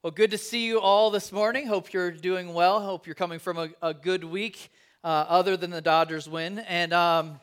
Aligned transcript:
Well, 0.00 0.12
good 0.12 0.30
to 0.30 0.38
see 0.38 0.64
you 0.64 0.78
all 0.78 1.10
this 1.10 1.32
morning. 1.32 1.66
Hope 1.66 1.92
you're 1.92 2.12
doing 2.12 2.54
well. 2.54 2.80
Hope 2.80 3.08
you're 3.08 3.16
coming 3.16 3.40
from 3.40 3.58
a, 3.58 3.68
a 3.82 3.92
good 3.92 4.22
week, 4.22 4.70
uh, 5.02 5.08
other 5.08 5.56
than 5.56 5.72
the 5.72 5.80
Dodgers 5.80 6.28
win. 6.28 6.60
And 6.60 6.92
um, 6.92 7.40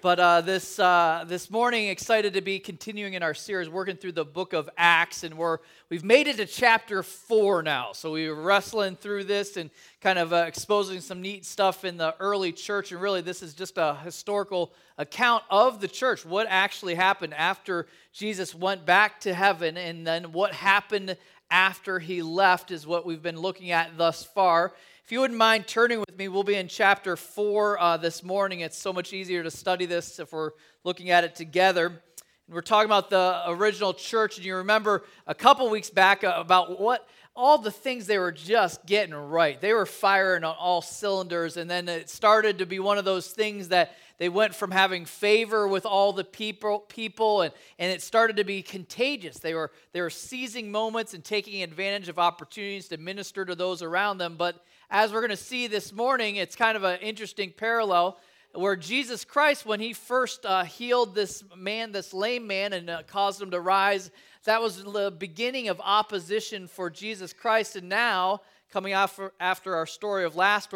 but 0.00 0.18
uh, 0.18 0.40
this 0.40 0.80
uh, 0.80 1.24
this 1.28 1.48
morning, 1.48 1.86
excited 1.86 2.34
to 2.34 2.40
be 2.40 2.58
continuing 2.58 3.14
in 3.14 3.22
our 3.22 3.34
series, 3.34 3.68
working 3.68 3.94
through 3.94 4.12
the 4.12 4.24
book 4.24 4.52
of 4.52 4.68
Acts, 4.76 5.22
and 5.22 5.38
we're 5.38 5.58
we've 5.90 6.02
made 6.02 6.26
it 6.26 6.38
to 6.38 6.46
chapter 6.46 7.04
four 7.04 7.62
now. 7.62 7.92
So 7.92 8.10
we 8.10 8.26
are 8.26 8.34
wrestling 8.34 8.96
through 8.96 9.22
this 9.22 9.56
and 9.56 9.70
kind 10.00 10.18
of 10.18 10.32
uh, 10.32 10.44
exposing 10.48 11.00
some 11.00 11.22
neat 11.22 11.44
stuff 11.44 11.84
in 11.84 11.98
the 11.98 12.16
early 12.18 12.50
church. 12.50 12.90
And 12.90 13.00
really, 13.00 13.20
this 13.20 13.44
is 13.44 13.54
just 13.54 13.78
a 13.78 13.94
historical 13.94 14.72
account 14.98 15.44
of 15.50 15.80
the 15.80 15.86
church, 15.86 16.26
what 16.26 16.48
actually 16.50 16.96
happened 16.96 17.32
after 17.34 17.86
Jesus 18.12 18.56
went 18.56 18.84
back 18.84 19.20
to 19.20 19.32
heaven, 19.32 19.76
and 19.76 20.04
then 20.04 20.32
what 20.32 20.52
happened 20.52 21.16
after 21.52 21.98
he 21.98 22.22
left 22.22 22.70
is 22.70 22.86
what 22.86 23.04
we've 23.04 23.22
been 23.22 23.38
looking 23.38 23.70
at 23.70 23.98
thus 23.98 24.24
far. 24.24 24.72
If 25.04 25.12
you 25.12 25.20
wouldn't 25.20 25.38
mind 25.38 25.68
turning 25.68 26.00
with 26.00 26.16
me, 26.16 26.26
we'll 26.28 26.44
be 26.44 26.54
in 26.54 26.66
chapter 26.66 27.14
4 27.14 27.78
uh, 27.78 27.96
this 27.98 28.24
morning. 28.24 28.60
It's 28.60 28.78
so 28.78 28.90
much 28.90 29.12
easier 29.12 29.42
to 29.42 29.50
study 29.50 29.84
this 29.84 30.18
if 30.18 30.32
we're 30.32 30.52
looking 30.82 31.10
at 31.10 31.24
it 31.24 31.34
together. 31.34 31.86
And 31.86 32.54
we're 32.54 32.62
talking 32.62 32.86
about 32.86 33.10
the 33.10 33.42
original 33.48 33.92
church, 33.92 34.38
and 34.38 34.46
you 34.46 34.56
remember 34.56 35.04
a 35.26 35.34
couple 35.34 35.68
weeks 35.68 35.90
back 35.90 36.24
uh, 36.24 36.32
about 36.38 36.80
what 36.80 37.06
all 37.36 37.58
the 37.58 37.70
things 37.70 38.06
they 38.06 38.18
were 38.18 38.32
just 38.32 38.84
getting 38.86 39.14
right. 39.14 39.60
They 39.60 39.74
were 39.74 39.86
firing 39.86 40.44
on 40.44 40.56
all 40.58 40.80
cylinders, 40.80 41.58
and 41.58 41.70
then 41.70 41.86
it 41.86 42.08
started 42.08 42.58
to 42.58 42.66
be 42.66 42.78
one 42.78 42.96
of 42.96 43.04
those 43.04 43.28
things 43.28 43.68
that 43.68 43.94
they 44.22 44.28
went 44.28 44.54
from 44.54 44.70
having 44.70 45.04
favor 45.04 45.66
with 45.66 45.84
all 45.84 46.12
the 46.12 46.22
people, 46.22 46.78
people 46.78 47.40
and, 47.40 47.52
and 47.80 47.90
it 47.90 48.00
started 48.00 48.36
to 48.36 48.44
be 48.44 48.62
contagious. 48.62 49.40
They 49.40 49.52
were, 49.52 49.72
they 49.90 50.00
were 50.00 50.10
seizing 50.10 50.70
moments 50.70 51.12
and 51.12 51.24
taking 51.24 51.60
advantage 51.60 52.08
of 52.08 52.20
opportunities 52.20 52.86
to 52.90 52.98
minister 52.98 53.44
to 53.44 53.56
those 53.56 53.82
around 53.82 54.18
them. 54.18 54.36
But 54.36 54.64
as 54.90 55.12
we're 55.12 55.22
going 55.22 55.30
to 55.30 55.36
see 55.36 55.66
this 55.66 55.92
morning, 55.92 56.36
it's 56.36 56.54
kind 56.54 56.76
of 56.76 56.84
an 56.84 57.00
interesting 57.00 57.50
parallel 57.50 58.16
where 58.54 58.76
Jesus 58.76 59.24
Christ, 59.24 59.66
when 59.66 59.80
he 59.80 59.92
first 59.92 60.46
uh, 60.46 60.62
healed 60.62 61.16
this 61.16 61.42
man, 61.56 61.90
this 61.90 62.14
lame 62.14 62.46
man, 62.46 62.74
and 62.74 62.90
uh, 62.90 63.02
caused 63.08 63.42
him 63.42 63.50
to 63.50 63.58
rise, 63.58 64.12
that 64.44 64.62
was 64.62 64.84
the 64.84 65.12
beginning 65.18 65.66
of 65.66 65.80
opposition 65.82 66.68
for 66.68 66.90
Jesus 66.90 67.32
Christ. 67.32 67.74
And 67.74 67.88
now, 67.88 68.42
coming 68.72 68.94
after, 68.94 69.32
after 69.38 69.76
our 69.76 69.86
story 69.86 70.24
of 70.24 70.34
last 70.34 70.72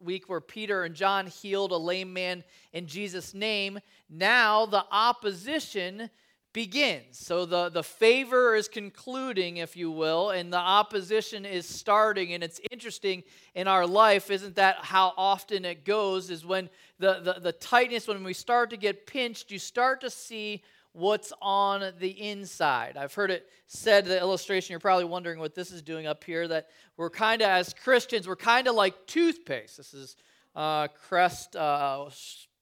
week 0.00 0.28
where 0.28 0.40
Peter 0.40 0.84
and 0.84 0.94
John 0.94 1.26
healed 1.26 1.72
a 1.72 1.76
lame 1.76 2.12
man 2.12 2.44
in 2.72 2.86
Jesus' 2.86 3.34
name, 3.34 3.80
now 4.08 4.64
the 4.64 4.84
opposition 4.92 6.08
begins. 6.52 7.18
So 7.18 7.44
the, 7.44 7.68
the 7.68 7.82
favor 7.82 8.54
is 8.54 8.68
concluding, 8.68 9.56
if 9.56 9.76
you 9.76 9.90
will, 9.90 10.30
and 10.30 10.52
the 10.52 10.58
opposition 10.58 11.44
is 11.44 11.68
starting. 11.68 12.32
And 12.32 12.44
it's 12.44 12.60
interesting 12.70 13.24
in 13.54 13.66
our 13.66 13.86
life, 13.86 14.30
isn't 14.30 14.54
that 14.56 14.76
how 14.80 15.12
often 15.16 15.64
it 15.64 15.84
goes? 15.84 16.30
Is 16.30 16.46
when 16.46 16.70
the, 17.00 17.20
the, 17.20 17.40
the 17.40 17.52
tightness, 17.52 18.06
when 18.06 18.22
we 18.22 18.34
start 18.34 18.70
to 18.70 18.76
get 18.76 19.06
pinched, 19.06 19.50
you 19.50 19.58
start 19.58 20.00
to 20.02 20.10
see 20.10 20.62
what's 20.92 21.32
on 21.40 21.92
the 21.98 22.10
inside. 22.10 22.96
I've 22.96 23.14
heard 23.14 23.30
it 23.30 23.48
said, 23.66 24.04
the 24.04 24.18
illustration, 24.18 24.72
you're 24.72 24.80
probably 24.80 25.06
wondering 25.06 25.38
what 25.38 25.54
this 25.54 25.70
is 25.70 25.82
doing 25.82 26.06
up 26.06 26.22
here, 26.24 26.46
that 26.48 26.68
we're 26.96 27.10
kind 27.10 27.42
of, 27.42 27.48
as 27.48 27.74
Christians, 27.74 28.28
we're 28.28 28.36
kind 28.36 28.68
of 28.68 28.74
like 28.74 29.06
toothpaste. 29.06 29.76
This 29.76 29.94
is 29.94 30.16
uh, 30.54 30.88
Crest 30.88 31.56
uh, 31.56 32.08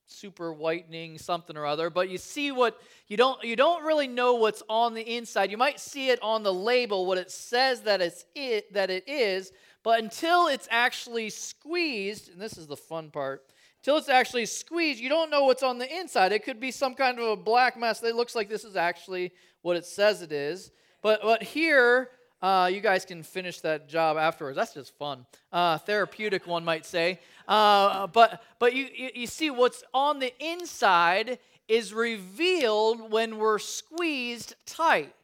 super 0.07 0.53
whitening 0.53 1.17
something 1.19 1.57
or 1.57 1.65
other 1.65 1.89
but 1.89 2.09
you 2.09 2.19
see 2.19 2.51
what 2.51 2.81
you 3.07 3.17
don't 3.17 3.43
you 3.45 3.55
don't 3.55 3.85
really 3.85 4.09
know 4.09 4.35
what's 4.35 4.63
on 4.69 4.93
the 4.93 5.17
inside 5.17 5.53
you 5.53 5.57
might 5.57 5.79
see 5.79 6.11
it 6.11 6.19
on 6.21 6.43
the 6.43 6.53
label 6.53 7.07
what 7.07 7.17
it 7.17 7.31
says 7.31 7.83
that 7.83 8.01
it's 8.01 8.25
it 8.35 8.73
that 8.73 8.91
it 8.91 9.09
is 9.09 9.53
but 9.85 10.03
until 10.03 10.49
it's 10.49 10.67
actually 10.71 11.31
squeezed 11.31 12.29
and 12.29 12.41
this 12.41 12.59
is 12.59 12.67
the 12.67 12.77
fun 12.77 13.09
part 13.09 13.45
till 13.83 13.97
it's 13.97 14.09
actually 14.09 14.47
squeezed, 14.47 15.01
you 15.01 15.09
don't 15.09 15.31
know 15.31 15.45
what's 15.45 15.63
on 15.63 15.79
the 15.79 15.99
inside. 15.99 16.33
It 16.33 16.45
could 16.45 16.61
be 16.61 16.71
some 16.71 16.95
kind 16.95 17.19
of 17.19 17.29
a 17.29 17.37
black 17.37 17.79
mess 17.79 18.01
that 18.01 18.17
looks 18.17 18.35
like 18.35 18.49
this 18.49 18.65
is 18.65 18.77
actually 18.77 19.33
what 19.63 19.77
it 19.77 19.85
says 19.85 20.23
it 20.23 20.33
is. 20.33 20.71
But, 21.03 21.23
but 21.23 21.43
here, 21.43 22.11
uh, 22.43 22.71
you 22.73 22.81
guys 22.81 23.05
can 23.05 23.23
finish 23.23 23.61
that 23.61 23.89
job 23.89 24.17
afterwards. 24.17 24.57
That's 24.57 24.75
just 24.75 24.97
fun. 24.97 25.27
Uh, 25.53 25.79
therapeutic, 25.79 26.47
one 26.47 26.65
might 26.65 26.87
say. 26.87 27.21
Uh, 27.47 28.07
but 28.07 28.43
but 28.59 28.75
you, 28.75 28.89
you, 28.95 29.11
you 29.15 29.27
see, 29.27 29.51
what's 29.51 29.83
on 29.93 30.21
the 30.21 30.33
inside 30.43 31.39
is 31.69 31.93
revealed 31.93 33.13
when 33.13 33.39
we're 33.39 33.59
squeezed 33.59 34.55
tight. 34.67 35.15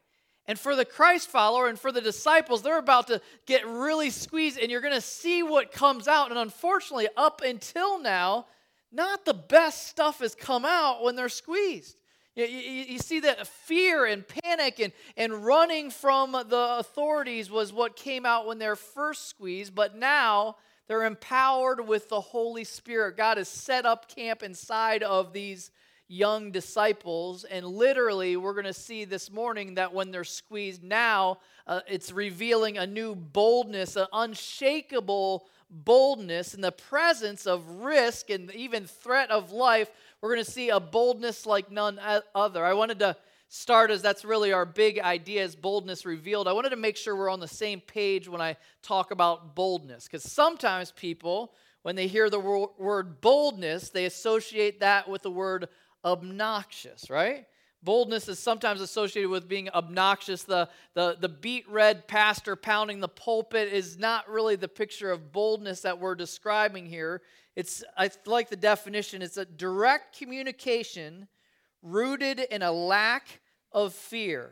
And 0.47 0.57
for 0.57 0.75
the 0.75 0.85
Christ 0.85 1.29
follower 1.29 1.67
and 1.67 1.77
for 1.77 1.91
the 1.91 2.01
disciples, 2.01 2.61
they're 2.61 2.77
about 2.77 3.07
to 3.07 3.21
get 3.45 3.67
really 3.67 4.09
squeezed, 4.09 4.57
and 4.57 4.71
you're 4.71 4.81
going 4.81 4.93
to 4.93 5.01
see 5.01 5.43
what 5.43 5.73
comes 5.73 6.07
out. 6.07 6.29
And 6.29 6.39
unfortunately, 6.39 7.09
up 7.17 7.41
until 7.41 7.99
now, 7.99 8.45
not 8.91 9.25
the 9.25 9.33
best 9.33 9.87
stuff 9.87 10.19
has 10.19 10.35
come 10.35 10.63
out 10.63 11.03
when 11.03 11.15
they're 11.15 11.27
squeezed. 11.27 11.99
You, 12.35 12.45
you, 12.45 12.83
you, 12.83 12.99
see 12.99 13.19
that 13.21 13.47
fear 13.47 14.05
and 14.05 14.23
panic 14.25 14.79
and, 14.79 14.93
and 15.17 15.43
running 15.43 15.89
from 15.89 16.33
the 16.33 16.77
authorities 16.79 17.49
was 17.49 17.73
what 17.73 17.95
came 17.95 18.27
out 18.27 18.45
when 18.45 18.59
they're 18.59 18.75
first 18.75 19.27
squeezed, 19.27 19.73
but 19.73 19.95
now 19.97 20.55
they're 20.87 21.05
empowered 21.05 21.85
with 21.85 22.09
the 22.09 22.21
Holy 22.21 22.63
Spirit. 22.63 23.17
God 23.17 23.37
has 23.37 23.49
set 23.49 23.85
up 23.87 24.07
camp 24.07 24.43
inside 24.43 25.01
of 25.01 25.33
these 25.33 25.71
young 26.07 26.51
disciples. 26.51 27.43
And 27.43 27.65
literally, 27.65 28.37
we're 28.37 28.53
going 28.53 28.65
to 28.65 28.73
see 28.73 29.05
this 29.05 29.31
morning 29.31 29.75
that 29.75 29.93
when 29.93 30.11
they're 30.11 30.23
squeezed 30.23 30.83
now, 30.83 31.39
uh, 31.65 31.81
it's 31.87 32.11
revealing 32.11 32.77
a 32.77 32.87
new 32.87 33.15
boldness, 33.15 33.95
an 33.95 34.07
unshakable 34.13 35.47
boldness 35.69 36.53
in 36.53 36.61
the 36.61 36.71
presence 36.71 37.45
of 37.45 37.67
risk 37.81 38.29
and 38.29 38.51
even 38.53 38.85
threat 38.85 39.29
of 39.31 39.51
life. 39.51 39.89
We're 40.21 40.33
going 40.33 40.45
to 40.45 40.51
see 40.51 40.69
a 40.69 40.79
boldness 40.79 41.45
like 41.45 41.71
none 41.71 41.99
other. 42.33 42.65
I 42.65 42.73
wanted 42.73 42.99
to 42.99 43.17
start 43.49 43.91
as 43.91 44.01
that's 44.01 44.25
really 44.25 44.51
our 44.51 44.65
big 44.65 44.99
idea 44.99 45.43
is 45.43 45.55
boldness 45.55 46.05
revealed. 46.05 46.47
I 46.47 46.53
wanted 46.53 46.69
to 46.71 46.75
make 46.75 46.97
sure 46.97 47.15
we're 47.15 47.29
on 47.29 47.39
the 47.39 47.47
same 47.47 47.79
page 47.79 48.27
when 48.27 48.41
I 48.41 48.57
talk 48.81 49.11
about 49.11 49.55
boldness 49.55 50.05
because 50.05 50.23
sometimes 50.23 50.91
people, 50.91 51.53
when 51.81 51.95
they 51.95 52.07
hear 52.07 52.29
the 52.29 52.39
word 52.39 53.21
boldness, 53.21 53.89
they 53.89 54.05
associate 54.05 54.81
that 54.81 55.07
with 55.07 55.21
the 55.21 55.31
word 55.31 55.69
obnoxious, 56.07 57.09
right? 57.09 57.45
Boldness 57.83 58.27
is 58.27 58.39
sometimes 58.39 58.81
associated 58.81 59.29
with 59.29 59.47
being 59.47 59.69
obnoxious. 59.69 60.43
The, 60.43 60.67
the, 60.95 61.17
the 61.19 61.29
beet 61.29 61.69
red 61.69 62.07
pastor 62.07 62.55
pounding 62.55 62.99
the 62.99 63.07
pulpit 63.07 63.71
is 63.71 63.99
not 63.99 64.27
really 64.29 64.55
the 64.55 64.67
picture 64.67 65.11
of 65.11 65.31
boldness 65.31 65.81
that 65.81 65.99
we're 65.99 66.15
describing 66.15 66.87
here. 66.87 67.21
It's, 67.55 67.83
I 67.95 68.09
like 68.25 68.49
the 68.49 68.55
definition, 68.55 69.21
it's 69.21 69.37
a 69.37 69.45
direct 69.45 70.17
communication 70.17 71.27
rooted 71.81 72.39
in 72.39 72.61
a 72.61 72.71
lack 72.71 73.41
of 73.71 73.93
fear. 73.93 74.51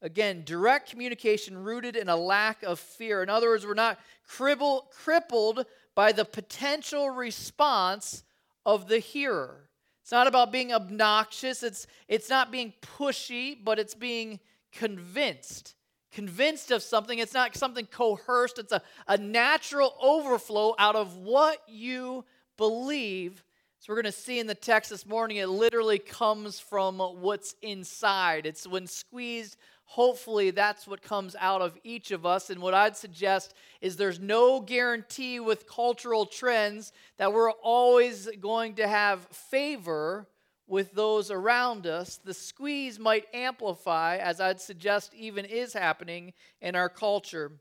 Again, 0.00 0.42
direct 0.44 0.90
communication 0.90 1.56
rooted 1.56 1.94
in 1.94 2.08
a 2.08 2.16
lack 2.16 2.62
of 2.64 2.80
fear. 2.80 3.22
In 3.22 3.30
other 3.30 3.48
words, 3.48 3.64
we're 3.64 3.74
not 3.74 3.98
crippled, 4.26 4.90
crippled 4.90 5.64
by 5.94 6.12
the 6.12 6.24
potential 6.24 7.10
response 7.10 8.24
of 8.66 8.88
the 8.88 8.98
hearer. 8.98 9.68
It's 10.02 10.12
not 10.12 10.26
about 10.26 10.50
being 10.50 10.72
obnoxious. 10.72 11.62
It's, 11.62 11.86
it's 12.08 12.28
not 12.28 12.50
being 12.50 12.72
pushy, 12.98 13.56
but 13.62 13.78
it's 13.78 13.94
being 13.94 14.40
convinced. 14.72 15.76
Convinced 16.10 16.70
of 16.72 16.82
something. 16.82 17.18
It's 17.18 17.32
not 17.32 17.56
something 17.56 17.86
coerced. 17.86 18.58
It's 18.58 18.72
a, 18.72 18.82
a 19.06 19.16
natural 19.16 19.94
overflow 20.02 20.74
out 20.78 20.96
of 20.96 21.16
what 21.16 21.62
you 21.68 22.24
believe. 22.56 23.44
So, 23.78 23.92
we're 23.92 24.02
going 24.02 24.12
to 24.12 24.18
see 24.18 24.38
in 24.38 24.46
the 24.46 24.54
text 24.54 24.90
this 24.90 25.06
morning, 25.06 25.38
it 25.38 25.48
literally 25.48 25.98
comes 25.98 26.60
from 26.60 26.98
what's 26.98 27.56
inside. 27.62 28.46
It's 28.46 28.66
when 28.66 28.86
squeezed 28.86 29.56
hopefully 29.92 30.50
that's 30.50 30.86
what 30.86 31.02
comes 31.02 31.36
out 31.38 31.60
of 31.60 31.76
each 31.84 32.12
of 32.12 32.24
us. 32.24 32.48
And 32.48 32.62
what 32.62 32.72
I'd 32.72 32.96
suggest 32.96 33.52
is 33.82 33.96
there's 33.96 34.18
no 34.18 34.58
guarantee 34.58 35.38
with 35.38 35.68
cultural 35.68 36.24
trends 36.24 36.94
that 37.18 37.34
we're 37.34 37.50
always 37.50 38.26
going 38.40 38.76
to 38.76 38.88
have 38.88 39.26
favor 39.26 40.26
with 40.66 40.92
those 40.92 41.30
around 41.30 41.86
us. 41.86 42.18
The 42.24 42.32
squeeze 42.32 42.98
might 42.98 43.26
amplify, 43.34 44.16
as 44.16 44.40
I'd 44.40 44.62
suggest 44.62 45.12
even 45.12 45.44
is 45.44 45.74
happening 45.74 46.32
in 46.62 46.74
our 46.74 46.88
culture. 46.88 47.52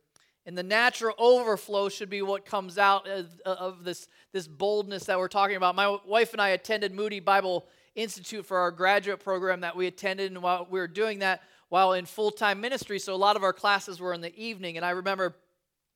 And 0.46 0.58
the 0.58 0.64
natural 0.64 1.16
overflow 1.18 1.90
should 1.90 2.10
be 2.10 2.22
what 2.22 2.46
comes 2.46 2.78
out 2.78 3.10
of, 3.10 3.28
of 3.46 3.84
this, 3.84 4.08
this 4.32 4.48
boldness 4.48 5.04
that 5.04 5.20
we're 5.20 5.28
talking 5.28 5.58
about. 5.58 5.76
My 5.76 5.98
wife 6.08 6.32
and 6.32 6.42
I 6.42 6.50
attended 6.50 6.94
Moody 6.94 7.20
Bible 7.20 7.66
Institute 7.94 8.46
for 8.46 8.58
our 8.58 8.72
graduate 8.72 9.20
program 9.20 9.60
that 9.62 9.76
we 9.76 9.86
attended. 9.86 10.32
And 10.32 10.42
while 10.42 10.66
we 10.70 10.80
were 10.80 10.88
doing 10.88 11.20
that, 11.20 11.42
while 11.72 11.94
in 11.94 12.06
full 12.06 12.32
time 12.32 12.60
ministry, 12.60 13.00
so 13.00 13.14
a 13.14 13.16
lot 13.16 13.38
of 13.38 13.44
our 13.44 13.54
classes 13.54 14.02
were 14.02 14.14
in 14.14 14.20
the 14.20 14.36
evening. 14.38 14.76
And 14.76 14.86
I 14.86 14.90
remember, 14.90 15.38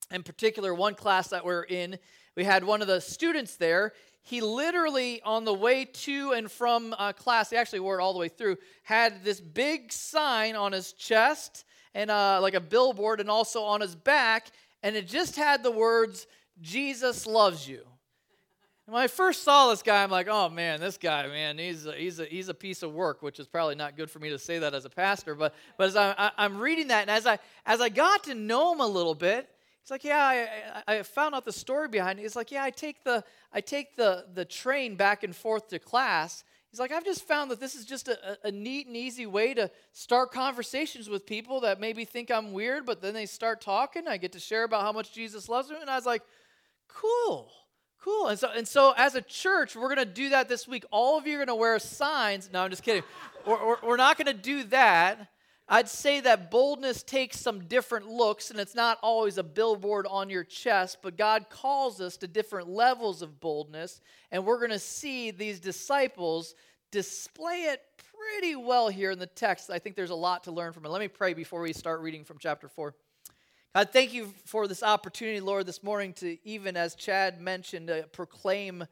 in 0.10 0.24
particular, 0.24 0.74
one 0.74 0.96
class 0.96 1.28
that 1.28 1.44
we 1.44 1.52
are 1.52 1.64
in, 1.64 2.00
we 2.38 2.46
had 2.46 2.64
one 2.64 2.82
of 2.82 2.88
the 2.88 3.02
students 3.02 3.58
there. 3.58 3.92
He 4.22 4.40
literally, 4.40 5.22
on 5.24 5.44
the 5.44 5.54
way 5.54 5.84
to 5.84 6.32
and 6.32 6.50
from 6.50 6.96
uh, 6.98 7.12
class, 7.12 7.50
he 7.50 7.58
actually 7.58 7.82
wore 7.82 8.00
it 8.00 8.02
all 8.02 8.14
the 8.14 8.20
way 8.20 8.30
through, 8.30 8.56
had 8.84 9.22
this 9.26 9.42
big 9.42 9.92
sign 9.92 10.56
on 10.56 10.72
his 10.72 10.94
chest 10.94 11.66
and 11.94 12.10
uh, 12.10 12.40
like 12.42 12.54
a 12.54 12.62
billboard, 12.62 13.20
and 13.20 13.30
also 13.30 13.62
on 13.62 13.82
his 13.82 13.96
back, 13.96 14.52
and 14.82 14.96
it 14.96 15.10
just 15.10 15.36
had 15.36 15.62
the 15.62 15.72
words, 15.72 16.26
Jesus 16.62 17.28
loves 17.28 17.68
you. 17.68 17.86
And 18.88 18.94
when 18.94 19.02
I 19.02 19.08
first 19.08 19.44
saw 19.44 19.70
this 19.70 19.82
guy, 19.82 20.04
I'm 20.04 20.12
like, 20.12 20.28
oh 20.30 20.48
man, 20.50 20.80
this 20.80 20.98
guy, 20.98 21.26
man, 21.28 21.58
he's 21.58 21.88
a, 21.88 21.94
he's 21.94 22.20
a, 22.20 22.26
he's 22.26 22.50
a 22.50 22.54
piece 22.54 22.84
of 22.84 22.94
work, 22.94 23.24
which 23.24 23.40
is 23.40 23.48
probably 23.48 23.74
not 23.74 23.98
good 23.98 24.12
for 24.12 24.20
me 24.20 24.30
to 24.30 24.38
say 24.38 24.60
that 24.60 24.76
as 24.76 24.86
a 24.86 24.90
pastor. 24.90 25.34
But, 25.34 25.56
but 25.78 25.88
as 25.88 25.96
I, 25.96 26.32
am 26.38 26.60
reading 26.60 26.90
that, 26.90 27.02
and 27.02 27.10
as 27.10 27.26
I, 27.26 27.40
as 27.66 27.82
I 27.82 27.90
got 27.90 28.26
to 28.26 28.36
know 28.36 28.74
him 28.74 28.82
a 28.82 28.88
little 28.88 29.16
bit, 29.16 29.50
he's 29.82 29.90
like, 29.90 30.04
yeah, 30.04 30.84
I, 30.88 30.98
I 30.98 31.04
found 31.04 31.34
out 31.34 31.46
the 31.46 31.52
story 31.52 31.88
behind 31.88 32.20
it. 32.20 32.22
He's 32.22 32.36
like, 32.36 32.52
yeah, 32.52 32.64
I 32.64 32.70
take, 32.70 33.04
the, 33.04 33.24
I 33.52 33.60
take 33.60 33.96
the, 33.96 34.26
the 34.36 34.46
train 34.46 34.96
back 34.96 35.24
and 35.24 35.36
forth 35.36 35.68
to 35.70 35.80
class. 35.80 36.44
He's 36.70 36.80
like, 36.80 36.92
I've 36.92 37.06
just 37.06 37.28
found 37.28 37.50
that 37.50 37.60
this 37.60 37.74
is 37.74 37.86
just 37.86 38.08
a, 38.08 38.38
a 38.44 38.52
neat 38.52 38.86
and 38.86 38.96
easy 38.96 39.26
way 39.26 39.56
to 39.56 39.72
start 39.94 40.32
conversations 40.32 41.10
with 41.10 41.26
people 41.26 41.62
that 41.62 41.80
maybe 41.80 42.06
think 42.06 42.30
I'm 42.30 42.54
weird, 42.54 42.86
but 42.86 43.02
then 43.02 43.16
they 43.16 43.26
start 43.26 43.62
talking. 43.62 44.08
I 44.08 44.18
get 44.18 44.34
to 44.34 44.40
share 44.40 44.64
about 44.64 44.84
how 44.84 44.92
much 44.92 45.12
Jesus 45.12 45.50
loves 45.50 45.70
them. 45.70 45.78
And 45.82 45.90
I 45.90 45.96
was 45.96 46.06
like, 46.06 46.22
cool 46.88 47.52
Cool. 48.06 48.28
And 48.28 48.38
so, 48.38 48.50
and 48.56 48.68
so 48.68 48.94
as 48.96 49.16
a 49.16 49.22
church, 49.22 49.76
we're 49.76 49.88
going 49.88 49.98
to 49.98 50.06
do 50.06 50.30
that 50.30 50.48
this 50.48 50.68
week. 50.68 50.86
All 50.92 51.18
of 51.18 51.26
you 51.26 51.34
are 51.34 51.38
going 51.38 51.48
to 51.48 51.56
wear 51.56 51.80
signs. 51.80 52.52
No, 52.54 52.62
I'm 52.62 52.70
just 52.70 52.84
kidding. 52.84 53.02
we're, 53.48 53.68
we're, 53.68 53.78
we're 53.82 53.98
not 53.98 54.16
going 54.16 54.28
to 54.28 54.40
do 54.40 54.64
that. 54.66 55.30
I'd 55.68 55.90
say 55.90 56.20
that 56.20 56.52
boldness 56.52 57.02
takes 57.02 57.40
some 57.40 57.62
different 57.62 58.08
looks, 58.08 58.52
and 58.52 58.60
it's 58.60 58.76
not 58.76 59.00
always 59.02 59.40
a 59.40 59.44
billboard 59.44 60.06
on 60.08 60.30
your 60.30 60.44
chest, 60.44 61.00
but 61.02 61.18
God 61.18 61.50
calls 61.50 62.00
us 62.00 62.16
to 62.18 62.28
different 62.28 62.70
levels 62.70 63.24
of 63.24 63.40
boldness, 63.40 64.02
and 64.32 64.46
we're 64.46 64.60
going 64.60 64.70
to 64.70 64.78
see 64.78 65.32
these 65.32 65.60
disciples 65.60 66.54
display 66.92 67.64
it 67.64 67.82
pretty 68.14 68.56
well 68.56 68.88
here 68.88 69.10
in 69.10 69.18
the 69.18 69.26
text. 69.26 69.72
I 69.72 69.80
think 69.80 69.96
there's 69.96 70.12
a 70.12 70.16
lot 70.16 70.44
to 70.44 70.52
learn 70.52 70.74
from 70.74 70.86
it. 70.86 70.90
Let 70.90 71.02
me 71.02 71.08
pray 71.08 71.34
before 71.34 71.62
we 71.62 71.74
start 71.74 72.02
reading 72.02 72.24
from 72.24 72.38
chapter 72.38 72.68
4. 72.68 72.94
God, 73.76 73.90
thank 73.92 74.14
you 74.14 74.34
for 74.46 74.70
this 74.70 74.82
opportunity, 74.82 75.42
Lord, 75.42 75.66
this 75.66 75.84
morning 75.84 76.14
to 76.14 76.38
even 76.48 76.78
as 76.78 76.96
Chad 76.96 77.42
mentioned, 77.42 77.90
uh, 77.90 78.04
proclaim 78.14 78.86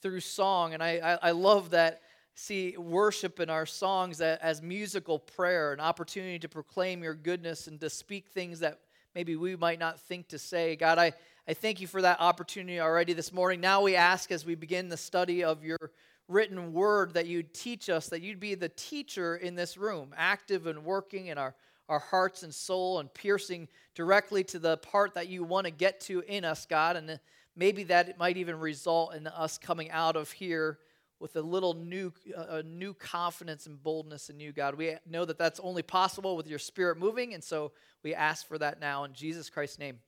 through 0.00 0.20
song. 0.20 0.74
And 0.74 0.80
I, 0.80 1.18
I, 1.22 1.28
I, 1.28 1.30
love 1.32 1.70
that, 1.70 2.02
see 2.34 2.76
worship 2.76 3.40
in 3.40 3.50
our 3.50 3.66
songs 3.66 4.20
as 4.20 4.62
musical 4.62 5.18
prayer, 5.18 5.72
an 5.72 5.80
opportunity 5.80 6.38
to 6.38 6.48
proclaim 6.48 7.02
your 7.02 7.14
goodness 7.14 7.66
and 7.66 7.80
to 7.80 7.90
speak 7.90 8.28
things 8.28 8.60
that 8.60 8.78
maybe 9.12 9.34
we 9.34 9.56
might 9.56 9.80
not 9.80 9.98
think 9.98 10.28
to 10.28 10.38
say. 10.38 10.76
God, 10.76 10.98
I, 10.98 11.14
I 11.48 11.54
thank 11.54 11.80
you 11.80 11.88
for 11.88 12.00
that 12.02 12.20
opportunity 12.20 12.78
already 12.78 13.14
this 13.14 13.32
morning. 13.32 13.60
Now 13.60 13.82
we 13.82 13.96
ask 13.96 14.30
as 14.30 14.46
we 14.46 14.54
begin 14.54 14.88
the 14.88 14.96
study 14.96 15.42
of 15.42 15.64
your 15.64 15.90
written 16.28 16.72
word 16.72 17.14
that 17.14 17.26
you'd 17.26 17.52
teach 17.54 17.90
us, 17.90 18.08
that 18.10 18.22
you'd 18.22 18.38
be 18.38 18.54
the 18.54 18.68
teacher 18.68 19.34
in 19.34 19.56
this 19.56 19.76
room, 19.76 20.14
active 20.16 20.68
and 20.68 20.84
working 20.84 21.26
in 21.26 21.38
our 21.38 21.56
our 21.88 21.98
hearts 21.98 22.42
and 22.42 22.54
soul 22.54 22.98
and 22.98 23.12
piercing 23.12 23.68
directly 23.94 24.44
to 24.44 24.58
the 24.58 24.76
part 24.78 25.14
that 25.14 25.28
you 25.28 25.44
want 25.44 25.66
to 25.66 25.70
get 25.70 26.00
to 26.02 26.20
in 26.20 26.44
us, 26.44 26.66
God. 26.66 26.96
And 26.96 27.18
maybe 27.56 27.84
that 27.84 28.08
it 28.08 28.18
might 28.18 28.36
even 28.36 28.58
result 28.58 29.14
in 29.14 29.26
us 29.26 29.58
coming 29.58 29.90
out 29.90 30.16
of 30.16 30.30
here 30.30 30.78
with 31.20 31.34
a 31.36 31.42
little 31.42 31.74
new, 31.74 32.12
a 32.36 32.62
new 32.62 32.94
confidence 32.94 33.66
and 33.66 33.82
boldness 33.82 34.30
in 34.30 34.38
you, 34.38 34.52
God. 34.52 34.76
We 34.76 34.94
know 35.08 35.24
that 35.24 35.38
that's 35.38 35.58
only 35.60 35.82
possible 35.82 36.36
with 36.36 36.46
your 36.46 36.60
spirit 36.60 36.98
moving. 36.98 37.34
And 37.34 37.42
so 37.42 37.72
we 38.04 38.14
ask 38.14 38.46
for 38.46 38.58
that 38.58 38.80
now 38.80 39.04
in 39.04 39.12
Jesus 39.14 39.50
Christ's 39.50 39.78
name. 39.78 39.98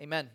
Amen. 0.00 0.28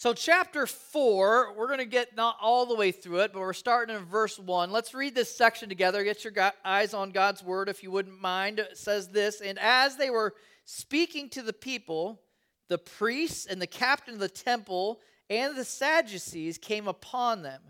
So, 0.00 0.14
chapter 0.14 0.66
4, 0.66 1.52
we're 1.58 1.66
going 1.66 1.78
to 1.78 1.84
get 1.84 2.16
not 2.16 2.38
all 2.40 2.64
the 2.64 2.74
way 2.74 2.90
through 2.90 3.18
it, 3.18 3.34
but 3.34 3.40
we're 3.40 3.52
starting 3.52 3.94
in 3.94 4.06
verse 4.06 4.38
1. 4.38 4.72
Let's 4.72 4.94
read 4.94 5.14
this 5.14 5.36
section 5.36 5.68
together. 5.68 6.02
Get 6.02 6.24
your 6.24 6.32
eyes 6.64 6.94
on 6.94 7.10
God's 7.10 7.44
word 7.44 7.68
if 7.68 7.82
you 7.82 7.90
wouldn't 7.90 8.18
mind. 8.18 8.60
It 8.60 8.78
says 8.78 9.08
this 9.08 9.42
And 9.42 9.58
as 9.58 9.98
they 9.98 10.08
were 10.08 10.32
speaking 10.64 11.28
to 11.28 11.42
the 11.42 11.52
people, 11.52 12.22
the 12.68 12.78
priests 12.78 13.44
and 13.44 13.60
the 13.60 13.66
captain 13.66 14.14
of 14.14 14.20
the 14.20 14.30
temple 14.30 15.00
and 15.28 15.54
the 15.54 15.66
Sadducees 15.66 16.56
came 16.56 16.88
upon 16.88 17.42
them, 17.42 17.60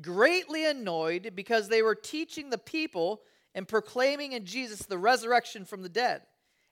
greatly 0.00 0.64
annoyed 0.64 1.32
because 1.34 1.68
they 1.68 1.82
were 1.82 1.96
teaching 1.96 2.50
the 2.50 2.58
people 2.58 3.22
and 3.56 3.66
proclaiming 3.66 4.34
in 4.34 4.44
Jesus 4.44 4.86
the 4.86 4.98
resurrection 4.98 5.64
from 5.64 5.82
the 5.82 5.88
dead. 5.88 6.22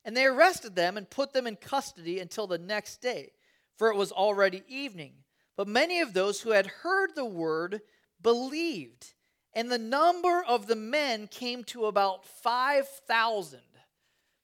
And 0.04 0.16
they 0.16 0.26
arrested 0.26 0.76
them 0.76 0.96
and 0.96 1.10
put 1.10 1.32
them 1.32 1.48
in 1.48 1.56
custody 1.56 2.20
until 2.20 2.46
the 2.46 2.58
next 2.58 3.02
day 3.02 3.32
for 3.80 3.90
it 3.90 3.96
was 3.96 4.12
already 4.12 4.62
evening. 4.68 5.14
But 5.56 5.66
many 5.66 6.00
of 6.00 6.12
those 6.12 6.42
who 6.42 6.50
had 6.50 6.66
heard 6.66 7.14
the 7.14 7.24
word 7.24 7.80
believed, 8.20 9.14
and 9.54 9.72
the 9.72 9.78
number 9.78 10.44
of 10.46 10.66
the 10.66 10.76
men 10.76 11.26
came 11.28 11.64
to 11.64 11.86
about 11.86 12.26
5,000. 12.26 13.58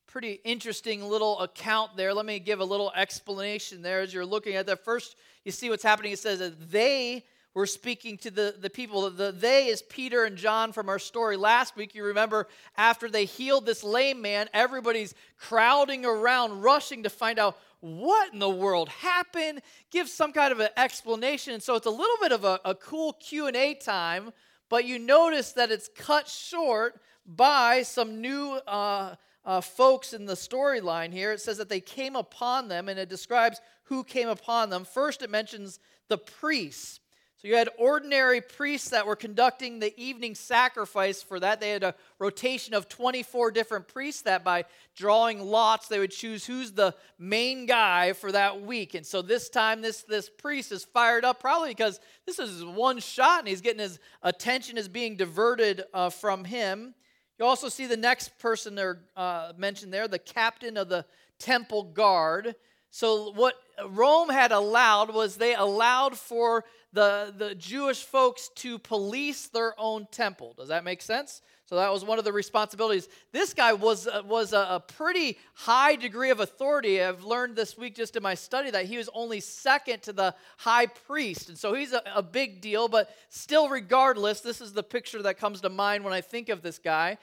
Pretty 0.06 0.40
interesting 0.42 1.04
little 1.04 1.38
account 1.40 1.98
there. 1.98 2.14
Let 2.14 2.24
me 2.24 2.38
give 2.38 2.60
a 2.60 2.64
little 2.64 2.90
explanation 2.96 3.82
there 3.82 4.00
as 4.00 4.14
you're 4.14 4.24
looking 4.24 4.54
at 4.54 4.64
that. 4.68 4.82
First, 4.82 5.16
you 5.44 5.52
see 5.52 5.68
what's 5.68 5.82
happening. 5.82 6.12
It 6.12 6.18
says 6.18 6.38
that 6.38 6.70
they 6.70 7.22
were 7.52 7.66
speaking 7.66 8.16
to 8.18 8.30
the, 8.30 8.54
the 8.58 8.70
people. 8.70 9.10
The 9.10 9.32
they 9.32 9.66
is 9.66 9.82
Peter 9.82 10.24
and 10.24 10.38
John 10.38 10.72
from 10.72 10.88
our 10.88 10.98
story 10.98 11.36
last 11.36 11.76
week. 11.76 11.94
You 11.94 12.04
remember 12.04 12.48
after 12.78 13.10
they 13.10 13.26
healed 13.26 13.66
this 13.66 13.84
lame 13.84 14.22
man, 14.22 14.48
everybody's 14.54 15.14
crowding 15.38 16.06
around, 16.06 16.62
rushing 16.62 17.02
to 17.02 17.10
find 17.10 17.38
out 17.38 17.58
what 17.86 18.32
in 18.32 18.38
the 18.38 18.50
world 18.50 18.88
happened 18.88 19.62
give 19.90 20.08
some 20.08 20.32
kind 20.32 20.52
of 20.52 20.60
an 20.60 20.70
explanation. 20.76 21.54
And 21.54 21.62
so 21.62 21.74
it's 21.74 21.86
a 21.86 21.90
little 21.90 22.16
bit 22.20 22.32
of 22.32 22.44
a, 22.44 22.60
a 22.64 22.74
cool 22.74 23.12
q&a 23.14 23.74
time 23.74 24.32
but 24.68 24.84
you 24.84 24.98
notice 24.98 25.52
that 25.52 25.70
it's 25.70 25.88
cut 25.94 26.28
short 26.28 27.00
by 27.24 27.82
some 27.82 28.20
new 28.20 28.52
uh, 28.66 29.14
uh, 29.44 29.60
folks 29.60 30.12
in 30.12 30.26
the 30.26 30.34
storyline 30.34 31.12
here. 31.12 31.32
It 31.32 31.40
says 31.40 31.58
that 31.58 31.68
they 31.68 31.80
came 31.80 32.16
upon 32.16 32.68
them 32.68 32.88
and 32.88 32.98
it 32.98 33.08
describes 33.08 33.60
who 33.84 34.02
came 34.02 34.28
upon 34.28 34.70
them. 34.70 34.84
First 34.84 35.22
it 35.22 35.30
mentions 35.30 35.78
the 36.08 36.18
priests 36.18 37.00
so 37.38 37.48
you 37.48 37.56
had 37.56 37.68
ordinary 37.76 38.40
priests 38.40 38.88
that 38.88 39.06
were 39.06 39.14
conducting 39.14 39.78
the 39.78 39.98
evening 40.00 40.34
sacrifice 40.34 41.22
for 41.22 41.38
that. 41.38 41.60
They 41.60 41.68
had 41.68 41.82
a 41.82 41.94
rotation 42.18 42.72
of 42.72 42.88
24 42.88 43.50
different 43.50 43.88
priests 43.88 44.22
that 44.22 44.42
by 44.42 44.64
drawing 44.94 45.42
lots, 45.42 45.86
they 45.86 45.98
would 45.98 46.12
choose 46.12 46.46
who's 46.46 46.72
the 46.72 46.94
main 47.18 47.66
guy 47.66 48.14
for 48.14 48.32
that 48.32 48.62
week. 48.62 48.94
And 48.94 49.04
so 49.04 49.20
this 49.20 49.50
time, 49.50 49.82
this, 49.82 50.02
this 50.02 50.30
priest 50.30 50.72
is 50.72 50.86
fired 50.86 51.26
up 51.26 51.38
probably 51.38 51.68
because 51.68 52.00
this 52.24 52.38
is 52.38 52.64
one 52.64 53.00
shot 53.00 53.40
and 53.40 53.48
he's 53.48 53.60
getting 53.60 53.80
his 53.80 53.98
attention 54.22 54.78
is 54.78 54.88
being 54.88 55.16
diverted 55.16 55.84
uh, 55.92 56.08
from 56.08 56.42
him. 56.42 56.94
You 57.38 57.44
also 57.44 57.68
see 57.68 57.84
the 57.84 57.98
next 57.98 58.38
person 58.38 58.74
there 58.74 59.00
uh, 59.14 59.52
mentioned 59.58 59.92
there, 59.92 60.08
the 60.08 60.18
captain 60.18 60.78
of 60.78 60.88
the 60.88 61.04
temple 61.38 61.82
guard. 61.82 62.54
So, 62.90 63.32
what 63.32 63.54
Rome 63.88 64.28
had 64.28 64.52
allowed 64.52 65.12
was 65.12 65.36
they 65.36 65.54
allowed 65.54 66.16
for 66.16 66.64
the, 66.92 67.32
the 67.36 67.54
Jewish 67.54 68.02
folks 68.02 68.48
to 68.56 68.78
police 68.78 69.48
their 69.48 69.74
own 69.78 70.06
temple. 70.10 70.54
Does 70.56 70.68
that 70.68 70.82
make 70.82 71.02
sense? 71.02 71.42
So 71.66 71.74
that 71.76 71.92
was 71.92 72.04
one 72.04 72.20
of 72.20 72.24
the 72.24 72.32
responsibilities. 72.32 73.08
This 73.32 73.52
guy 73.52 73.72
was, 73.72 74.06
uh, 74.06 74.22
was 74.24 74.52
a, 74.52 74.66
a, 74.70 74.80
pretty 74.80 75.36
high 75.52 75.96
degree 75.96 76.30
of 76.30 76.38
authority. 76.38 77.02
I've 77.02 77.24
learned 77.24 77.56
this 77.56 77.76
week 77.76 77.96
just 77.96 78.14
in 78.14 78.22
my 78.22 78.34
study 78.34 78.70
that 78.70 78.86
he 78.86 78.96
was 78.96 79.10
only 79.12 79.40
second 79.40 80.02
to 80.02 80.12
the 80.12 80.34
high 80.58 80.86
priest. 80.86 81.48
And 81.48 81.58
so 81.58 81.74
he's 81.74 81.92
a, 81.92 82.02
a 82.14 82.22
big 82.22 82.60
deal, 82.60 82.86
but 82.86 83.10
still, 83.30 83.68
regardless, 83.68 84.42
this 84.42 84.60
is 84.60 84.74
the 84.74 84.84
picture 84.84 85.20
that 85.22 85.38
comes 85.38 85.60
to 85.62 85.68
mind 85.68 86.04
when 86.04 86.12
I 86.12 86.20
think 86.20 86.50
of 86.50 86.62
this 86.62 86.78
guy 86.78 87.18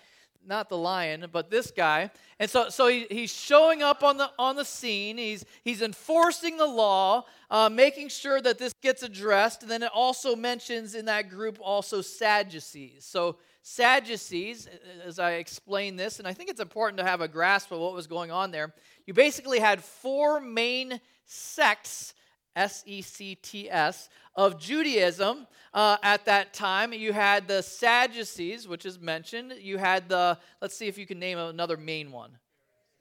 not 0.48 0.70
the 0.70 0.78
lion, 0.78 1.26
but 1.32 1.50
this 1.50 1.72
guy. 1.72 2.12
And 2.40 2.50
so, 2.50 2.70
so 2.70 2.88
he, 2.88 3.06
he's 3.10 3.34
showing 3.34 3.82
up 3.82 4.04
on 4.04 4.18
the 4.18 4.30
on 4.38 4.56
the 4.56 4.66
scene. 4.66 5.18
He's 5.18 5.46
he's 5.64 5.82
enforcing 5.82 6.58
the 6.58 6.66
law, 6.66 7.26
uh, 7.50 7.70
making 7.70 8.10
sure 8.10 8.42
that 8.42 8.58
this 8.58 8.74
gets 8.82 9.04
addressed. 9.04 9.62
And 9.62 9.72
then 9.72 9.84
it 9.84 9.92
also 9.94 10.36
mentions 10.36 10.96
in 10.96 11.06
that 11.06 11.30
group 11.30 11.58
also 11.62 12.02
Sadducees. 12.02 13.06
So 13.06 13.38
Sadducees, 13.62 14.68
as 15.06 15.20
I 15.20 15.34
explain 15.34 15.96
this, 15.96 16.20
and 16.20 16.28
I 16.28 16.34
think 16.34 16.50
it's 16.50 16.60
important 16.60 16.98
to 16.98 17.06
have 17.06 17.22
a 17.22 17.28
grasp 17.28 17.72
of 17.72 17.80
what 17.80 17.94
was 17.94 18.08
going 18.08 18.32
on 18.32 18.52
there. 18.52 18.74
You 19.06 19.14
basically 19.14 19.60
had 19.60 19.84
four 19.84 20.40
main 20.40 21.00
sects 21.26 22.14
S 22.56 22.84
E 22.86 23.02
C 23.02 23.36
T 23.36 23.70
S, 23.70 24.10
of 24.36 24.60
Judaism 24.60 25.48
uh, 25.74 25.98
at 26.04 26.26
that 26.26 26.54
time. 26.54 26.94
You 26.94 27.14
had 27.14 27.48
the 27.48 27.62
Sadducees, 27.62 28.68
which 28.68 28.86
is 28.86 29.00
mentioned. 29.00 29.54
You 29.60 29.78
had 29.78 30.10
the, 30.10 30.38
let's 30.62 30.76
see 30.76 30.88
if 30.88 30.98
you 30.98 31.06
can 31.06 31.20
name 31.20 31.38
another 31.38 31.78
main 31.78 32.12
one. 32.12 32.32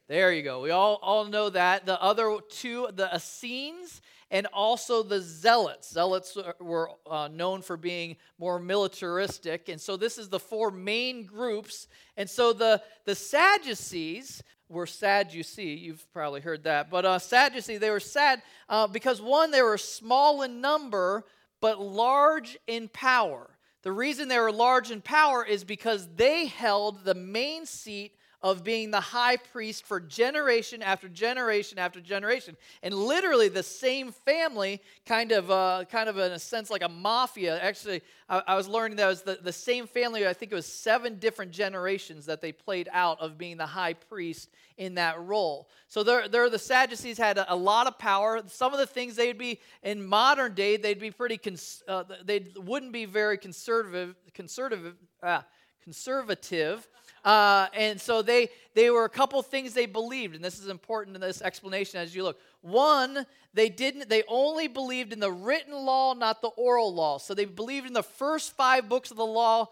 There 0.07 0.33
you 0.33 0.43
go. 0.43 0.61
We 0.61 0.71
all, 0.71 0.99
all 1.01 1.25
know 1.25 1.49
that. 1.49 1.85
The 1.85 2.01
other 2.01 2.37
two, 2.49 2.89
the 2.93 3.09
Essenes 3.15 4.01
and 4.33 4.47
also 4.47 5.03
the 5.03 5.21
Zealots. 5.21 5.91
Zealots 5.91 6.35
were 6.59 6.89
uh, 7.09 7.29
known 7.31 7.61
for 7.61 7.77
being 7.77 8.17
more 8.39 8.59
militaristic. 8.59 9.69
And 9.69 9.79
so 9.79 9.95
this 9.95 10.17
is 10.17 10.27
the 10.27 10.39
four 10.39 10.71
main 10.71 11.25
groups. 11.25 11.87
And 12.17 12.27
so 12.27 12.51
the, 12.51 12.81
the 13.05 13.13
Sadducees 13.13 14.41
were 14.69 14.87
sad, 14.87 15.35
you 15.35 15.43
see. 15.43 15.75
You've 15.75 16.11
probably 16.11 16.41
heard 16.41 16.63
that. 16.63 16.89
But 16.89 17.05
uh, 17.05 17.19
Sadducee, 17.19 17.77
they 17.77 17.91
were 17.91 17.99
sad 17.99 18.41
uh, 18.67 18.87
because 18.87 19.21
one, 19.21 19.51
they 19.51 19.61
were 19.61 19.77
small 19.77 20.41
in 20.41 20.61
number, 20.61 21.25
but 21.61 21.79
large 21.79 22.57
in 22.65 22.87
power. 22.87 23.51
The 23.83 23.91
reason 23.91 24.29
they 24.29 24.39
were 24.39 24.51
large 24.51 24.89
in 24.89 25.01
power 25.01 25.45
is 25.45 25.63
because 25.63 26.07
they 26.15 26.47
held 26.47 27.05
the 27.05 27.13
main 27.13 27.67
seat 27.67 28.15
of 28.43 28.61
being 28.61 28.91
the 28.91 28.99
high 28.99 29.37
priest 29.37 29.85
for 29.85 30.01
generation 30.01 30.81
after 30.81 31.07
generation 31.07 31.79
after 31.79 32.01
generation. 32.01 32.57
And 32.83 32.93
literally, 32.93 33.47
the 33.47 33.63
same 33.63 34.11
family, 34.11 34.81
kind 35.05 35.31
of, 35.31 35.49
uh, 35.49 35.85
kind 35.89 36.09
of 36.09 36.17
in 36.17 36.33
a 36.33 36.39
sense 36.39 36.69
like 36.69 36.83
a 36.83 36.89
mafia. 36.89 37.57
Actually, 37.61 38.01
I, 38.27 38.43
I 38.47 38.55
was 38.55 38.67
learning 38.67 38.97
that 38.97 39.05
it 39.05 39.07
was 39.07 39.21
the, 39.21 39.39
the 39.41 39.53
same 39.53 39.87
family, 39.87 40.27
I 40.27 40.33
think 40.33 40.51
it 40.51 40.55
was 40.55 40.65
seven 40.65 41.19
different 41.19 41.53
generations 41.53 42.25
that 42.25 42.41
they 42.41 42.51
played 42.51 42.89
out 42.91 43.21
of 43.21 43.37
being 43.37 43.55
the 43.55 43.65
high 43.65 43.93
priest 43.93 44.49
in 44.77 44.95
that 44.95 45.21
role. 45.21 45.69
So 45.87 46.03
there, 46.03 46.27
there 46.27 46.49
the 46.49 46.59
Sadducees 46.59 47.17
had 47.17 47.37
a, 47.37 47.53
a, 47.53 47.55
lot 47.55 47.87
of 47.87 47.97
power. 47.97 48.41
Some 48.47 48.73
of 48.73 48.79
the 48.79 48.87
things 48.87 49.15
they'd 49.15 49.37
be 49.37 49.61
in 49.83 50.05
modern 50.05 50.53
day, 50.53 50.75
they'd 50.75 50.99
be 50.99 51.11
pretty, 51.11 51.37
cons- 51.37 51.83
uh, 51.87 52.03
they 52.25 52.47
wouldn't 52.57 52.91
be 52.91 53.05
very 53.05 53.37
conservative, 53.37 54.15
conservative, 54.33 54.95
uh, 55.21 55.41
conservative. 55.83 56.87
Uh, 57.23 57.67
and 57.73 57.99
so 57.99 58.21
they 58.21 58.49
they 58.73 58.89
were 58.89 59.05
a 59.05 59.09
couple 59.09 59.41
things 59.41 59.73
they 59.73 59.85
believed, 59.85 60.35
and 60.35 60.43
this 60.43 60.59
is 60.59 60.67
important 60.67 61.15
in 61.15 61.21
this 61.21 61.41
explanation 61.41 61.99
as 61.99 62.13
you 62.15 62.23
look. 62.23 62.39
One, 62.61 63.25
they 63.53 63.69
didn't 63.69 64.09
they 64.09 64.23
only 64.27 64.67
believed 64.67 65.13
in 65.13 65.19
the 65.19 65.31
written 65.31 65.73
law, 65.73 66.13
not 66.13 66.41
the 66.41 66.49
oral 66.49 66.93
law. 66.93 67.17
So 67.17 67.33
they 67.33 67.45
believed 67.45 67.87
in 67.87 67.93
the 67.93 68.03
first 68.03 68.55
five 68.57 68.89
books 68.89 69.11
of 69.11 69.17
the 69.17 69.25
law. 69.25 69.69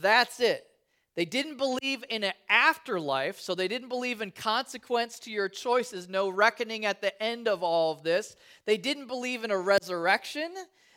That's 0.00 0.40
it. 0.40 0.66
They 1.16 1.24
didn't 1.24 1.56
believe 1.56 2.04
in 2.08 2.22
an 2.22 2.32
afterlife, 2.48 3.40
so 3.40 3.54
they 3.54 3.68
didn't 3.68 3.88
believe 3.88 4.20
in 4.20 4.30
consequence 4.30 5.18
to 5.20 5.30
your 5.30 5.48
choices, 5.48 6.08
no 6.08 6.28
reckoning 6.28 6.86
at 6.86 7.00
the 7.00 7.20
end 7.22 7.48
of 7.48 7.62
all 7.62 7.92
of 7.92 8.02
this. 8.02 8.36
They 8.64 8.76
didn't 8.76 9.06
believe 9.06 9.42
in 9.42 9.50
a 9.50 9.58
resurrection. 9.58 10.54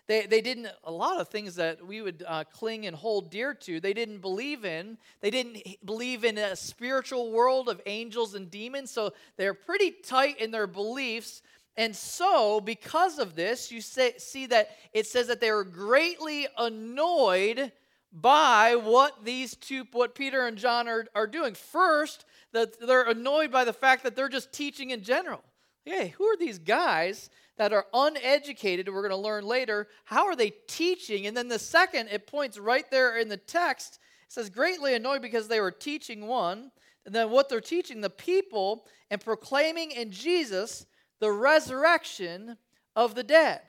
They, 0.08 0.26
they 0.26 0.42
didn't, 0.42 0.68
a 0.84 0.92
lot 0.92 1.20
of 1.20 1.30
things 1.30 1.56
that 1.56 1.86
we 1.86 2.02
would 2.02 2.24
uh, 2.28 2.44
cling 2.44 2.86
and 2.86 2.96
hold 2.96 3.32
dear 3.32 3.54
to, 3.54 3.80
they 3.80 3.94
didn't 3.94 4.20
believe 4.20 4.66
in. 4.66 4.98
They 5.22 5.30
didn't 5.30 5.60
believe 5.86 6.26
in 6.26 6.38
a 6.38 6.56
spiritual 6.56 7.32
world 7.32 7.70
of 7.70 7.82
angels 7.86 8.36
and 8.36 8.52
demons, 8.52 8.92
so 8.92 9.14
they're 9.38 9.54
pretty 9.54 9.92
tight 9.92 10.40
in 10.40 10.52
their 10.52 10.68
beliefs. 10.68 11.42
And 11.78 11.96
so, 11.96 12.60
because 12.60 13.18
of 13.18 13.36
this, 13.36 13.72
you 13.72 13.82
say, 13.82 14.14
see 14.18 14.46
that 14.48 14.70
it 14.94 15.08
says 15.08 15.28
that 15.28 15.40
they 15.40 15.52
were 15.52 15.64
greatly 15.64 16.48
annoyed 16.58 17.72
by 18.12 18.76
what 18.76 19.26
these 19.26 19.56
two, 19.56 19.86
what 19.92 20.14
Peter 20.14 20.46
and 20.46 20.58
John 20.58 20.88
are, 20.88 21.08
are 21.16 21.26
doing. 21.26 21.56
First, 21.56 22.26
that 22.52 22.80
they're 22.80 23.10
annoyed 23.10 23.52
by 23.52 23.64
the 23.64 23.74
fact 23.74 24.04
that 24.04 24.16
they're 24.16 24.30
just 24.30 24.52
teaching 24.52 24.92
in 24.92 25.02
general. 25.02 25.42
Hey, 25.86 26.10
who 26.10 26.26
are 26.26 26.38
these 26.38 26.60
guys 26.60 27.30
that 27.58 27.74
are 27.74 27.86
uneducated, 27.94 28.90
we're 28.90 29.08
going 29.08 29.12
to 29.12 29.18
learn 29.18 29.46
later, 29.46 29.88
how 30.06 30.26
are 30.26 30.36
they 30.36 30.54
teaching? 30.68 31.28
And 31.28 31.38
then 31.38 31.48
the 31.48 31.60
second, 31.60 32.10
it 32.12 32.28
points 32.28 32.58
right 32.58 32.90
there 32.90 33.18
in 33.18 33.30
the 33.30 33.38
text. 33.38 34.00
It 34.26 34.34
says, 34.34 34.50
greatly 34.50 34.96
annoyed 34.96 35.22
because 35.22 35.48
they 35.48 35.60
were 35.60 35.72
teaching 35.72 36.26
one, 36.28 36.72
and 37.06 37.14
then 37.14 37.30
what 37.30 37.50
they're 37.50 37.62
teaching 37.62 38.02
the 38.02 38.10
people 38.10 38.88
and 39.12 39.22
proclaiming 39.22 39.92
in 39.92 40.12
Jesus 40.12 40.86
the 41.20 41.32
resurrection 41.32 42.58
of 42.96 43.16
the 43.16 43.24
dead. 43.24 43.62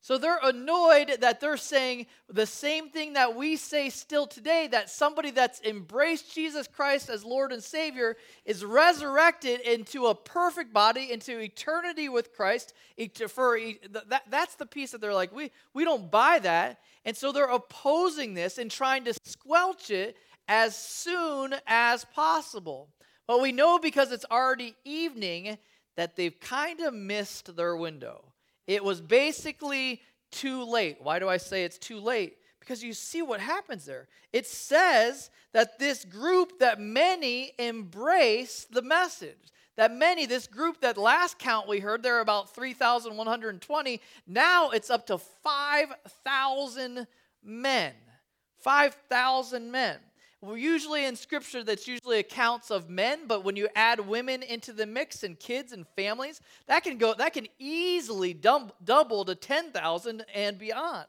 So 0.00 0.16
they're 0.16 0.38
annoyed 0.42 1.18
that 1.20 1.40
they're 1.40 1.56
saying 1.56 2.06
the 2.28 2.46
same 2.46 2.88
thing 2.88 3.14
that 3.14 3.34
we 3.34 3.56
say 3.56 3.90
still 3.90 4.26
today 4.26 4.68
that 4.70 4.90
somebody 4.90 5.32
that's 5.32 5.60
embraced 5.62 6.34
Jesus 6.34 6.68
Christ 6.68 7.10
as 7.10 7.24
Lord 7.24 7.52
and 7.52 7.62
Savior 7.62 8.16
is 8.44 8.64
resurrected 8.64 9.60
into 9.60 10.06
a 10.06 10.14
perfect 10.14 10.72
body, 10.72 11.10
into 11.10 11.38
eternity 11.38 12.08
with 12.08 12.32
Christ. 12.32 12.74
For, 13.28 13.58
that, 14.08 14.22
that's 14.30 14.54
the 14.54 14.66
piece 14.66 14.92
that 14.92 15.00
they're 15.00 15.12
like, 15.12 15.34
we, 15.34 15.50
we 15.74 15.84
don't 15.84 16.10
buy 16.10 16.38
that. 16.38 16.78
And 17.04 17.16
so 17.16 17.32
they're 17.32 17.46
opposing 17.46 18.34
this 18.34 18.58
and 18.58 18.70
trying 18.70 19.04
to 19.04 19.14
squelch 19.24 19.90
it 19.90 20.16
as 20.46 20.76
soon 20.76 21.56
as 21.66 22.04
possible. 22.06 22.88
But 23.26 23.42
we 23.42 23.52
know 23.52 23.78
because 23.78 24.12
it's 24.12 24.24
already 24.30 24.74
evening 24.84 25.58
that 25.96 26.14
they've 26.14 26.38
kind 26.38 26.80
of 26.80 26.94
missed 26.94 27.56
their 27.56 27.76
window. 27.76 28.27
It 28.68 28.84
was 28.84 29.00
basically 29.00 30.02
too 30.30 30.62
late. 30.62 30.98
Why 31.00 31.18
do 31.18 31.28
I 31.28 31.38
say 31.38 31.64
it's 31.64 31.78
too 31.78 31.98
late? 31.98 32.36
Because 32.60 32.84
you 32.84 32.92
see 32.92 33.22
what 33.22 33.40
happens 33.40 33.86
there. 33.86 34.08
It 34.32 34.46
says 34.46 35.30
that 35.54 35.78
this 35.78 36.04
group, 36.04 36.58
that 36.60 36.78
many 36.78 37.52
embrace 37.58 38.66
the 38.70 38.82
message. 38.82 39.52
That 39.76 39.92
many, 39.92 40.26
this 40.26 40.46
group 40.46 40.82
that 40.82 40.98
last 40.98 41.38
count 41.38 41.66
we 41.66 41.80
heard, 41.80 42.02
there 42.02 42.16
are 42.16 42.20
about 42.20 42.54
3,120. 42.54 44.00
Now 44.26 44.70
it's 44.70 44.90
up 44.90 45.06
to 45.06 45.16
5,000 45.16 47.06
men. 47.42 47.94
5,000 48.60 49.70
men. 49.72 49.98
Well, 50.40 50.56
usually 50.56 51.04
in 51.04 51.16
scripture, 51.16 51.64
that's 51.64 51.88
usually 51.88 52.20
accounts 52.20 52.70
of 52.70 52.88
men, 52.88 53.26
but 53.26 53.42
when 53.42 53.56
you 53.56 53.68
add 53.74 53.98
women 53.98 54.44
into 54.44 54.72
the 54.72 54.86
mix 54.86 55.24
and 55.24 55.38
kids 55.38 55.72
and 55.72 55.84
families, 55.96 56.40
that 56.68 56.84
can 56.84 56.96
go, 56.96 57.12
that 57.14 57.32
can 57.32 57.48
easily 57.58 58.34
double 58.34 59.24
to 59.24 59.34
10,000 59.34 60.24
and 60.32 60.58
beyond. 60.58 61.06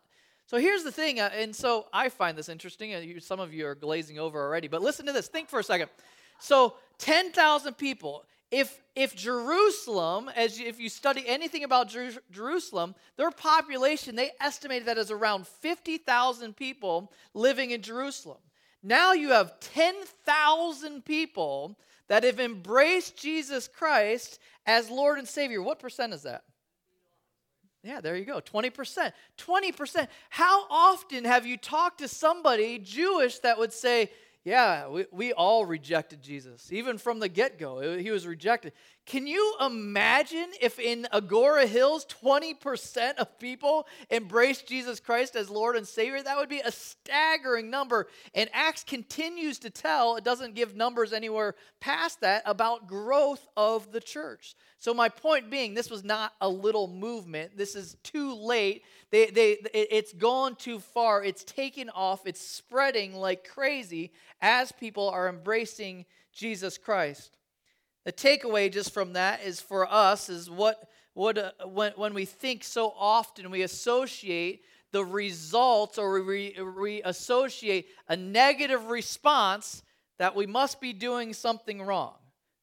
So 0.48 0.58
here's 0.58 0.84
the 0.84 0.92
thing, 0.92 1.20
uh, 1.20 1.30
and 1.32 1.56
so 1.56 1.86
I 1.94 2.10
find 2.10 2.36
this 2.36 2.50
interesting. 2.50 3.20
some 3.22 3.40
of 3.40 3.54
you 3.54 3.68
are 3.68 3.76
glazing 3.76 4.18
over 4.18 4.44
already, 4.44 4.68
but 4.68 4.82
listen 4.82 5.06
to 5.06 5.12
this. 5.12 5.28
Think 5.28 5.48
for 5.48 5.60
a 5.60 5.64
second. 5.64 5.92
So 6.40 6.74
10,000 6.98 7.78
people. 7.78 8.26
If 8.50 8.82
if 8.96 9.16
Jerusalem, 9.16 10.30
as 10.36 10.60
you, 10.60 10.66
if 10.66 10.80
you 10.80 10.90
study 10.90 11.24
anything 11.28 11.64
about 11.64 11.88
Jer- 11.88 12.20
Jerusalem, 12.32 12.96
their 13.16 13.30
population 13.30 14.16
they 14.16 14.32
estimated 14.42 14.88
that 14.88 14.98
as 14.98 15.12
around 15.12 15.46
50,000 15.46 16.56
people 16.56 17.12
living 17.36 17.70
in 17.70 17.84
Jerusalem. 17.84 18.40
Now 18.82 19.14
you 19.14 19.30
have 19.30 19.60
10,000 19.60 21.04
people 21.04 21.78
that 22.08 22.24
have 22.24 22.40
embraced 22.40 23.18
Jesus 23.18 23.68
Christ 23.68 24.40
as 24.66 24.90
Lord 24.90 25.20
and 25.20 25.28
Savior. 25.28 25.62
What 25.62 25.80
percent 25.80 26.14
is 26.14 26.24
that? 26.24 26.44
Yeah, 27.84 28.02
there 28.02 28.18
you 28.18 28.26
go. 28.26 28.42
20%. 28.42 29.14
20%. 29.38 30.08
How 30.30 30.66
often 30.70 31.24
have 31.24 31.46
you 31.46 31.56
talked 31.56 32.00
to 32.00 32.08
somebody 32.08 32.78
Jewish 32.80 33.40
that 33.40 33.58
would 33.58 33.72
say, 33.72 34.12
yeah, 34.50 34.88
we, 34.88 35.06
we 35.12 35.32
all 35.32 35.64
rejected 35.64 36.24
Jesus, 36.24 36.74
even 36.74 36.98
from 36.98 37.20
the 37.20 37.30
get 37.30 37.60
go. 37.60 37.98
He 38.00 38.10
was 38.10 38.26
rejected. 38.26 38.74
Can 39.06 39.28
you 39.28 39.56
imagine 39.62 40.48
if 40.60 40.80
in 40.80 41.08
Agoura 41.14 41.68
Hills 41.68 42.04
20% 42.24 43.18
of 43.18 43.38
people 43.38 43.88
embraced 44.10 44.68
Jesus 44.68 45.00
Christ 45.00 45.36
as 45.36 45.52
Lord 45.52 45.76
and 45.76 45.88
Savior? 45.88 46.24
That 46.24 46.38
would 46.38 46.50
be 46.50 46.62
a 46.62 46.72
staggering 46.72 47.70
number. 47.70 48.08
And 48.34 48.50
Acts 48.52 48.84
continues 48.84 49.60
to 49.60 49.70
tell, 49.70 50.16
it 50.16 50.24
doesn't 50.24 50.56
give 50.56 50.76
numbers 50.76 51.14
anywhere 51.14 51.54
past 51.80 52.22
that, 52.22 52.42
about 52.48 52.88
growth 52.88 53.48
of 53.56 53.92
the 53.92 54.02
church. 54.02 54.56
So, 54.82 54.94
my 54.94 55.10
point 55.10 55.50
being, 55.50 55.74
this 55.74 55.90
was 55.90 56.06
not 56.06 56.34
a 56.40 56.48
little 56.48 56.88
movement. 56.88 57.58
This 57.58 57.76
is 57.76 57.98
too 58.02 58.34
late. 58.34 58.84
They, 59.12 59.26
they, 59.26 59.58
it's 59.74 60.14
gone 60.14 60.56
too 60.56 60.80
far. 60.80 61.22
It's 61.22 61.44
taken 61.44 61.90
off. 61.90 62.26
It's 62.26 62.40
spreading 62.40 63.14
like 63.14 63.46
crazy 63.46 64.14
as 64.42 64.72
people 64.72 65.10
are 65.10 65.28
embracing 65.28 66.06
Jesus 66.32 66.78
Christ. 66.78 67.38
The 68.06 68.14
takeaway 68.14 68.72
just 68.72 68.94
from 68.94 69.14
that 69.14 69.44
is 69.44 69.60
for 69.60 69.92
us 69.92 70.30
is 70.30 70.50
what, 70.50 70.90
what 71.14 71.38
uh, 71.38 71.52
when, 71.66 71.92
when 71.98 72.14
we 72.14 72.24
think 72.24 72.64
so 72.64 72.94
often, 72.98 73.52
we 73.52 73.64
associate 73.64 74.64
the 74.92 75.04
results 75.04 75.98
or 75.98 76.24
we, 76.24 76.56
we 76.80 77.02
associate 77.04 77.88
a 78.08 78.16
negative 78.16 78.86
response 78.86 79.84
that 80.20 80.36
we 80.36 80.46
must 80.46 80.80
be 80.80 80.94
doing 80.94 81.34
something 81.34 81.82
wrong. 81.82 82.16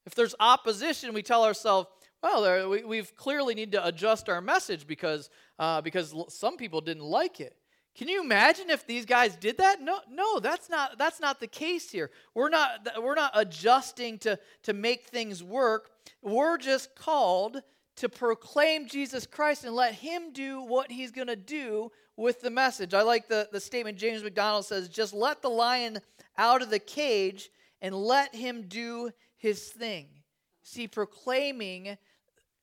If 0.07 0.15
there's 0.15 0.35
opposition, 0.41 1.13
we 1.13 1.23
tell 1.23 1.45
ourselves, 1.45 1.89
well, 2.27 2.43
there, 2.43 2.69
we 2.69 2.83
we've 2.83 3.15
clearly 3.15 3.55
need 3.55 3.71
to 3.73 3.87
adjust 3.87 4.29
our 4.29 4.41
message 4.41 4.87
because, 4.87 5.31
uh, 5.61 5.81
because 5.81 6.13
some 6.29 6.57
people 6.57 6.81
didn't 6.81 7.05
like 7.05 7.41
it. 7.41 7.57
Can 7.95 8.09
you 8.09 8.21
imagine 8.21 8.69
if 8.69 8.85
these 8.85 9.07
guys 9.07 9.37
did 9.37 9.59
that? 9.59 9.81
No, 9.81 10.01
no, 10.11 10.41
that's 10.41 10.69
not 10.69 10.99
that's 10.99 11.21
not 11.21 11.39
the 11.39 11.47
case 11.47 11.89
here. 11.91 12.11
We're 12.35 12.49
not 12.49 12.89
we're 13.01 13.15
not 13.15 13.31
adjusting 13.35 14.19
to 14.19 14.39
to 14.65 14.73
make 14.73 15.05
things 15.05 15.43
work. 15.43 15.91
We're 16.21 16.59
just 16.59 16.97
called 16.97 17.63
to 17.97 18.09
proclaim 18.09 18.89
Jesus 18.89 19.25
Christ 19.25 19.65
and 19.65 19.75
let 19.75 19.95
him 19.95 20.33
do 20.33 20.63
what 20.63 20.91
he's 20.91 21.13
going 21.13 21.29
to 21.29 21.37
do 21.37 21.93
with 22.17 22.41
the 22.41 22.51
message. 22.51 22.93
I 22.93 23.03
like 23.03 23.29
the, 23.29 23.49
the 23.53 23.61
statement 23.61 23.99
James 23.99 24.23
MacDonald 24.23 24.67
says, 24.67 24.89
just 24.89 25.15
let 25.15 25.41
the 25.41 25.49
lion 25.49 26.01
out 26.37 26.61
of 26.61 26.69
the 26.69 26.79
cage 26.79 27.49
and 27.81 27.95
let 27.95 28.35
him 28.35 28.67
do 28.69 29.11
his 29.37 29.69
thing. 29.69 30.09
See, 30.63 30.89
proclaiming 30.89 31.97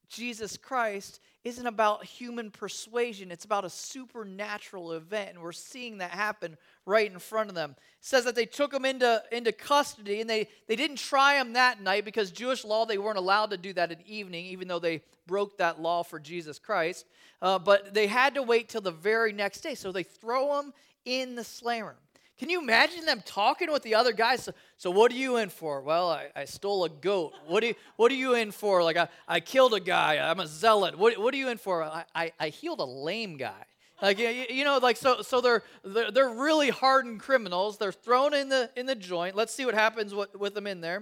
Jesus 0.09 0.57
Christ 0.57 1.19
isn't 1.43 1.67
about 1.67 2.05
human 2.05 2.51
persuasion, 2.51 3.29
it's 3.29 3.43
about 3.43 3.65
a 3.65 3.69
supernatural 3.69 4.93
event. 4.93 5.31
And 5.31 5.41
we're 5.41 5.51
seeing 5.51 5.97
that 5.97 6.11
happen 6.11 6.57
right 6.85 7.11
in 7.11 7.19
front 7.19 7.49
of 7.49 7.55
them. 7.55 7.71
It 7.71 8.05
says 8.05 8.23
that 8.25 8.35
they 8.35 8.45
took 8.45 8.73
him 8.73 8.85
into, 8.85 9.21
into 9.31 9.51
custody 9.51 10.21
and 10.21 10.29
they, 10.29 10.47
they 10.67 10.77
didn't 10.77 10.97
try 10.97 11.35
him 11.35 11.53
that 11.53 11.81
night 11.81 12.05
because 12.05 12.31
Jewish 12.31 12.63
law, 12.63 12.85
they 12.85 12.97
weren't 12.97 13.17
allowed 13.17 13.49
to 13.51 13.57
do 13.57 13.73
that 13.73 13.91
at 13.91 14.05
evening, 14.07 14.45
even 14.45 14.67
though 14.69 14.79
they 14.79 15.01
broke 15.27 15.57
that 15.57 15.81
law 15.81 16.03
for 16.03 16.19
Jesus 16.19 16.59
Christ. 16.59 17.05
Uh, 17.41 17.59
but 17.59 17.93
they 17.93 18.07
had 18.07 18.35
to 18.35 18.43
wait 18.43 18.69
till 18.69 18.81
the 18.81 18.91
very 18.91 19.33
next 19.33 19.61
day. 19.61 19.75
So 19.75 19.91
they 19.91 20.03
throw 20.03 20.59
him 20.59 20.73
in 21.03 21.35
the 21.35 21.43
slammer. 21.43 21.97
Can 22.43 22.49
you 22.49 22.59
imagine 22.59 23.05
them 23.05 23.23
talking 23.25 23.71
with 23.71 23.83
the 23.83 23.95
other 23.95 24.11
guys? 24.11 24.43
So, 24.43 24.51
so 24.75 24.91
what 24.91 25.13
are 25.13 25.15
you 25.15 25.37
in 25.37 25.47
for? 25.47 25.79
Well, 25.79 26.09
I, 26.09 26.27
I 26.35 26.43
stole 26.43 26.83
a 26.83 26.89
goat. 26.89 27.31
What 27.47 27.63
are, 27.63 27.67
you, 27.67 27.75
what 27.95 28.11
are 28.11 28.15
you 28.15 28.35
in 28.35 28.51
for? 28.51 28.83
Like, 28.83 28.97
I, 28.97 29.07
I 29.29 29.39
killed 29.39 29.73
a 29.73 29.79
guy. 29.79 30.17
I'm 30.17 30.41
a 30.41 30.47
zealot. 30.47 30.97
What, 30.97 31.17
what 31.17 31.33
are 31.33 31.37
you 31.37 31.47
in 31.47 31.57
for? 31.57 31.83
I, 31.83 32.03
I, 32.13 32.33
I 32.37 32.49
healed 32.49 32.81
a 32.81 32.83
lame 32.83 33.37
guy. 33.37 33.63
Like 34.01 34.19
you, 34.19 34.27
you 34.27 34.65
know, 34.65 34.77
like 34.79 34.97
so, 34.97 35.21
so 35.21 35.39
they're, 35.39 35.63
they're 35.85 36.11
they're 36.11 36.33
really 36.33 36.69
hardened 36.69 37.21
criminals. 37.21 37.77
They're 37.77 37.93
thrown 37.93 38.33
in 38.33 38.49
the 38.49 38.69
in 38.75 38.87
the 38.87 38.95
joint. 38.95 39.37
Let's 39.37 39.55
see 39.55 39.65
what 39.65 39.73
happens 39.73 40.13
with, 40.13 40.35
with 40.35 40.53
them 40.53 40.67
in 40.67 40.81
there. 40.81 40.97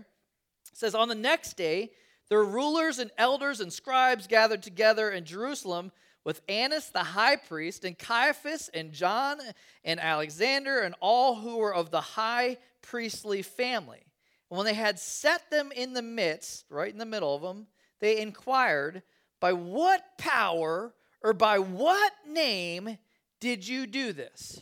It 0.72 0.78
says 0.78 0.94
on 0.94 1.08
the 1.08 1.16
next 1.16 1.58
day, 1.58 1.90
their 2.30 2.44
rulers 2.44 3.00
and 3.00 3.10
elders 3.18 3.62
and 3.62 3.74
scribes 3.74 4.28
gathered 4.28 4.62
together 4.62 5.10
in 5.10 5.26
Jerusalem 5.26 5.92
with 6.24 6.42
Annas 6.48 6.90
the 6.90 7.04
high 7.04 7.36
priest, 7.36 7.84
and 7.84 7.98
Caiaphas, 7.98 8.70
and 8.74 8.92
John, 8.92 9.40
and 9.84 10.00
Alexander, 10.00 10.80
and 10.80 10.96
all 11.00 11.36
who 11.36 11.58
were 11.58 11.74
of 11.74 11.92
the 11.92 12.02
high 12.02 12.58
priestly 12.82 13.42
family. 13.42 14.04
And 14.50 14.58
when 14.58 14.66
they 14.66 14.74
had 14.74 15.00
set 15.00 15.50
them 15.50 15.72
in 15.76 15.94
the 15.94 16.02
midst, 16.02 16.66
right 16.70 16.92
in 16.92 17.00
the 17.00 17.06
middle 17.06 17.36
of 17.36 17.42
them, 17.42 17.68
they 18.00 18.20
inquired, 18.20 19.04
By 19.40 19.54
what 19.54 20.04
power 20.18 20.94
or 21.24 21.34
by 21.34 21.60
what 21.60 22.12
name 22.28 22.98
did 23.40 23.68
you 23.68 23.88
do 23.88 24.14
this? 24.14 24.62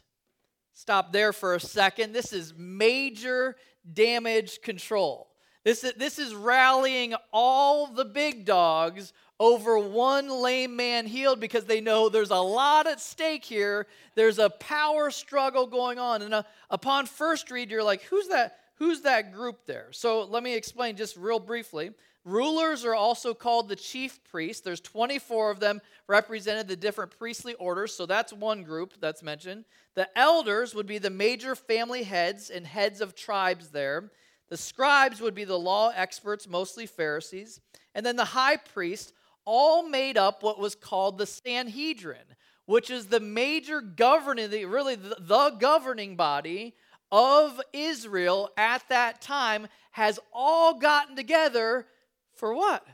Stop 0.74 1.12
there 1.12 1.34
for 1.34 1.56
a 1.56 1.60
second. 1.60 2.14
This 2.14 2.32
is 2.32 2.54
major 2.56 3.58
damage 3.92 4.62
control. 4.62 5.28
This 5.66 5.84
is, 5.84 5.94
this 5.94 6.20
is 6.20 6.34
rallying 6.34 7.16
all 7.34 7.88
the 7.88 8.06
big 8.06 8.46
dogs 8.46 9.12
over 9.40 9.80
one 9.80 10.30
lame 10.30 10.76
man 10.76 11.06
healed 11.06 11.40
because 11.40 11.66
they 11.66 11.80
know 11.80 12.10
there's 12.10 12.30
a 12.30 12.36
lot 12.36 12.88
at 12.88 13.00
stake 13.00 13.46
here. 13.46 13.88
There's 14.16 14.40
a 14.40 14.50
power 14.50 15.12
struggle 15.12 15.66
going 15.66 15.98
on. 15.98 16.22
And 16.22 16.34
uh, 16.34 16.44
upon 16.70 17.06
first 17.06 17.50
read, 17.50 17.72
you're 17.72 17.84
like, 17.84 18.04
who's 18.04 18.28
that? 18.28 18.58
Who's 18.76 19.02
that 19.02 19.34
group 19.34 19.66
there? 19.66 19.88
So 19.92 20.24
let 20.24 20.42
me 20.42 20.56
explain 20.56 20.96
just 20.96 21.18
real 21.18 21.40
briefly. 21.40 21.92
Rulers 22.26 22.86
are 22.86 22.96
also 22.96 23.34
called 23.34 23.70
the 23.70 23.76
chief 23.76 24.24
priests. 24.26 24.62
There's 24.62 24.82
24 24.82 25.52
of 25.52 25.60
them 25.60 25.82
represented 26.08 26.68
the 26.68 26.76
different 26.76 27.18
priestly 27.18 27.56
orders, 27.56 27.94
so 27.94 28.06
that's 28.06 28.32
one 28.32 28.64
group 28.64 28.94
that's 29.00 29.24
mentioned. 29.24 29.66
The 29.96 30.08
elders 30.18 30.76
would 30.76 30.86
be 30.86 30.98
the 30.98 31.10
major 31.10 31.56
family 31.56 32.04
heads 32.04 32.50
and 32.50 32.68
heads 32.68 33.02
of 33.02 33.16
tribes 33.16 33.70
there. 33.70 34.12
The 34.50 34.58
scribes 34.58 35.22
would 35.22 35.36
be 35.36 35.44
the 35.46 35.60
law 35.60 35.92
experts, 35.96 36.48
mostly 36.48 36.86
Pharisees. 36.86 37.62
And 37.96 38.06
then 38.06 38.16
the 38.16 38.26
high 38.26 38.58
priest 38.58 39.14
all 39.46 39.88
made 39.88 40.18
up 40.18 40.44
what 40.44 40.60
was 40.60 40.76
called 40.76 41.18
the 41.18 41.26
Sanhedrin, 41.26 42.36
which 42.66 42.90
is 42.90 43.08
the 43.08 43.20
major 43.20 43.82
governing, 43.82 44.52
really 44.70 44.96
the, 44.96 45.16
the 45.20 45.50
governing 45.60 46.16
body 46.16 46.76
of 47.12 47.60
Israel 47.74 48.52
at 48.58 48.88
that 48.90 49.22
time, 49.22 49.68
has 49.92 50.20
all 50.32 50.80
gotten 50.80 51.16
together 51.16 51.88
for 52.36 52.54
what? 52.54 52.86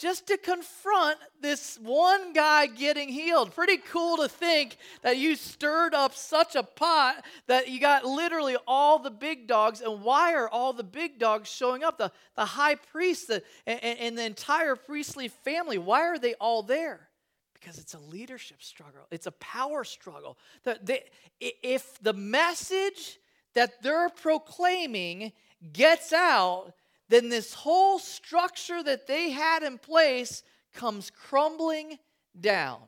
Just 0.00 0.26
to 0.28 0.38
confront 0.38 1.18
this 1.42 1.78
one 1.82 2.32
guy 2.32 2.66
getting 2.66 3.10
healed. 3.10 3.54
Pretty 3.54 3.76
cool 3.76 4.16
to 4.16 4.28
think 4.28 4.78
that 5.02 5.18
you 5.18 5.36
stirred 5.36 5.92
up 5.92 6.14
such 6.14 6.56
a 6.56 6.62
pot 6.62 7.22
that 7.48 7.68
you 7.68 7.78
got 7.78 8.06
literally 8.06 8.56
all 8.66 8.98
the 8.98 9.10
big 9.10 9.46
dogs. 9.46 9.82
And 9.82 10.02
why 10.02 10.32
are 10.32 10.48
all 10.48 10.72
the 10.72 10.82
big 10.82 11.18
dogs 11.18 11.50
showing 11.50 11.84
up? 11.84 11.98
The, 11.98 12.10
the 12.34 12.46
high 12.46 12.76
priest 12.76 13.28
the, 13.28 13.42
and, 13.66 13.82
and 13.82 14.18
the 14.18 14.24
entire 14.24 14.74
priestly 14.74 15.28
family, 15.28 15.76
why 15.76 16.00
are 16.00 16.18
they 16.18 16.32
all 16.34 16.62
there? 16.62 17.08
Because 17.52 17.78
it's 17.78 17.92
a 17.92 17.98
leadership 17.98 18.62
struggle, 18.62 19.02
it's 19.10 19.26
a 19.26 19.32
power 19.32 19.84
struggle. 19.84 20.38
The, 20.64 21.02
if 21.38 22.00
the 22.00 22.14
message 22.14 23.18
that 23.52 23.82
they're 23.82 24.08
proclaiming 24.08 25.32
gets 25.74 26.14
out, 26.14 26.72
then 27.10 27.28
this 27.28 27.52
whole 27.52 27.98
structure 27.98 28.82
that 28.82 29.06
they 29.06 29.30
had 29.30 29.62
in 29.62 29.78
place 29.78 30.42
comes 30.72 31.10
crumbling 31.10 31.98
down. 32.40 32.78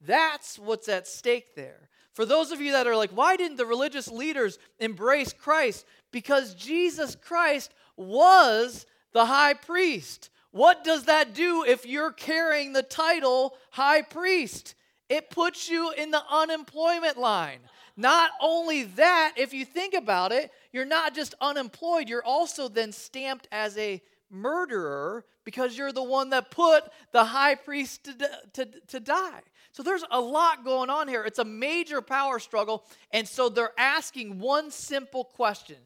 That's 0.00 0.58
what's 0.58 0.88
at 0.88 1.08
stake 1.08 1.54
there. 1.56 1.88
For 2.12 2.24
those 2.24 2.52
of 2.52 2.60
you 2.60 2.72
that 2.72 2.86
are 2.86 2.96
like, 2.96 3.10
why 3.10 3.36
didn't 3.36 3.56
the 3.56 3.66
religious 3.66 4.08
leaders 4.08 4.58
embrace 4.78 5.32
Christ? 5.32 5.84
Because 6.12 6.54
Jesus 6.54 7.16
Christ 7.16 7.74
was 7.96 8.86
the 9.12 9.26
high 9.26 9.54
priest. 9.54 10.30
What 10.52 10.84
does 10.84 11.04
that 11.06 11.34
do 11.34 11.64
if 11.66 11.84
you're 11.84 12.12
carrying 12.12 12.72
the 12.72 12.84
title 12.84 13.56
high 13.70 14.02
priest? 14.02 14.76
It 15.08 15.30
puts 15.30 15.68
you 15.68 15.92
in 15.92 16.10
the 16.10 16.22
unemployment 16.30 17.18
line. 17.18 17.60
Not 17.96 18.30
only 18.40 18.84
that, 18.84 19.34
if 19.36 19.52
you 19.54 19.64
think 19.64 19.94
about 19.94 20.32
it, 20.32 20.50
you're 20.72 20.84
not 20.84 21.14
just 21.14 21.34
unemployed, 21.40 22.08
you're 22.08 22.24
also 22.24 22.68
then 22.68 22.90
stamped 22.90 23.46
as 23.52 23.76
a 23.78 24.02
murderer 24.30 25.24
because 25.44 25.76
you're 25.76 25.92
the 25.92 26.02
one 26.02 26.30
that 26.30 26.50
put 26.50 26.84
the 27.12 27.24
high 27.24 27.54
priest 27.54 28.04
to, 28.04 28.30
to, 28.54 28.68
to 28.88 29.00
die. 29.00 29.40
So 29.72 29.82
there's 29.82 30.04
a 30.10 30.20
lot 30.20 30.64
going 30.64 30.90
on 30.90 31.08
here. 31.08 31.24
It's 31.24 31.38
a 31.38 31.44
major 31.44 32.00
power 32.00 32.38
struggle. 32.38 32.84
And 33.10 33.28
so 33.28 33.48
they're 33.48 33.78
asking 33.78 34.38
one 34.38 34.70
simple 34.70 35.24
question 35.24 35.76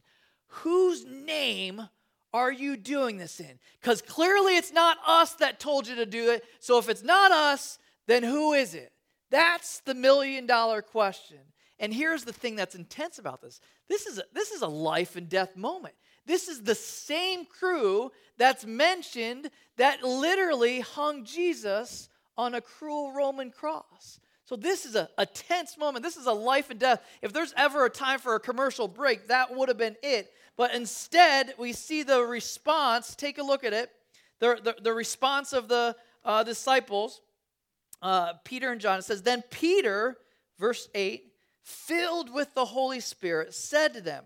Whose 0.46 1.04
name 1.04 1.88
are 2.32 2.52
you 2.52 2.76
doing 2.76 3.18
this 3.18 3.40
in? 3.40 3.58
Because 3.80 4.00
clearly 4.02 4.56
it's 4.56 4.72
not 4.72 4.98
us 5.06 5.34
that 5.34 5.60
told 5.60 5.86
you 5.86 5.96
to 5.96 6.06
do 6.06 6.30
it. 6.30 6.44
So 6.60 6.78
if 6.78 6.88
it's 6.88 7.02
not 7.02 7.32
us, 7.32 7.78
then 8.06 8.22
who 8.22 8.52
is 8.52 8.74
it? 8.74 8.92
That's 9.30 9.80
the 9.80 9.94
million 9.94 10.46
dollar 10.46 10.82
question. 10.82 11.38
And 11.80 11.94
here's 11.94 12.24
the 12.24 12.32
thing 12.32 12.56
that's 12.56 12.74
intense 12.74 13.18
about 13.18 13.40
this 13.40 13.60
this 13.88 14.06
is 14.06 14.18
a, 14.18 14.22
this 14.32 14.50
is 14.50 14.62
a 14.62 14.68
life 14.68 15.16
and 15.16 15.28
death 15.28 15.56
moment. 15.56 15.94
This 16.26 16.48
is 16.48 16.62
the 16.62 16.74
same 16.74 17.46
crew 17.46 18.12
that's 18.36 18.66
mentioned 18.66 19.50
that 19.78 20.02
literally 20.02 20.80
hung 20.80 21.24
Jesus 21.24 22.08
on 22.36 22.54
a 22.54 22.60
cruel 22.60 23.12
Roman 23.12 23.50
cross. 23.50 24.20
So, 24.44 24.56
this 24.56 24.86
is 24.86 24.94
a, 24.94 25.08
a 25.18 25.26
tense 25.26 25.76
moment. 25.76 26.02
This 26.02 26.16
is 26.16 26.26
a 26.26 26.32
life 26.32 26.70
and 26.70 26.80
death. 26.80 27.02
If 27.22 27.32
there's 27.32 27.52
ever 27.56 27.84
a 27.84 27.90
time 27.90 28.18
for 28.18 28.34
a 28.34 28.40
commercial 28.40 28.88
break, 28.88 29.28
that 29.28 29.54
would 29.54 29.68
have 29.68 29.78
been 29.78 29.96
it. 30.02 30.32
But 30.56 30.74
instead, 30.74 31.54
we 31.58 31.72
see 31.72 32.02
the 32.02 32.22
response. 32.22 33.14
Take 33.14 33.38
a 33.38 33.42
look 33.42 33.62
at 33.64 33.72
it. 33.72 33.90
The, 34.38 34.58
the, 34.62 34.76
the 34.82 34.92
response 34.92 35.52
of 35.52 35.68
the 35.68 35.96
uh, 36.24 36.44
disciples, 36.44 37.20
uh, 38.02 38.34
Peter 38.44 38.70
and 38.70 38.80
John. 38.80 38.98
It 38.98 39.04
says, 39.04 39.22
Then 39.22 39.42
Peter, 39.50 40.16
verse 40.58 40.88
8, 40.94 41.24
filled 41.62 42.32
with 42.32 42.54
the 42.54 42.64
Holy 42.64 43.00
Spirit, 43.00 43.54
said 43.54 43.94
to 43.94 44.00
them, 44.00 44.24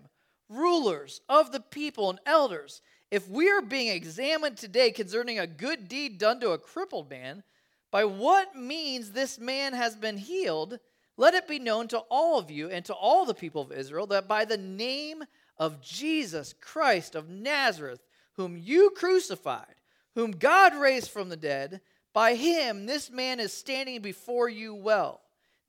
Rulers 0.49 1.21
of 1.27 1.51
the 1.51 1.59
people 1.59 2.09
and 2.09 2.19
elders, 2.25 2.81
if 3.11 3.27
we 3.29 3.49
are 3.49 3.61
being 3.61 3.89
examined 3.89 4.57
today 4.57 4.91
concerning 4.91 5.39
a 5.39 5.47
good 5.47 5.87
deed 5.87 6.17
done 6.17 6.39
to 6.39 6.51
a 6.51 6.57
crippled 6.57 7.09
man, 7.09 7.43
by 7.91 8.05
what 8.05 8.55
means 8.55 9.11
this 9.11 9.39
man 9.39 9.73
has 9.73 9.95
been 9.95 10.17
healed, 10.17 10.79
let 11.15 11.35
it 11.35 11.47
be 11.47 11.59
known 11.59 11.87
to 11.89 11.99
all 12.09 12.39
of 12.39 12.49
you 12.49 12.69
and 12.69 12.83
to 12.85 12.93
all 12.93 13.25
the 13.25 13.35
people 13.35 13.61
of 13.61 13.71
Israel 13.71 14.07
that 14.07 14.27
by 14.27 14.45
the 14.45 14.57
name 14.57 15.23
of 15.57 15.81
Jesus 15.81 16.53
Christ 16.59 17.13
of 17.13 17.29
Nazareth, 17.29 18.01
whom 18.33 18.57
you 18.57 18.89
crucified, 18.95 19.75
whom 20.15 20.31
God 20.31 20.75
raised 20.75 21.11
from 21.11 21.29
the 21.29 21.37
dead, 21.37 21.81
by 22.13 22.35
him 22.35 22.85
this 22.85 23.11
man 23.11 23.39
is 23.39 23.51
standing 23.51 24.01
before 24.01 24.47
you 24.47 24.73
well. 24.75 25.21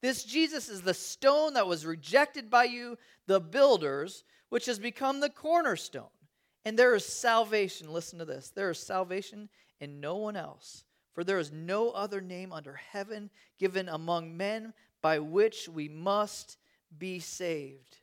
This 0.02 0.24
Jesus 0.24 0.68
is 0.68 0.82
the 0.82 0.94
stone 0.94 1.54
that 1.54 1.66
was 1.66 1.86
rejected 1.86 2.50
by 2.50 2.64
you, 2.64 2.98
the 3.26 3.40
builders, 3.40 4.24
which 4.50 4.66
has 4.66 4.78
become 4.78 5.20
the 5.20 5.30
cornerstone. 5.30 6.04
And 6.66 6.78
there 6.78 6.94
is 6.94 7.04
salvation. 7.04 7.92
Listen 7.92 8.18
to 8.18 8.24
this 8.24 8.50
there 8.50 8.70
is 8.70 8.78
salvation 8.78 9.48
in 9.80 10.00
no 10.00 10.16
one 10.16 10.36
else. 10.36 10.84
For 11.14 11.24
there 11.24 11.38
is 11.38 11.52
no 11.52 11.90
other 11.90 12.20
name 12.20 12.52
under 12.52 12.74
heaven 12.74 13.30
given 13.58 13.88
among 13.88 14.36
men 14.36 14.74
by 15.00 15.20
which 15.20 15.68
we 15.68 15.88
must 15.88 16.58
be 16.98 17.20
saved. 17.20 17.98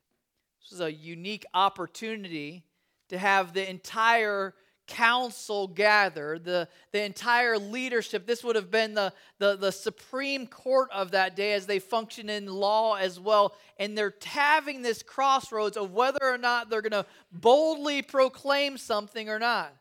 This 0.62 0.72
is 0.72 0.80
a 0.80 0.94
unique 0.94 1.46
opportunity 1.54 2.64
to 3.10 3.18
have 3.18 3.54
the 3.54 3.70
entire 3.70 4.56
council 4.92 5.70
gathered, 5.70 6.44
the, 6.44 6.68
the 6.92 7.02
entire 7.02 7.58
leadership. 7.58 8.28
This 8.28 8.44
would 8.44 8.58
have 8.58 8.70
been 8.70 8.94
the, 8.94 9.14
the, 9.40 9.56
the 9.56 9.72
supreme 9.72 10.46
court 10.46 10.90
of 10.92 11.12
that 11.12 11.34
day 11.36 11.54
as 11.54 11.66
they 11.66 11.80
function 11.80 12.30
in 12.30 12.46
law 12.48 12.96
as 12.96 13.18
well. 13.18 13.56
And 13.80 13.98
they're 13.98 14.14
having 14.24 14.82
this 14.82 15.02
crossroads 15.02 15.78
of 15.78 15.94
whether 15.94 16.20
or 16.22 16.38
not 16.38 16.70
they're 16.70 16.82
going 16.82 16.92
to 16.92 17.06
boldly 17.32 18.02
proclaim 18.02 18.78
something 18.78 19.30
or 19.30 19.40
not. 19.40 19.74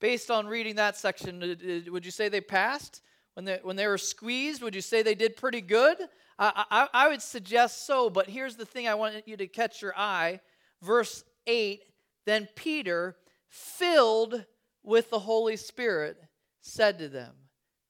Based 0.00 0.30
on 0.30 0.46
reading 0.46 0.76
that 0.76 0.96
section, 0.96 1.42
uh, 1.42 1.46
uh, 1.46 1.92
would 1.92 2.04
you 2.04 2.10
say 2.10 2.28
they 2.28 2.40
passed? 2.40 3.02
When 3.34 3.44
they, 3.44 3.60
when 3.62 3.76
they 3.76 3.86
were 3.86 3.98
squeezed, 3.98 4.62
would 4.62 4.74
you 4.74 4.80
say 4.80 5.02
they 5.02 5.14
did 5.14 5.36
pretty 5.36 5.60
good? 5.60 5.98
I, 6.38 6.64
I, 6.70 6.88
I 6.94 7.08
would 7.08 7.20
suggest 7.20 7.86
so, 7.86 8.08
but 8.08 8.26
here's 8.26 8.56
the 8.56 8.64
thing 8.64 8.88
I 8.88 8.94
want 8.94 9.28
you 9.28 9.36
to 9.36 9.46
catch 9.46 9.82
your 9.82 9.92
eye. 9.96 10.40
Verse 10.82 11.24
8 11.46 11.82
Then 12.24 12.48
Peter 12.54 13.16
filled 13.56 14.44
with 14.82 15.10
the 15.10 15.18
Holy 15.18 15.56
Spirit, 15.56 16.22
said 16.60 16.98
to 16.98 17.08
them. 17.08 17.32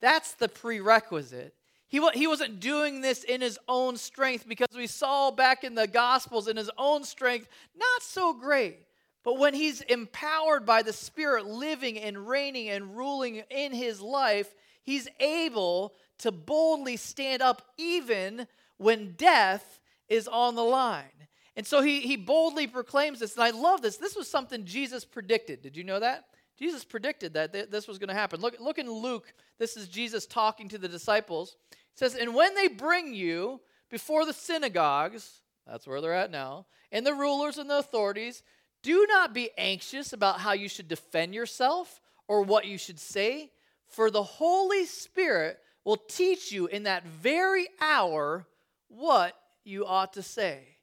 That's 0.00 0.34
the 0.34 0.48
prerequisite. 0.48 1.54
He, 1.88 2.00
he 2.14 2.26
wasn't 2.26 2.60
doing 2.60 3.00
this 3.00 3.22
in 3.22 3.40
his 3.40 3.58
own 3.68 3.96
strength 3.96 4.48
because 4.48 4.74
we 4.76 4.86
saw 4.86 5.30
back 5.30 5.64
in 5.64 5.74
the 5.74 5.86
Gospels 5.86 6.48
in 6.48 6.56
his 6.56 6.70
own 6.78 7.04
strength, 7.04 7.48
not 7.76 8.02
so 8.02 8.32
great. 8.32 8.78
But 9.24 9.38
when 9.38 9.54
he's 9.54 9.80
empowered 9.82 10.64
by 10.64 10.82
the 10.82 10.92
Spirit 10.92 11.46
living 11.46 11.98
and 11.98 12.28
reigning 12.28 12.68
and 12.68 12.96
ruling 12.96 13.42
in 13.50 13.72
his 13.72 14.00
life, 14.00 14.54
he's 14.82 15.08
able 15.20 15.94
to 16.18 16.32
boldly 16.32 16.96
stand 16.96 17.42
up 17.42 17.62
even 17.76 18.46
when 18.78 19.14
death 19.16 19.80
is 20.08 20.28
on 20.28 20.54
the 20.54 20.64
line. 20.64 21.10
And 21.56 21.66
so 21.66 21.80
he, 21.80 22.00
he 22.00 22.16
boldly 22.16 22.66
proclaims 22.66 23.20
this. 23.20 23.34
And 23.34 23.42
I 23.42 23.50
love 23.50 23.80
this. 23.80 23.96
This 23.96 24.14
was 24.14 24.30
something 24.30 24.64
Jesus 24.64 25.04
predicted. 25.04 25.62
Did 25.62 25.76
you 25.76 25.84
know 25.84 26.00
that? 26.00 26.26
Jesus 26.58 26.84
predicted 26.84 27.34
that 27.34 27.70
this 27.70 27.88
was 27.88 27.98
going 27.98 28.08
to 28.08 28.14
happen. 28.14 28.40
Look, 28.40 28.58
look 28.60 28.78
in 28.78 28.90
Luke. 28.90 29.32
This 29.58 29.76
is 29.76 29.88
Jesus 29.88 30.26
talking 30.26 30.68
to 30.68 30.78
the 30.78 30.88
disciples. 30.88 31.56
He 31.70 31.76
says, 31.96 32.14
And 32.14 32.34
when 32.34 32.54
they 32.54 32.68
bring 32.68 33.14
you 33.14 33.60
before 33.90 34.24
the 34.24 34.32
synagogues, 34.32 35.40
that's 35.66 35.86
where 35.86 36.00
they're 36.00 36.14
at 36.14 36.30
now, 36.30 36.66
and 36.92 37.06
the 37.06 37.14
rulers 37.14 37.58
and 37.58 37.68
the 37.68 37.78
authorities, 37.78 38.42
do 38.82 39.06
not 39.08 39.34
be 39.34 39.50
anxious 39.58 40.12
about 40.12 40.40
how 40.40 40.52
you 40.52 40.68
should 40.68 40.88
defend 40.88 41.34
yourself 41.34 42.00
or 42.28 42.42
what 42.42 42.66
you 42.66 42.78
should 42.78 43.00
say, 43.00 43.50
for 43.88 44.10
the 44.10 44.22
Holy 44.22 44.84
Spirit 44.86 45.58
will 45.84 45.96
teach 45.96 46.52
you 46.52 46.66
in 46.66 46.84
that 46.84 47.06
very 47.06 47.66
hour 47.80 48.46
what 48.88 49.34
you 49.64 49.84
ought 49.86 50.12
to 50.14 50.22
say. 50.22 50.75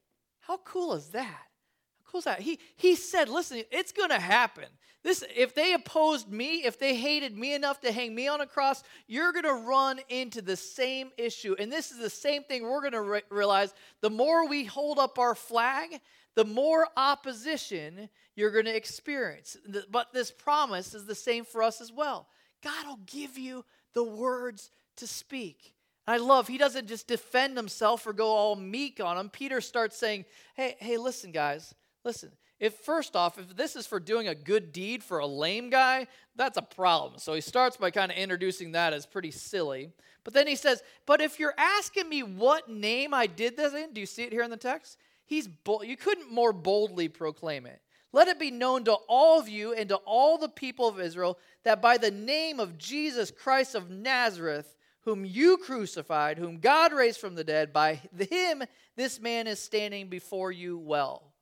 How 0.47 0.58
cool 0.58 0.93
is 0.93 1.10
that? 1.10 1.25
How 1.25 2.12
cool 2.12 2.19
is 2.19 2.25
that? 2.25 2.41
He, 2.41 2.60
he 2.75 2.95
said, 2.95 3.29
listen, 3.29 3.63
it's 3.71 3.91
going 3.91 4.10
to 4.10 4.19
happen. 4.19 4.65
This, 5.03 5.23
if 5.36 5.53
they 5.53 5.73
opposed 5.73 6.29
me, 6.29 6.63
if 6.63 6.79
they 6.79 6.95
hated 6.95 7.38
me 7.38 7.53
enough 7.53 7.82
to 7.82 7.91
hang 7.91 8.15
me 8.15 8.29
on 8.29 8.39
a 8.39 8.45
cross, 8.45 8.84
you're 9.08 9.34
going 9.34 9.43
to 9.43 9.67
run 9.67 9.99
into 10.08 10.41
the 10.41 10.56
same 10.56 11.12
issue. 11.17 11.56
And 11.60 11.71
this 11.71 11.91
is 11.91 11.97
the 11.97 12.10
same 12.10 12.43
thing 12.43 12.63
we're 12.63 12.79
going 12.79 12.93
to 12.93 13.01
re- 13.01 13.21
realize. 13.29 13.73
The 14.01 14.10
more 14.10 14.47
we 14.47 14.63
hold 14.63 14.99
up 14.99 15.19
our 15.19 15.36
flag, 15.36 15.99
the 16.36 16.45
more 16.45 16.88
opposition 16.95 18.10
you're 18.36 18.51
going 18.51 18.65
to 18.65 18.75
experience. 18.75 19.58
But 19.91 20.13
this 20.13 20.32
promise 20.32 20.93
is 20.93 21.06
the 21.06 21.15
same 21.15 21.43
for 21.43 21.62
us 21.62 21.82
as 21.82 21.91
well. 21.91 22.27
God 22.63 22.88
will 22.88 22.99
give 23.06 23.38
you 23.38 23.65
the 23.93 24.03
words 24.03 24.71
to 24.97 25.08
speak. 25.08 25.72
I 26.05 26.17
love, 26.17 26.47
he 26.47 26.57
doesn't 26.57 26.87
just 26.87 27.07
defend 27.07 27.55
himself 27.55 28.05
or 28.05 28.13
go 28.13 28.27
all 28.27 28.55
meek 28.55 28.99
on 28.99 29.17
him. 29.17 29.29
Peter 29.29 29.61
starts 29.61 29.97
saying, 29.97 30.25
hey, 30.55 30.75
hey, 30.79 30.97
listen, 30.97 31.31
guys, 31.31 31.73
listen. 32.03 32.31
If 32.59 32.75
first 32.75 33.15
off, 33.15 33.37
if 33.37 33.55
this 33.55 33.75
is 33.75 33.87
for 33.87 33.99
doing 33.99 34.27
a 34.27 34.35
good 34.35 34.71
deed 34.71 35.03
for 35.03 35.19
a 35.19 35.27
lame 35.27 35.69
guy, 35.69 36.07
that's 36.35 36.57
a 36.57 36.61
problem. 36.61 37.19
So 37.19 37.33
he 37.33 37.41
starts 37.41 37.77
by 37.77 37.91
kind 37.91 38.11
of 38.11 38.17
introducing 38.17 38.71
that 38.73 38.93
as 38.93 39.05
pretty 39.05 39.31
silly. 39.31 39.91
But 40.23 40.33
then 40.33 40.47
he 40.47 40.55
says, 40.55 40.81
But 41.05 41.19
if 41.19 41.39
you're 41.39 41.55
asking 41.57 42.07
me 42.07 42.23
what 42.23 42.69
name 42.69 43.13
I 43.13 43.27
did 43.27 43.57
this 43.57 43.73
in, 43.73 43.93
do 43.93 43.99
you 43.99 44.05
see 44.05 44.23
it 44.23 44.31
here 44.31 44.43
in 44.43 44.49
the 44.49 44.57
text? 44.57 44.97
He's 45.25 45.47
bold. 45.47 45.85
You 45.85 45.97
couldn't 45.97 46.31
more 46.31 46.53
boldly 46.53 47.09
proclaim 47.09 47.65
it. 47.65 47.81
Let 48.13 48.27
it 48.27 48.39
be 48.39 48.51
known 48.51 48.83
to 48.85 48.93
all 48.93 49.39
of 49.39 49.49
you 49.49 49.73
and 49.73 49.89
to 49.89 49.95
all 49.97 50.37
the 50.37 50.47
people 50.47 50.87
of 50.87 51.01
Israel 51.01 51.39
that 51.63 51.81
by 51.81 51.97
the 51.97 52.11
name 52.11 52.59
of 52.59 52.77
Jesus 52.77 53.31
Christ 53.31 53.73
of 53.73 53.89
Nazareth, 53.89 54.75
whom 55.05 55.25
you 55.25 55.57
crucified, 55.57 56.37
whom 56.37 56.59
God 56.59 56.93
raised 56.93 57.19
from 57.19 57.35
the 57.35 57.43
dead, 57.43 57.73
by 57.73 58.01
him 58.17 58.63
this 58.95 59.19
man 59.19 59.47
is 59.47 59.59
standing 59.59 60.07
before 60.07 60.51
you 60.51 60.77
well. 60.77 61.33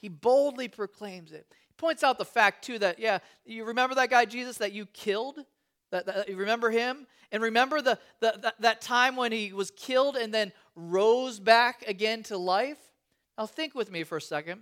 He 0.00 0.08
boldly 0.08 0.68
proclaims 0.68 1.32
it. 1.32 1.46
He 1.68 1.74
points 1.76 2.02
out 2.02 2.18
the 2.18 2.24
fact, 2.24 2.64
too, 2.64 2.78
that, 2.80 2.98
yeah, 2.98 3.18
you 3.44 3.64
remember 3.64 3.94
that 3.94 4.10
guy, 4.10 4.24
Jesus, 4.24 4.58
that 4.58 4.72
you 4.72 4.86
killed? 4.86 5.38
That, 5.90 6.06
that, 6.06 6.28
you 6.28 6.36
remember 6.36 6.70
him? 6.70 7.06
And 7.30 7.42
remember 7.42 7.80
the, 7.80 7.98
the, 8.20 8.38
that, 8.42 8.60
that 8.60 8.80
time 8.80 9.16
when 9.16 9.32
he 9.32 9.52
was 9.52 9.70
killed 9.70 10.16
and 10.16 10.32
then 10.32 10.52
rose 10.74 11.38
back 11.40 11.84
again 11.86 12.22
to 12.24 12.36
life? 12.36 12.78
Now, 13.38 13.46
think 13.46 13.74
with 13.74 13.90
me 13.90 14.04
for 14.04 14.18
a 14.18 14.20
second. 14.20 14.60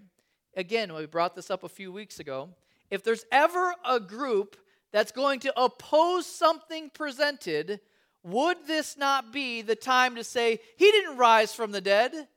Again, 0.57 0.93
we 0.95 1.07
brought 1.07 1.35
this 1.35 1.51
up 1.51 1.65
a 1.65 1.69
few 1.69 1.91
weeks 1.91 2.21
ago. 2.21 2.51
If 2.91 3.03
there's 3.03 3.25
ever 3.33 3.75
a 3.89 3.99
group 3.99 4.57
that's 4.93 5.13
going 5.13 5.41
to 5.41 5.61
oppose 5.61 6.27
something 6.27 6.91
presented, 6.91 7.81
would 8.23 8.67
this 8.67 8.97
not 8.97 9.33
be 9.33 9.63
the 9.63 9.77
time 9.77 10.15
to 10.17 10.25
say, 10.25 10.61
He 10.77 10.91
didn't 10.91 11.17
rise 11.17 11.55
from 11.55 11.73
the 11.73 11.81
dead? 11.81 12.29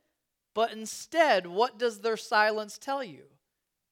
But 0.54 0.72
instead, 0.72 1.48
what 1.48 1.78
does 1.78 2.00
their 2.00 2.18
silence 2.18 2.78
tell 2.78 3.04
you? 3.04 3.24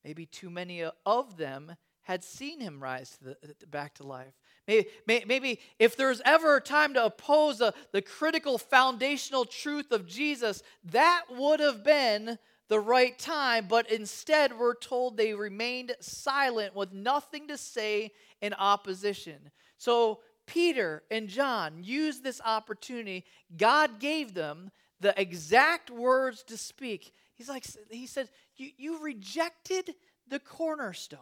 Maybe 0.03 0.25
too 0.25 0.49
many 0.49 0.84
of 1.06 1.38
them 1.38 1.75
had 2.03 2.23
seen 2.23 2.60
him 2.60 2.84
rise 2.84 3.17
to 3.17 3.38
the, 3.41 3.67
back 3.67 3.95
to 3.95 4.03
life. 4.03 4.34
Maybe, 4.67 4.88
maybe 5.25 5.60
if 5.79 5.95
there's 5.95 6.21
ever 6.25 6.58
a 6.58 6.62
time 6.62 6.93
to 6.93 7.06
oppose 7.06 7.62
a, 7.62 7.73
the 7.91 8.01
critical 8.01 8.58
foundational 8.58 9.45
truth 9.45 9.91
of 9.91 10.08
Jesus, 10.08 10.63
that 10.86 11.23
would 11.29 11.60
have 11.60 11.84
been 11.84 12.38
the 12.69 12.79
right 12.79 13.17
time, 13.19 13.67
but 13.69 13.91
instead 13.91 14.58
we're 14.58 14.75
told 14.75 15.15
they 15.15 15.34
remained 15.34 15.95
silent 15.99 16.75
with 16.75 16.93
nothing 16.93 17.47
to 17.49 17.58
say 17.58 18.12
in 18.41 18.53
opposition. 18.53 19.51
So 19.77 20.19
Peter 20.45 21.03
and 21.10 21.27
John 21.27 21.84
used 21.84 22.23
this 22.23 22.41
opportunity. 22.43 23.25
God 23.56 23.99
gave 23.99 24.34
them 24.34 24.71
the 24.99 25.19
exact 25.19 25.89
words 25.89 26.43
to 26.43 26.58
speak. 26.58 27.13
He's 27.36 27.49
like, 27.49 27.65
he 27.89 28.08
said, 28.08 28.29
you, 28.56 28.69
you 28.77 29.03
rejected 29.03 29.95
the 30.27 30.39
cornerstone. 30.39 31.19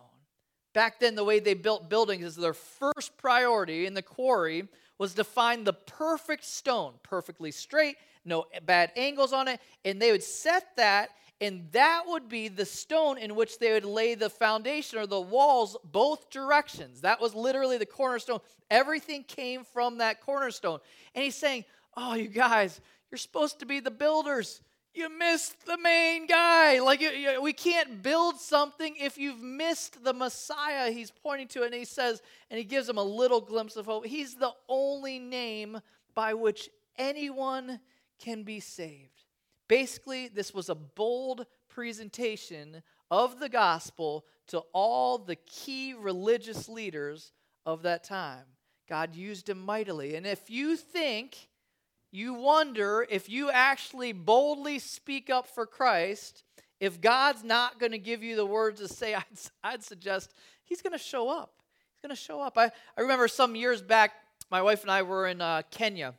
Back 0.73 0.99
then, 0.99 1.15
the 1.15 1.23
way 1.23 1.39
they 1.39 1.53
built 1.53 1.89
buildings 1.89 2.25
is 2.25 2.36
their 2.36 2.53
first 2.53 3.17
priority 3.17 3.86
in 3.86 3.93
the 3.93 4.01
quarry 4.01 4.67
was 5.01 5.15
to 5.15 5.23
find 5.23 5.65
the 5.65 5.73
perfect 5.73 6.45
stone, 6.45 6.93
perfectly 7.01 7.49
straight, 7.49 7.95
no 8.23 8.45
bad 8.67 8.91
angles 8.95 9.33
on 9.33 9.47
it, 9.47 9.59
and 9.83 9.99
they 9.99 10.11
would 10.11 10.21
set 10.21 10.75
that 10.77 11.09
and 11.41 11.67
that 11.71 12.03
would 12.05 12.29
be 12.29 12.49
the 12.49 12.67
stone 12.67 13.17
in 13.17 13.33
which 13.33 13.57
they 13.57 13.71
would 13.71 13.83
lay 13.83 14.13
the 14.13 14.29
foundation 14.29 14.99
or 14.99 15.07
the 15.07 15.19
walls 15.19 15.75
both 15.83 16.29
directions. 16.29 17.01
That 17.01 17.19
was 17.19 17.33
literally 17.33 17.79
the 17.79 17.85
cornerstone. 17.87 18.41
Everything 18.69 19.23
came 19.23 19.63
from 19.63 19.97
that 19.97 20.21
cornerstone. 20.21 20.77
And 21.15 21.23
he's 21.23 21.33
saying, 21.33 21.65
Oh, 21.97 22.13
you 22.13 22.27
guys, 22.27 22.79
you're 23.09 23.17
supposed 23.17 23.57
to 23.61 23.65
be 23.65 23.79
the 23.79 23.89
builders. 23.89 24.61
You 24.93 25.10
missed 25.10 25.65
the 25.65 25.77
main 25.77 26.27
guy. 26.27 26.80
Like, 26.82 26.99
you, 26.99 27.10
you, 27.10 27.41
we 27.41 27.54
can't 27.54 28.04
build 28.04 28.39
something 28.39 28.95
if 28.99 29.17
you've 29.17 29.41
missed 29.41 30.04
the 30.04 30.13
Messiah. 30.13 30.91
He's 30.91 31.12
pointing 31.12 31.47
to 31.49 31.63
and 31.63 31.73
he 31.73 31.86
says, 31.86 32.21
and 32.49 32.58
he 32.58 32.65
gives 32.65 32.89
him 32.89 32.97
a 32.97 33.04
little 33.04 33.39
glimpse 33.39 33.77
of 33.77 33.86
hope. 33.86 34.06
He's 34.06 34.36
the 34.36 34.51
only 34.67 35.17
name 35.17 35.80
by 36.13 36.34
which 36.34 36.69
anyone 36.97 37.80
can 38.19 38.43
be 38.43 38.60
saved. 38.60 39.23
Basically, 39.69 40.27
this 40.27 40.54
was 40.54 40.67
a 40.67 40.75
bold 40.75 41.45
presentation 41.69 42.84
of 43.10 43.39
the 43.39 43.49
gospel 43.49 44.25
to 44.47 44.60
all 44.73 45.17
the 45.17 45.38
key 45.38 45.93
religious 45.93 46.67
leaders 46.67 47.32
of 47.65 47.84
that 47.84 48.04
time. 48.04 48.43
God 48.89 49.15
used 49.15 49.47
him 49.47 49.62
mightily. 49.62 50.15
And 50.15 50.27
if 50.27 50.49
you 50.49 50.75
think, 50.75 51.47
you 52.12 52.34
wonder 52.34 53.06
if 53.10 53.30
you 53.30 53.50
actually 53.50 54.12
boldly 54.12 54.80
speak 54.80 55.30
up 55.30 55.47
for 55.47 55.65
Christ, 55.65 56.43
if 56.80 57.00
God's 57.00 57.43
not 57.43 57.80
going 57.80 57.91
to 57.91 57.97
give 57.97 58.24
you 58.24 58.36
the 58.36 58.45
words 58.45 58.82
to 58.82 58.88
say, 58.88 59.13
I'd, 59.15 59.24
I'd 59.63 59.84
suggest 59.84 60.34
he's 60.63 60.82
going 60.82 60.93
to 60.93 61.00
show 61.00 61.30
up. 61.30 61.54
He's 61.93 62.08
going 62.08 62.15
to 62.15 62.21
show 62.21 62.41
up. 62.41 62.58
I, 62.58 62.71
I 62.97 63.02
remember 63.02 63.28
some 63.28 63.56
years 63.56 63.82
back, 63.82 64.13
my 64.50 64.62
wife 64.62 64.82
and 64.82 64.91
I 64.91 65.04
were 65.04 65.28
in 65.28 65.41
uh, 65.41 65.62
Kenya 65.71 66.13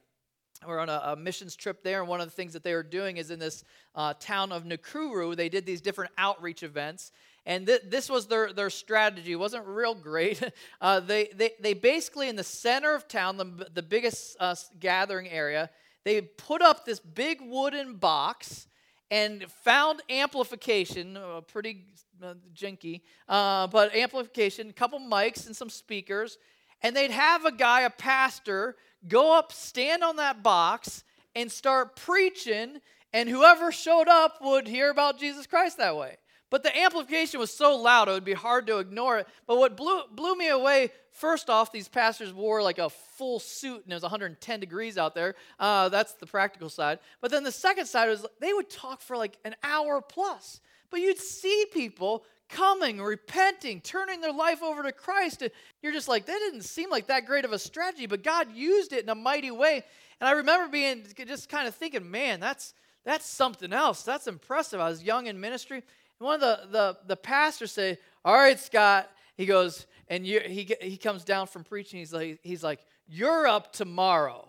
we're 0.66 0.78
on 0.78 0.88
a, 0.88 1.02
a, 1.04 1.16
missions 1.16 1.56
trip 1.56 1.82
there, 1.82 2.00
and 2.00 2.08
one 2.08 2.20
of 2.20 2.26
the 2.26 2.34
things 2.34 2.52
that 2.52 2.62
they 2.62 2.74
were 2.74 2.82
doing 2.82 3.16
is 3.16 3.30
in 3.30 3.38
this 3.38 3.64
uh, 3.94 4.14
town 4.18 4.52
of 4.52 4.64
Nakuru, 4.64 5.36
they 5.36 5.48
did 5.48 5.66
these 5.66 5.80
different 5.80 6.12
outreach 6.18 6.62
events. 6.62 7.12
And 7.44 7.66
th- 7.66 7.82
this 7.88 8.08
was 8.08 8.26
their, 8.26 8.52
their 8.52 8.70
strategy. 8.70 9.32
It 9.32 9.36
wasn't 9.36 9.66
real 9.66 9.94
great. 9.94 10.42
Uh, 10.80 10.98
they, 10.98 11.28
they, 11.34 11.52
they 11.60 11.74
basically, 11.74 12.28
in 12.28 12.34
the 12.34 12.42
center 12.42 12.92
of 12.94 13.06
town, 13.06 13.36
the, 13.36 13.68
the 13.72 13.82
biggest 13.82 14.36
uh, 14.40 14.54
gathering 14.80 15.28
area, 15.28 15.70
they 16.04 16.20
put 16.20 16.60
up 16.60 16.84
this 16.84 16.98
big 16.98 17.38
wooden 17.40 17.94
box 17.94 18.66
and 19.12 19.44
found 19.62 20.02
amplification, 20.10 21.16
uh, 21.16 21.40
pretty 21.42 21.84
uh, 22.22 22.34
jinky, 22.52 23.04
uh, 23.28 23.68
but 23.68 23.94
amplification, 23.94 24.70
a 24.70 24.72
couple 24.72 24.98
mics 24.98 25.46
and 25.46 25.54
some 25.54 25.70
speakers. 25.70 26.38
And 26.82 26.96
they'd 26.96 27.12
have 27.12 27.44
a 27.44 27.52
guy, 27.52 27.82
a 27.82 27.90
pastor, 27.90 28.76
go 29.06 29.36
up, 29.38 29.52
stand 29.52 30.02
on 30.02 30.16
that 30.16 30.42
box, 30.42 31.04
and 31.36 31.50
start 31.50 31.96
preaching, 31.96 32.80
and 33.12 33.28
whoever 33.28 33.70
showed 33.70 34.08
up 34.08 34.38
would 34.40 34.66
hear 34.66 34.90
about 34.90 35.18
Jesus 35.18 35.46
Christ 35.46 35.78
that 35.78 35.96
way. 35.96 36.16
But 36.52 36.62
the 36.62 36.78
amplification 36.78 37.40
was 37.40 37.50
so 37.50 37.78
loud, 37.78 38.10
it 38.10 38.12
would 38.12 38.26
be 38.26 38.34
hard 38.34 38.66
to 38.66 38.76
ignore 38.76 39.16
it. 39.16 39.26
But 39.46 39.56
what 39.56 39.74
blew, 39.74 40.02
blew 40.10 40.34
me 40.34 40.50
away, 40.50 40.90
first 41.10 41.48
off, 41.48 41.72
these 41.72 41.88
pastors 41.88 42.30
wore 42.30 42.62
like 42.62 42.76
a 42.76 42.90
full 42.90 43.40
suit 43.40 43.82
and 43.84 43.90
it 43.90 43.94
was 43.94 44.02
110 44.02 44.60
degrees 44.60 44.98
out 44.98 45.14
there. 45.14 45.34
Uh, 45.58 45.88
that's 45.88 46.12
the 46.12 46.26
practical 46.26 46.68
side. 46.68 46.98
But 47.22 47.30
then 47.30 47.42
the 47.42 47.50
second 47.50 47.86
side 47.86 48.10
was 48.10 48.26
they 48.38 48.52
would 48.52 48.68
talk 48.68 49.00
for 49.00 49.16
like 49.16 49.38
an 49.46 49.56
hour 49.64 50.02
plus. 50.02 50.60
But 50.90 51.00
you'd 51.00 51.18
see 51.18 51.64
people 51.72 52.22
coming, 52.50 53.00
repenting, 53.00 53.80
turning 53.80 54.20
their 54.20 54.30
life 54.30 54.62
over 54.62 54.82
to 54.82 54.92
Christ. 54.92 55.40
And 55.40 55.50
you're 55.80 55.94
just 55.94 56.06
like, 56.06 56.26
that 56.26 56.38
didn't 56.38 56.64
seem 56.64 56.90
like 56.90 57.06
that 57.06 57.24
great 57.24 57.46
of 57.46 57.54
a 57.54 57.58
strategy, 57.58 58.04
but 58.04 58.22
God 58.22 58.54
used 58.54 58.92
it 58.92 59.04
in 59.04 59.08
a 59.08 59.14
mighty 59.14 59.50
way. 59.50 59.84
And 60.20 60.28
I 60.28 60.32
remember 60.32 60.70
being 60.70 61.06
just 61.16 61.48
kind 61.48 61.66
of 61.66 61.74
thinking, 61.74 62.10
man, 62.10 62.40
that's 62.40 62.74
that's 63.04 63.26
something 63.26 63.72
else. 63.72 64.02
That's 64.04 64.26
impressive. 64.26 64.80
I 64.80 64.88
was 64.88 65.02
young 65.02 65.26
in 65.26 65.40
ministry. 65.40 65.82
One 66.22 66.34
of 66.34 66.40
the, 66.40 66.60
the, 66.70 66.96
the 67.08 67.16
pastors 67.16 67.72
say, 67.72 67.98
All 68.24 68.34
right, 68.34 68.58
Scott. 68.58 69.10
He 69.36 69.46
goes, 69.46 69.86
and 70.08 70.26
you, 70.26 70.40
he, 70.40 70.74
he 70.80 70.96
comes 70.96 71.24
down 71.24 71.46
from 71.46 71.64
preaching. 71.64 71.98
He's 71.98 72.12
like, 72.12 72.40
he's 72.42 72.62
like, 72.62 72.80
You're 73.06 73.46
up 73.46 73.72
tomorrow. 73.72 74.48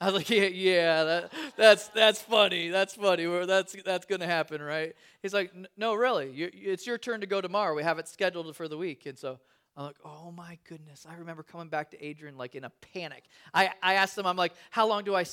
I 0.00 0.06
was 0.06 0.14
like, 0.14 0.30
yeah, 0.30 0.46
yeah 0.46 1.04
that, 1.04 1.32
that's 1.56 1.88
that's 1.88 2.20
funny. 2.20 2.68
That's 2.68 2.94
funny. 2.94 3.26
That's 3.46 3.76
that's 3.84 4.06
going 4.06 4.20
to 4.20 4.26
happen, 4.26 4.60
right? 4.60 4.94
He's 5.22 5.32
like, 5.32 5.52
no, 5.76 5.94
really. 5.94 6.30
You, 6.30 6.50
it's 6.52 6.86
your 6.86 6.98
turn 6.98 7.20
to 7.20 7.26
go 7.26 7.40
tomorrow. 7.40 7.74
We 7.74 7.82
have 7.82 7.98
it 7.98 8.08
scheduled 8.08 8.54
for 8.56 8.68
the 8.68 8.76
week, 8.76 9.06
and 9.06 9.18
so 9.18 9.38
I'm 9.76 9.84
like, 9.84 9.96
oh 10.04 10.30
my 10.30 10.58
goodness. 10.68 11.06
I 11.08 11.14
remember 11.14 11.42
coming 11.42 11.68
back 11.68 11.90
to 11.92 12.04
Adrian 12.04 12.36
like 12.36 12.54
in 12.54 12.64
a 12.64 12.70
panic. 12.92 13.24
I, 13.52 13.70
I 13.82 13.94
asked 13.94 14.16
them, 14.16 14.26
I'm 14.26 14.36
like, 14.36 14.52
how 14.70 14.86
long 14.86 15.04
do 15.04 15.14
I? 15.14 15.24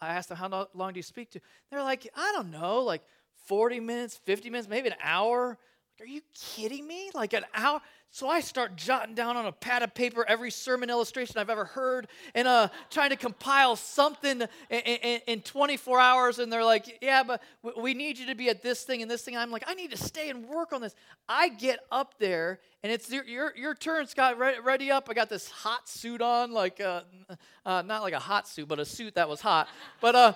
I 0.00 0.14
asked 0.14 0.30
them, 0.30 0.38
how 0.38 0.68
long 0.74 0.92
do 0.92 0.98
you 0.98 1.02
speak 1.02 1.30
to? 1.32 1.40
They're 1.70 1.82
like, 1.82 2.08
I 2.16 2.32
don't 2.32 2.50
know, 2.50 2.82
like 2.82 3.02
40 3.46 3.80
minutes, 3.80 4.20
50 4.24 4.50
minutes, 4.50 4.68
maybe 4.68 4.88
an 4.88 4.94
hour. 5.02 5.58
Are 5.98 6.06
you 6.06 6.20
kidding 6.34 6.86
me? 6.86 7.10
Like 7.14 7.32
an 7.32 7.44
hour? 7.54 7.80
So 8.10 8.28
I 8.28 8.40
start 8.40 8.76
jotting 8.76 9.14
down 9.14 9.36
on 9.36 9.46
a 9.46 9.52
pad 9.52 9.82
of 9.82 9.94
paper 9.94 10.24
every 10.26 10.50
sermon 10.50 10.88
illustration 10.88 11.36
I've 11.38 11.50
ever 11.50 11.66
heard 11.66 12.06
and 12.34 12.48
uh, 12.48 12.68
trying 12.88 13.10
to 13.10 13.16
compile 13.16 13.76
something 13.76 14.42
in, 14.70 14.80
in, 14.80 15.20
in, 15.26 15.40
24 15.42 16.00
hours. 16.00 16.38
And 16.38 16.50
they're 16.50 16.64
like, 16.64 16.98
yeah, 17.02 17.22
but 17.22 17.42
we 17.78 17.92
need 17.92 18.18
you 18.18 18.26
to 18.26 18.34
be 18.34 18.48
at 18.48 18.62
this 18.62 18.84
thing 18.84 19.02
and 19.02 19.10
this 19.10 19.22
thing. 19.22 19.36
I'm 19.36 19.50
like, 19.50 19.64
I 19.66 19.74
need 19.74 19.90
to 19.90 19.98
stay 19.98 20.30
and 20.30 20.48
work 20.48 20.72
on 20.72 20.80
this. 20.80 20.94
I 21.28 21.50
get 21.50 21.80
up 21.90 22.14
there 22.18 22.60
and 22.82 22.90
it's 22.90 23.10
your, 23.10 23.24
your, 23.24 23.52
your 23.56 23.74
turn, 23.74 24.06
Scott. 24.06 24.38
Ready, 24.38 24.60
ready 24.60 24.90
up. 24.90 25.08
I 25.10 25.14
got 25.14 25.28
this 25.28 25.50
hot 25.50 25.88
suit 25.88 26.22
on, 26.22 26.52
like 26.52 26.80
uh, 26.80 27.02
uh, 27.66 27.82
not 27.82 28.02
like 28.02 28.14
a 28.14 28.18
hot 28.18 28.48
suit, 28.48 28.68
but 28.68 28.78
a 28.78 28.84
suit 28.84 29.16
that 29.16 29.28
was 29.28 29.40
hot. 29.40 29.68
But 30.00 30.14
uh, 30.14 30.32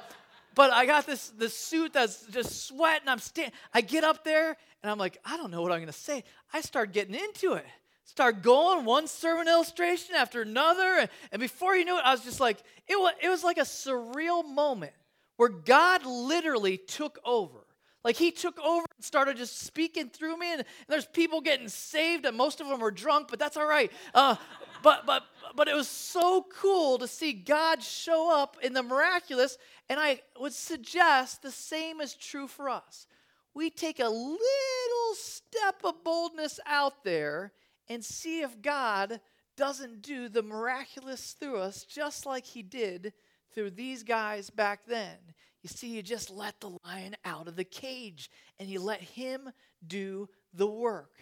but 0.54 0.72
I 0.72 0.86
got 0.86 1.06
this 1.06 1.28
this 1.30 1.56
suit 1.56 1.92
that's 1.92 2.26
just 2.26 2.66
sweat, 2.66 3.00
and 3.02 3.10
I'm 3.10 3.18
standing. 3.18 3.54
I 3.72 3.80
get 3.80 4.04
up 4.04 4.24
there 4.24 4.56
and 4.82 4.90
I'm 4.90 4.98
like, 4.98 5.18
I 5.24 5.36
don't 5.36 5.50
know 5.50 5.62
what 5.62 5.72
I'm 5.72 5.84
to 5.86 5.92
say. 5.92 6.24
I 6.52 6.60
start 6.60 6.92
getting 6.92 7.14
into 7.14 7.54
it. 7.54 7.66
Start 8.04 8.42
going 8.42 8.84
one 8.84 9.06
sermon 9.06 9.46
illustration 9.46 10.14
after 10.16 10.42
another. 10.42 10.98
And, 11.00 11.10
and 11.32 11.40
before 11.40 11.76
you 11.76 11.84
knew 11.84 11.96
it, 11.96 12.02
I 12.04 12.12
was 12.12 12.24
just 12.24 12.40
like, 12.40 12.58
it 12.88 12.98
was, 12.98 13.12
it 13.22 13.28
was 13.28 13.44
like 13.44 13.58
a 13.58 13.62
surreal 13.62 14.44
moment 14.44 14.92
where 15.36 15.48
God 15.48 16.04
literally 16.04 16.76
took 16.76 17.18
over. 17.24 17.66
Like 18.04 18.16
he 18.16 18.30
took 18.30 18.58
over 18.60 18.84
and 18.96 19.04
started 19.04 19.36
just 19.36 19.60
speaking 19.60 20.08
through 20.08 20.38
me, 20.38 20.52
and, 20.52 20.60
and 20.60 20.66
there's 20.88 21.06
people 21.06 21.40
getting 21.40 21.68
saved, 21.68 22.24
and 22.24 22.36
most 22.36 22.60
of 22.60 22.68
them 22.68 22.80
were 22.80 22.90
drunk, 22.90 23.28
but 23.28 23.38
that's 23.38 23.56
all 23.56 23.66
right. 23.66 23.92
Uh, 24.14 24.36
but 24.82 25.04
but 25.06 25.24
but 25.54 25.68
it 25.68 25.74
was 25.74 25.88
so 25.88 26.46
cool 26.54 26.98
to 26.98 27.06
see 27.06 27.32
God 27.32 27.82
show 27.82 28.34
up 28.34 28.56
in 28.62 28.72
the 28.72 28.82
miraculous, 28.82 29.58
and 29.88 30.00
I 30.00 30.20
would 30.38 30.54
suggest 30.54 31.42
the 31.42 31.50
same 31.50 32.00
is 32.00 32.14
true 32.14 32.46
for 32.46 32.68
us 32.68 33.06
we 33.54 33.70
take 33.70 34.00
a 34.00 34.08
little 34.08 35.14
step 35.14 35.82
of 35.84 36.04
boldness 36.04 36.60
out 36.66 37.04
there 37.04 37.52
and 37.88 38.04
see 38.04 38.42
if 38.42 38.62
God 38.62 39.20
doesn't 39.56 40.02
do 40.02 40.28
the 40.28 40.42
miraculous 40.42 41.32
through 41.32 41.58
us 41.58 41.84
just 41.84 42.26
like 42.26 42.46
he 42.46 42.62
did 42.62 43.12
through 43.52 43.70
these 43.70 44.02
guys 44.02 44.48
back 44.48 44.80
then. 44.86 45.16
You 45.62 45.68
see, 45.68 45.88
you 45.88 46.03
just 46.03 46.31
let 46.31 46.61
the 46.61 46.77
lion 46.85 47.16
out 47.25 47.49
of 47.49 47.57
the 47.57 47.64
cage 47.64 48.31
and 48.59 48.68
you 48.68 48.81
let 48.81 49.01
him 49.01 49.51
do 49.87 50.29
the 50.55 50.66
work. 50.66 51.12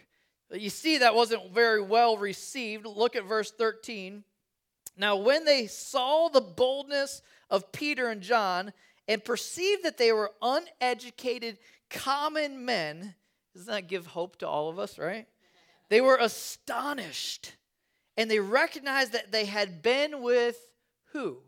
You 0.52 0.70
see, 0.70 0.98
that 0.98 1.14
wasn't 1.14 1.52
very 1.52 1.82
well 1.82 2.16
received. 2.16 2.86
Look 2.86 3.16
at 3.16 3.24
verse 3.24 3.50
13. 3.50 4.24
Now, 4.96 5.16
when 5.16 5.44
they 5.44 5.66
saw 5.66 6.28
the 6.28 6.40
boldness 6.40 7.22
of 7.50 7.72
Peter 7.72 8.08
and 8.08 8.22
John 8.22 8.72
and 9.08 9.24
perceived 9.24 9.84
that 9.84 9.96
they 9.96 10.12
were 10.12 10.32
uneducated 10.42 11.58
common 11.88 12.64
men. 12.64 13.14
Doesn't 13.54 13.72
that 13.72 13.88
give 13.88 14.06
hope 14.06 14.36
to 14.38 14.48
all 14.48 14.68
of 14.68 14.78
us, 14.78 14.98
right? 14.98 15.26
They 15.88 16.02
were 16.02 16.18
astonished 16.20 17.54
and 18.16 18.30
they 18.30 18.40
recognized 18.40 19.12
that 19.12 19.32
they 19.32 19.46
had 19.46 19.82
been 19.82 20.22
with 20.22 20.58
who? 21.12 21.38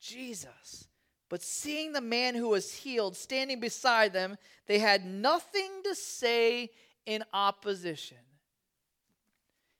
Jesus. 0.00 0.86
But 1.30 1.42
seeing 1.42 1.92
the 1.92 2.02
man 2.02 2.34
who 2.34 2.48
was 2.50 2.74
healed 2.74 3.16
standing 3.16 3.58
beside 3.58 4.12
them, 4.12 4.36
they 4.66 4.78
had 4.78 5.06
nothing 5.06 5.70
to 5.84 5.94
say 5.94 6.70
in 7.06 7.24
opposition. 7.32 8.18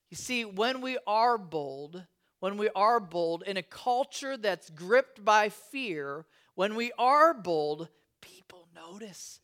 You 0.09 0.17
see, 0.17 0.43
when 0.43 0.81
we 0.81 0.97
are 1.05 1.37
bold, 1.37 2.03
when 2.39 2.57
we 2.57 2.69
are 2.69 2.99
bold 2.99 3.43
in 3.45 3.57
a 3.57 3.63
culture 3.63 4.37
that's 4.37 4.71
gripped 4.71 5.23
by 5.23 5.49
fear, 5.49 6.25
when 6.55 6.75
we 6.75 6.91
are 6.97 7.35
bold, 7.35 7.89
people 8.21 8.67
notice 8.73 9.41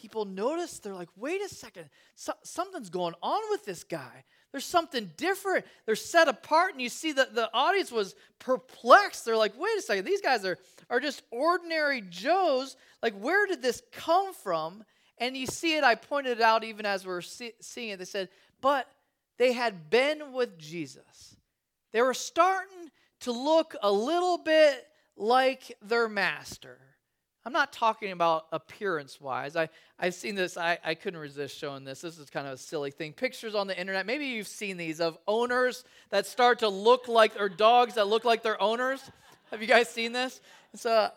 people 0.00 0.24
notice, 0.24 0.78
they're 0.78 0.94
like, 0.94 1.08
wait 1.16 1.42
a 1.42 1.48
second, 1.48 1.88
so, 2.14 2.32
something's 2.44 2.90
going 2.90 3.14
on 3.22 3.40
with 3.50 3.64
this 3.64 3.84
guy. 3.84 4.24
There's 4.58 4.64
something 4.64 5.12
different. 5.16 5.64
They're 5.86 5.94
set 5.94 6.26
apart, 6.26 6.72
and 6.72 6.82
you 6.82 6.88
see 6.88 7.12
that 7.12 7.32
the 7.32 7.48
audience 7.54 7.92
was 7.92 8.16
perplexed. 8.40 9.24
They're 9.24 9.36
like, 9.36 9.56
wait 9.56 9.78
a 9.78 9.82
second, 9.82 10.04
these 10.04 10.20
guys 10.20 10.44
are, 10.44 10.58
are 10.90 10.98
just 10.98 11.22
ordinary 11.30 12.00
Joes. 12.00 12.76
Like, 13.00 13.14
where 13.20 13.46
did 13.46 13.62
this 13.62 13.84
come 13.92 14.34
from? 14.34 14.82
And 15.18 15.36
you 15.36 15.46
see 15.46 15.76
it, 15.76 15.84
I 15.84 15.94
pointed 15.94 16.38
it 16.38 16.40
out 16.40 16.64
even 16.64 16.86
as 16.86 17.06
we 17.06 17.12
are 17.12 17.22
see, 17.22 17.52
seeing 17.60 17.90
it. 17.90 18.00
They 18.00 18.04
said, 18.04 18.30
but 18.60 18.90
they 19.36 19.52
had 19.52 19.90
been 19.90 20.32
with 20.32 20.58
Jesus. 20.58 21.36
They 21.92 22.02
were 22.02 22.12
starting 22.12 22.90
to 23.20 23.30
look 23.30 23.76
a 23.80 23.92
little 23.92 24.38
bit 24.38 24.88
like 25.16 25.76
their 25.82 26.08
master. 26.08 26.80
I'm 27.48 27.54
not 27.54 27.72
talking 27.72 28.12
about 28.12 28.44
appearance 28.52 29.22
wise. 29.22 29.56
I, 29.56 29.70
I've 29.98 30.12
seen 30.12 30.34
this, 30.34 30.58
I, 30.58 30.76
I 30.84 30.94
couldn't 30.94 31.18
resist 31.18 31.56
showing 31.56 31.82
this. 31.82 32.02
This 32.02 32.18
is 32.18 32.28
kind 32.28 32.46
of 32.46 32.52
a 32.52 32.56
silly 32.58 32.90
thing. 32.90 33.14
Pictures 33.14 33.54
on 33.54 33.66
the 33.66 33.80
internet, 33.80 34.04
maybe 34.04 34.26
you've 34.26 34.46
seen 34.46 34.76
these 34.76 35.00
of 35.00 35.16
owners 35.26 35.82
that 36.10 36.26
start 36.26 36.58
to 36.58 36.68
look 36.68 37.08
like, 37.08 37.40
or 37.40 37.48
dogs 37.48 37.94
that 37.94 38.06
look 38.06 38.26
like 38.26 38.42
their 38.42 38.60
owners. 38.60 39.00
Have 39.50 39.62
you 39.62 39.66
guys 39.66 39.88
seen 39.88 40.12
this? 40.12 40.42
So 40.74 41.08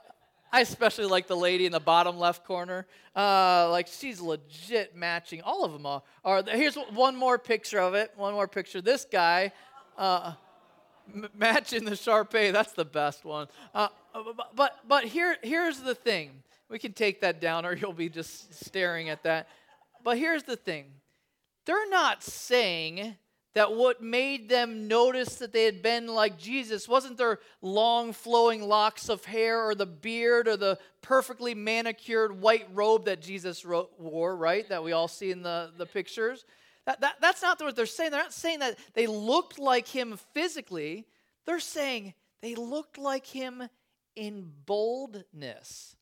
I 0.53 0.61
especially 0.61 1.07
like 1.07 1.27
the 1.27 1.35
lady 1.35 1.65
in 1.65 1.73
the 1.73 1.81
bottom 1.81 2.17
left 2.17 2.45
corner. 2.45 2.87
Uh, 3.13 3.69
like 3.69 3.87
she's 3.87 4.21
legit 4.21 4.95
matching. 4.95 5.41
All 5.41 5.65
of 5.65 5.73
them 5.73 5.85
are. 5.85 6.01
are 6.23 6.43
here's 6.43 6.75
one 6.75 7.17
more 7.17 7.39
picture 7.39 7.79
of 7.79 7.93
it. 7.93 8.09
One 8.15 8.33
more 8.35 8.47
picture. 8.47 8.79
This 8.79 9.03
guy. 9.03 9.51
Uh, 9.97 10.35
matching 11.37 11.85
the 11.85 11.95
Shar 11.95 12.25
Pei, 12.25 12.51
that's 12.51 12.73
the 12.73 12.85
best 12.85 13.25
one. 13.25 13.47
Uh, 13.73 13.87
but 14.55 14.79
but 14.87 15.05
here 15.05 15.37
here's 15.41 15.79
the 15.79 15.95
thing. 15.95 16.31
We 16.69 16.79
can 16.79 16.93
take 16.93 17.21
that 17.21 17.41
down, 17.41 17.65
or 17.65 17.73
you'll 17.73 17.93
be 17.93 18.09
just 18.09 18.65
staring 18.65 19.09
at 19.09 19.23
that. 19.23 19.47
But 20.03 20.17
here's 20.17 20.43
the 20.43 20.55
thing. 20.55 20.85
They're 21.65 21.89
not 21.89 22.23
saying 22.23 23.15
that 23.53 23.73
what 23.73 24.01
made 24.01 24.47
them 24.47 24.87
notice 24.87 25.35
that 25.35 25.51
they 25.51 25.65
had 25.65 25.81
been 25.81 26.07
like 26.07 26.37
Jesus 26.37 26.87
wasn't 26.87 27.17
their 27.17 27.39
long 27.61 28.13
flowing 28.13 28.63
locks 28.63 29.09
of 29.09 29.25
hair 29.25 29.61
or 29.61 29.75
the 29.75 29.85
beard 29.85 30.47
or 30.47 30.55
the 30.55 30.77
perfectly 31.01 31.53
manicured 31.53 32.41
white 32.41 32.67
robe 32.73 33.05
that 33.05 33.21
Jesus 33.21 33.65
wore, 33.97 34.35
right? 34.35 34.67
That 34.69 34.83
we 34.83 34.93
all 34.93 35.09
see 35.09 35.31
in 35.31 35.43
the, 35.43 35.71
the 35.77 35.85
pictures. 35.85 36.45
That, 36.91 36.99
that, 37.01 37.15
that's 37.21 37.41
not 37.41 37.61
what 37.61 37.77
they're 37.77 37.85
saying. 37.85 38.11
They're 38.11 38.21
not 38.21 38.33
saying 38.33 38.59
that 38.59 38.77
they 38.95 39.07
looked 39.07 39.57
like 39.57 39.87
him 39.87 40.19
physically. 40.33 41.05
They're 41.45 41.61
saying 41.61 42.13
they 42.41 42.55
looked 42.55 42.97
like 42.97 43.25
him 43.25 43.63
in 44.17 44.51
boldness. 44.65 45.95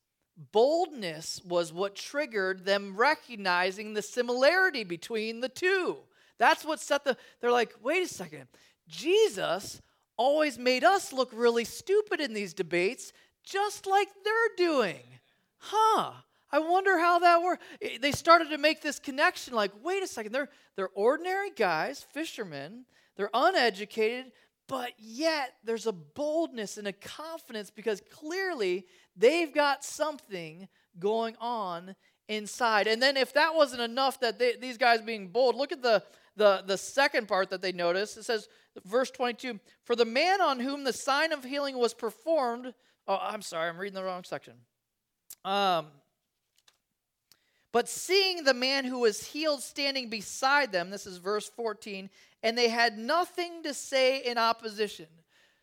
Boldness 0.50 1.42
was 1.44 1.72
what 1.72 1.94
triggered 1.94 2.64
them 2.64 2.96
recognizing 2.96 3.94
the 3.94 4.02
similarity 4.02 4.82
between 4.82 5.38
the 5.38 5.48
two. 5.48 5.98
That's 6.38 6.64
what 6.64 6.80
set 6.80 7.04
the. 7.04 7.16
They're 7.40 7.52
like, 7.52 7.72
wait 7.80 8.02
a 8.02 8.08
second. 8.08 8.48
Jesus 8.88 9.80
always 10.16 10.58
made 10.58 10.82
us 10.82 11.12
look 11.12 11.30
really 11.32 11.64
stupid 11.64 12.20
in 12.20 12.34
these 12.34 12.52
debates, 12.52 13.12
just 13.44 13.86
like 13.86 14.08
they're 14.24 14.56
doing. 14.56 15.02
Huh. 15.58 16.12
I 16.52 16.58
wonder 16.58 16.98
how 16.98 17.18
that 17.20 17.42
worked. 17.42 17.62
They 18.00 18.12
started 18.12 18.50
to 18.50 18.58
make 18.58 18.82
this 18.82 18.98
connection 18.98 19.54
like, 19.54 19.72
wait 19.82 20.02
a 20.02 20.06
second, 20.06 20.32
they're, 20.32 20.48
they're 20.76 20.90
ordinary 20.94 21.50
guys, 21.50 22.04
fishermen, 22.12 22.84
they're 23.16 23.30
uneducated, 23.32 24.32
but 24.66 24.92
yet 24.98 25.54
there's 25.64 25.86
a 25.86 25.92
boldness 25.92 26.76
and 26.76 26.86
a 26.86 26.92
confidence 26.92 27.70
because 27.70 28.02
clearly 28.10 28.86
they've 29.16 29.52
got 29.52 29.84
something 29.84 30.68
going 30.98 31.36
on 31.40 31.94
inside. 32.28 32.86
And 32.86 33.02
then 33.02 33.16
if 33.16 33.32
that 33.34 33.54
wasn't 33.54 33.82
enough 33.82 34.20
that 34.20 34.38
they, 34.38 34.54
these 34.56 34.78
guys 34.78 35.00
being 35.02 35.28
bold, 35.28 35.56
look 35.56 35.72
at 35.72 35.82
the, 35.82 36.02
the, 36.36 36.62
the 36.66 36.78
second 36.78 37.26
part 37.26 37.50
that 37.50 37.62
they 37.62 37.72
notice. 37.72 38.16
It 38.16 38.24
says, 38.24 38.48
verse 38.84 39.10
22, 39.10 39.58
for 39.82 39.96
the 39.96 40.04
man 40.04 40.40
on 40.40 40.60
whom 40.60 40.84
the 40.84 40.92
sign 40.92 41.32
of 41.32 41.44
healing 41.44 41.76
was 41.76 41.92
performed, 41.92 42.72
oh, 43.08 43.18
I'm 43.20 43.42
sorry, 43.42 43.68
I'm 43.68 43.78
reading 43.78 43.96
the 43.96 44.04
wrong 44.04 44.22
section. 44.24 44.54
Um, 45.44 45.86
But 47.72 47.88
seeing 47.88 48.44
the 48.44 48.54
man 48.54 48.84
who 48.84 49.00
was 49.00 49.24
healed 49.24 49.62
standing 49.62 50.08
beside 50.08 50.72
them, 50.72 50.90
this 50.90 51.06
is 51.06 51.18
verse 51.18 51.48
14, 51.48 52.10
and 52.42 52.58
they 52.58 52.68
had 52.68 52.98
nothing 52.98 53.62
to 53.62 53.74
say 53.74 54.18
in 54.22 54.38
opposition. 54.38 55.06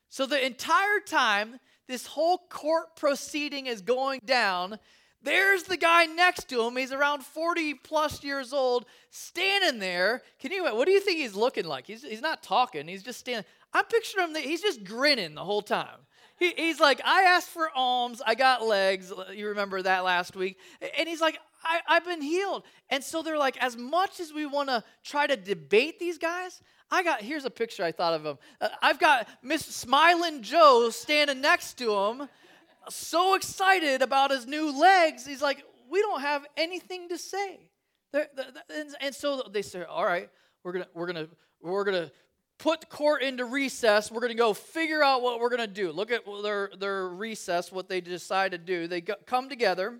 So 0.09 0.25
the 0.25 0.45
entire 0.45 0.99
time 1.05 1.59
this 1.87 2.05
whole 2.05 2.37
court 2.49 2.95
proceeding 2.95 3.65
is 3.65 3.81
going 3.81 4.21
down, 4.25 4.79
there's 5.21 5.63
the 5.63 5.77
guy 5.77 6.05
next 6.05 6.47
to 6.49 6.61
him. 6.61 6.77
He's 6.77 6.91
around 6.91 7.23
40 7.23 7.73
plus 7.75 8.23
years 8.23 8.53
old, 8.53 8.85
standing 9.09 9.79
there. 9.79 10.21
Can 10.39 10.51
you, 10.51 10.63
what 10.63 10.85
do 10.85 10.91
you 10.91 11.01
think 11.01 11.19
he's 11.19 11.35
looking 11.35 11.65
like? 11.65 11.87
He's, 11.87 12.03
he's 12.03 12.21
not 12.21 12.43
talking, 12.43 12.87
he's 12.87 13.03
just 13.03 13.19
standing. 13.19 13.45
I'm 13.73 13.85
picturing 13.85 14.33
him, 14.33 14.35
he's 14.35 14.61
just 14.61 14.83
grinning 14.83 15.35
the 15.35 15.43
whole 15.43 15.61
time. 15.61 15.99
He, 16.37 16.53
he's 16.55 16.79
like, 16.79 17.01
I 17.03 17.23
asked 17.23 17.49
for 17.49 17.69
alms, 17.75 18.21
I 18.25 18.35
got 18.35 18.63
legs. 18.65 19.11
You 19.33 19.49
remember 19.49 19.81
that 19.81 20.03
last 20.03 20.35
week. 20.35 20.57
And 20.97 21.09
he's 21.09 21.21
like, 21.21 21.39
I, 21.67 21.81
I've 21.87 22.05
been 22.05 22.21
healed. 22.21 22.63
And 22.89 23.03
so 23.03 23.21
they're 23.21 23.37
like, 23.37 23.57
as 23.61 23.75
much 23.75 24.19
as 24.19 24.31
we 24.33 24.45
want 24.45 24.69
to 24.69 24.83
try 25.03 25.27
to 25.27 25.35
debate 25.35 25.99
these 25.99 26.17
guys, 26.17 26.61
I 26.89 27.03
got, 27.03 27.21
here's 27.21 27.45
a 27.45 27.49
picture 27.49 27.83
I 27.83 27.91
thought 27.91 28.13
of 28.13 28.25
him. 28.25 28.37
Uh, 28.61 28.69
I've 28.81 28.99
got 28.99 29.27
Miss 29.43 29.65
Smiling 29.65 30.41
Joe 30.41 30.89
standing 30.89 31.41
next 31.41 31.77
to 31.79 31.93
him, 31.93 32.29
so 32.89 33.35
excited 33.35 34.01
about 34.01 34.31
his 34.31 34.47
new 34.47 34.79
legs. 34.79 35.25
He's 35.25 35.41
like, 35.41 35.63
we 35.89 36.01
don't 36.01 36.21
have 36.21 36.45
anything 36.55 37.09
to 37.09 37.17
say. 37.17 37.69
And, 38.13 38.95
and 39.01 39.13
so 39.13 39.43
they 39.51 39.61
say, 39.61 39.83
all 39.83 40.05
right, 40.05 40.29
we're 40.63 40.71
gonna, 40.71 40.87
we're 40.93 41.07
gonna, 41.07 41.27
we're 41.61 41.83
gonna 41.83 42.11
put 42.57 42.89
court 42.89 43.21
into 43.21 43.45
recess. 43.45 44.11
We're 44.11 44.21
gonna 44.21 44.33
go 44.33 44.53
figure 44.53 45.03
out 45.03 45.21
what 45.21 45.39
we're 45.39 45.49
gonna 45.49 45.67
do. 45.67 45.91
Look 45.91 46.11
at 46.11 46.21
their 46.43 46.71
their 46.79 47.09
recess, 47.09 47.71
what 47.71 47.89
they 47.89 48.01
decide 48.01 48.51
to 48.51 48.57
do. 48.57 48.87
They 48.87 49.01
go, 49.01 49.15
come 49.25 49.49
together. 49.49 49.99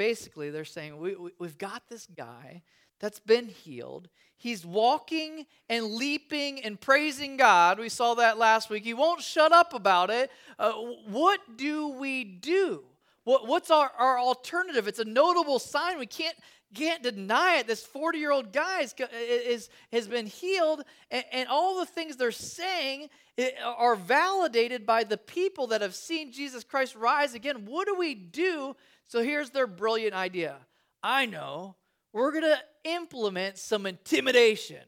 Basically, 0.00 0.48
they're 0.48 0.64
saying, 0.64 0.96
we, 0.96 1.14
we, 1.14 1.30
We've 1.38 1.58
got 1.58 1.82
this 1.90 2.06
guy 2.06 2.62
that's 3.00 3.18
been 3.18 3.48
healed. 3.48 4.08
He's 4.38 4.64
walking 4.64 5.44
and 5.68 5.84
leaping 5.92 6.62
and 6.62 6.80
praising 6.80 7.36
God. 7.36 7.78
We 7.78 7.90
saw 7.90 8.14
that 8.14 8.38
last 8.38 8.70
week. 8.70 8.82
He 8.82 8.94
won't 8.94 9.20
shut 9.20 9.52
up 9.52 9.74
about 9.74 10.08
it. 10.08 10.30
Uh, 10.58 10.72
what 11.06 11.40
do 11.58 11.88
we 11.88 12.24
do? 12.24 12.82
What, 13.24 13.46
what's 13.46 13.70
our, 13.70 13.92
our 13.98 14.18
alternative? 14.18 14.88
It's 14.88 15.00
a 15.00 15.04
notable 15.04 15.58
sign. 15.58 15.98
We 15.98 16.06
can't, 16.06 16.36
can't 16.74 17.02
deny 17.02 17.58
it. 17.58 17.66
This 17.66 17.84
40 17.84 18.16
year 18.16 18.32
old 18.32 18.54
guy 18.54 18.80
is, 18.80 18.94
is, 19.12 19.68
has 19.92 20.08
been 20.08 20.24
healed, 20.24 20.82
and, 21.10 21.24
and 21.30 21.46
all 21.50 21.78
the 21.78 21.84
things 21.84 22.16
they're 22.16 22.32
saying 22.32 23.10
are 23.62 23.96
validated 23.96 24.86
by 24.86 25.04
the 25.04 25.18
people 25.18 25.66
that 25.66 25.82
have 25.82 25.94
seen 25.94 26.32
Jesus 26.32 26.64
Christ 26.64 26.96
rise 26.96 27.34
again. 27.34 27.66
What 27.66 27.86
do 27.86 27.94
we 27.96 28.14
do? 28.14 28.74
So 29.10 29.24
here's 29.24 29.50
their 29.50 29.66
brilliant 29.66 30.14
idea 30.14 30.54
I 31.02 31.26
know 31.26 31.74
we're 32.12 32.30
going 32.30 32.44
to 32.44 32.58
implement 32.84 33.58
some 33.58 33.84
intimidation. 33.84 34.84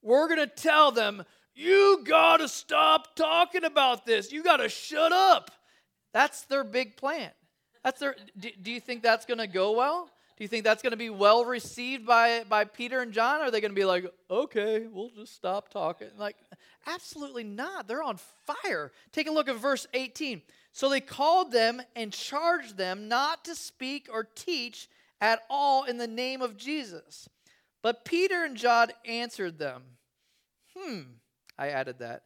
We're 0.00 0.28
going 0.28 0.38
to 0.38 0.46
tell 0.46 0.92
them, 0.92 1.24
you 1.56 2.04
got 2.04 2.36
to 2.36 2.46
stop 2.46 3.16
talking 3.16 3.64
about 3.64 4.06
this. 4.06 4.30
You 4.30 4.44
got 4.44 4.58
to 4.58 4.68
shut 4.68 5.12
up. 5.12 5.50
That's 6.12 6.42
their 6.42 6.62
big 6.62 6.96
plan. 6.96 7.30
That's 7.82 7.98
their 7.98 8.14
do, 8.38 8.50
do 8.62 8.70
you 8.70 8.78
think 8.78 9.02
that's 9.02 9.26
going 9.26 9.38
to 9.38 9.48
go 9.48 9.72
well? 9.72 10.08
Do 10.36 10.44
you 10.44 10.48
think 10.48 10.62
that's 10.62 10.82
going 10.82 10.92
to 10.92 10.96
be 10.96 11.10
well 11.10 11.44
received 11.44 12.06
by, 12.06 12.44
by 12.48 12.64
Peter 12.64 13.00
and 13.00 13.12
John? 13.12 13.40
Are 13.40 13.50
they 13.50 13.60
going 13.60 13.72
to 13.72 13.76
be 13.76 13.84
like, 13.84 14.06
okay, 14.30 14.86
we'll 14.88 15.10
just 15.10 15.34
stop 15.34 15.68
talking? 15.68 16.08
Like, 16.16 16.36
absolutely 16.86 17.44
not. 17.44 17.88
They're 17.88 18.02
on 18.02 18.18
fire. 18.44 18.92
Take 19.10 19.28
a 19.28 19.32
look 19.32 19.48
at 19.48 19.56
verse 19.56 19.86
18. 19.94 20.42
So 20.74 20.88
they 20.88 21.00
called 21.00 21.52
them 21.52 21.80
and 21.94 22.12
charged 22.12 22.76
them 22.76 23.06
not 23.06 23.44
to 23.44 23.54
speak 23.54 24.08
or 24.12 24.24
teach 24.24 24.88
at 25.20 25.40
all 25.48 25.84
in 25.84 25.98
the 25.98 26.08
name 26.08 26.42
of 26.42 26.56
Jesus. 26.56 27.28
But 27.80 28.04
Peter 28.04 28.44
and 28.44 28.56
John 28.56 28.88
answered 29.06 29.56
them, 29.56 29.84
Hmm, 30.76 31.02
I 31.56 31.68
added 31.68 32.00
that. 32.00 32.24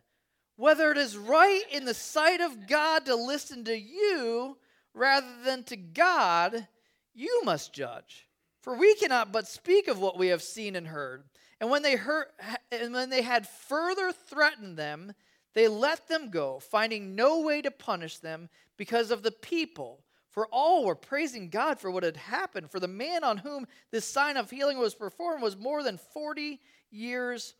Whether 0.56 0.90
it 0.90 0.96
is 0.96 1.18
right 1.18 1.62
in 1.70 1.84
the 1.84 1.92
sight 1.92 2.40
of 2.40 2.66
God 2.66 3.04
to 3.04 3.14
listen 3.14 3.64
to 3.64 3.78
you 3.78 4.56
rather 4.94 5.42
than 5.44 5.62
to 5.64 5.76
God, 5.76 6.66
you 7.14 7.42
must 7.44 7.74
judge. 7.74 8.28
For 8.62 8.78
we 8.78 8.94
cannot 8.94 9.30
but 9.30 9.46
speak 9.46 9.88
of 9.88 10.00
what 10.00 10.16
we 10.16 10.28
have 10.28 10.42
seen 10.42 10.74
and 10.74 10.86
heard. 10.86 11.24
And 11.60 11.68
when 11.70 11.82
they 11.82 11.96
heard, 11.96 12.28
and 12.72 12.94
when 12.94 13.10
they 13.10 13.22
had 13.22 13.46
further 13.46 14.10
threatened 14.10 14.78
them, 14.78 15.12
they 15.54 15.68
let 15.68 16.08
them 16.08 16.30
go, 16.30 16.60
finding 16.60 17.14
no 17.14 17.40
way 17.40 17.62
to 17.62 17.70
punish 17.70 18.18
them 18.18 18.48
because 18.76 19.10
of 19.10 19.22
the 19.22 19.32
people. 19.32 20.04
For 20.30 20.46
all 20.52 20.84
were 20.84 20.94
praising 20.94 21.48
God 21.48 21.80
for 21.80 21.90
what 21.90 22.02
had 22.04 22.16
happened. 22.16 22.70
For 22.70 22.78
the 22.78 22.86
man 22.86 23.24
on 23.24 23.38
whom 23.38 23.66
this 23.90 24.04
sign 24.04 24.36
of 24.36 24.50
healing 24.50 24.78
was 24.78 24.94
performed 24.94 25.42
was 25.42 25.56
more 25.56 25.82
than 25.82 25.98
40 25.98 26.60
years 26.90 27.54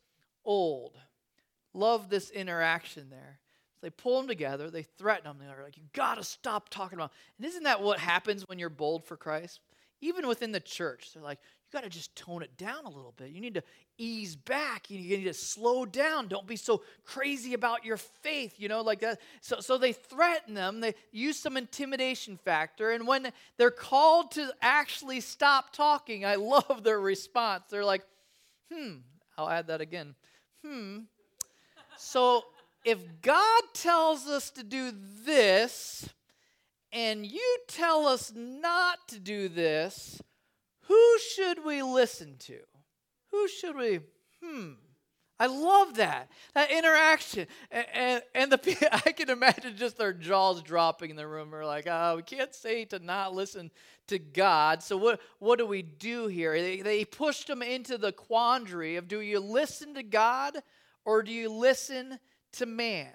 old. 0.45 0.97
Love 1.75 2.09
this 2.09 2.31
interaction 2.31 3.09
there. 3.11 3.41
So 3.75 3.87
they 3.87 3.91
pull 3.91 4.19
them 4.19 4.29
together, 4.29 4.71
they 4.71 4.83
threaten 4.83 5.25
them. 5.25 5.39
They're 5.41 5.65
like, 5.65 5.77
You 5.77 5.85
got 5.93 6.17
to 6.17 6.25
stop 6.25 6.69
talking 6.69 6.99
about. 6.99 7.13
And 7.37 7.47
isn't 7.47 7.63
that 7.63 7.83
what 7.83 7.99
happens 7.99 8.47
when 8.49 8.59
you're 8.59 8.71
bold 8.71 9.05
for 9.05 9.17
Christ? 9.17 9.61
Even 10.01 10.29
within 10.29 10.53
the 10.53 10.61
church, 10.61 11.11
they're 11.13 11.23
like, 11.23 11.39
you 11.43 11.79
got 11.79 11.85
to 11.85 11.91
just 11.91 12.15
tone 12.17 12.43
it 12.43 12.57
down 12.57 12.85
a 12.85 12.91
little 12.91 13.13
bit. 13.17 13.31
You 13.31 13.41
need 13.41 13.55
to 13.55 13.63
ease 13.99 14.37
back. 14.37 14.91
You 14.91 14.99
need 14.99 15.25
to 15.25 15.35
slow 15.35 15.85
down. 15.85 16.29
Don't 16.29 16.47
be 16.47 16.57
so 16.57 16.83
crazy 17.05 17.53
about 17.53 17.85
your 17.85 17.97
faith, 17.97 18.55
you 18.57 18.69
know, 18.69 18.81
like 18.81 19.01
that. 19.01 19.21
So, 19.41 19.61
so 19.61 19.77
they 19.77 19.93
threaten 19.93 20.55
them. 20.55 20.81
They 20.81 20.95
use 21.13 21.39
some 21.39 21.57
intimidation 21.57 22.39
factor. 22.39 22.93
And 22.93 23.07
when 23.07 23.33
they're 23.57 23.71
called 23.71 24.31
to 24.33 24.53
actually 24.63 25.21
stop 25.21 25.73
talking, 25.73 26.25
I 26.25 26.35
love 26.37 26.83
their 26.83 27.01
response. 27.01 27.65
They're 27.69 27.85
like, 27.85 28.03
hmm, 28.73 28.99
I'll 29.37 29.51
add 29.51 29.67
that 29.67 29.81
again. 29.81 30.15
Hmm. 30.65 31.01
So 31.97 32.45
if 32.85 32.99
God 33.21 33.63
tells 33.75 34.27
us 34.27 34.51
to 34.53 34.63
do 34.63 34.93
this, 35.25 36.09
and 36.93 37.27
you 37.27 37.59
tell 37.67 38.07
us 38.07 38.33
not 38.35 39.09
to 39.09 39.19
do 39.19 39.49
this, 39.49 40.23
who 40.83 41.19
should 41.19 41.65
we 41.65 41.83
listen 41.83 42.37
to? 42.41 42.59
Who 43.31 43.49
should 43.49 43.77
we? 43.77 44.01
Hmm. 44.43 44.73
I 45.41 45.47
love 45.47 45.95
that 45.97 46.31
that 46.55 46.71
interaction, 46.71 47.47
and, 47.71 47.87
and, 47.95 48.23
and 48.35 48.53
the 48.53 48.89
I 49.07 49.13
can 49.13 49.31
imagine 49.31 49.77
just 49.77 49.97
their 49.97 50.13
jaws 50.13 50.63
dropping 50.63 51.11
in 51.11 51.17
the 51.17 51.29
room. 51.29 51.51
We're 51.51 51.65
like, 51.65 51.87
oh, 51.89 52.17
we 52.17 52.23
can't 52.23 52.55
say 52.55 52.85
to 52.87 52.99
not 52.99 53.35
listen 53.35 53.71
to 54.09 54.19
God. 54.19 54.83
So 54.83 54.97
what 54.97 55.21
what 55.39 55.59
do 55.59 55.67
we 55.67 55.83
do 55.83 56.27
here? 56.27 56.61
They, 56.61 56.81
they 56.81 57.05
pushed 57.05 57.47
them 57.47 57.63
into 57.63 57.99
the 57.99 58.13
quandary 58.13 58.97
of 58.97 59.07
do 59.07 59.21
you 59.21 59.39
listen 59.39 59.95
to 59.95 60.03
God 60.03 60.57
or 61.05 61.23
do 61.23 61.33
you 61.33 61.51
listen 61.51 62.19
to 62.53 62.67
man? 62.67 63.13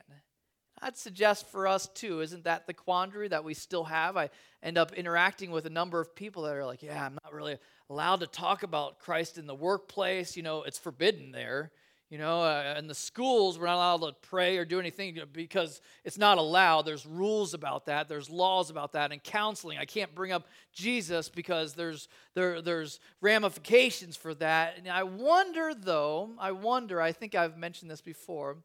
I'd 0.83 0.97
suggest 0.97 1.47
for 1.47 1.65
us 1.65 1.87
too, 1.87 2.19
isn't 2.19 2.43
that 2.43 2.67
the 2.67 2.73
quandary 2.73 3.29
that 3.29 3.43
we 3.43 3.53
still 3.53 3.85
have? 3.85 4.17
I 4.17 4.29
end 4.61 4.77
up 4.77 4.93
interacting 4.93 5.49
with 5.49 5.65
a 5.65 5.69
number 5.69 6.01
of 6.01 6.13
people 6.13 6.43
that 6.43 6.55
are 6.55 6.65
like, 6.65 6.83
yeah, 6.83 7.05
I'm 7.05 7.17
not 7.23 7.33
really 7.33 7.57
allowed 7.89 8.19
to 8.19 8.27
talk 8.27 8.63
about 8.63 8.99
Christ 8.99 9.37
in 9.37 9.47
the 9.47 9.55
workplace. 9.55 10.35
You 10.35 10.43
know, 10.43 10.63
it's 10.63 10.77
forbidden 10.77 11.31
there. 11.31 11.71
You 12.09 12.19
know, 12.19 12.43
uh, 12.43 12.75
in 12.77 12.87
the 12.87 12.93
schools, 12.93 13.57
we're 13.57 13.65
not 13.65 13.75
allowed 13.75 14.07
to 14.07 14.27
pray 14.29 14.57
or 14.57 14.65
do 14.65 14.79
anything 14.79 15.17
because 15.31 15.81
it's 16.03 16.17
not 16.17 16.37
allowed. 16.37 16.83
There's 16.83 17.07
rules 17.07 17.55
about 17.55 17.87
that. 17.87 18.07
There's 18.07 18.29
laws 18.29 18.69
about 18.69 18.91
that. 18.91 19.11
And 19.11 19.23
counseling, 19.23 19.79
I 19.79 19.85
can't 19.85 20.13
bring 20.13 20.31
up 20.31 20.47
Jesus 20.73 21.29
because 21.29 21.73
there's 21.73 22.09
there 22.35 22.61
there's 22.61 22.99
ramifications 23.21 24.15
for 24.15 24.35
that. 24.35 24.77
And 24.77 24.87
I 24.89 25.03
wonder, 25.03 25.73
though, 25.73 26.31
I 26.37 26.51
wonder. 26.51 27.01
I 27.01 27.13
think 27.13 27.33
I've 27.33 27.57
mentioned 27.57 27.89
this 27.89 28.01
before 28.01 28.57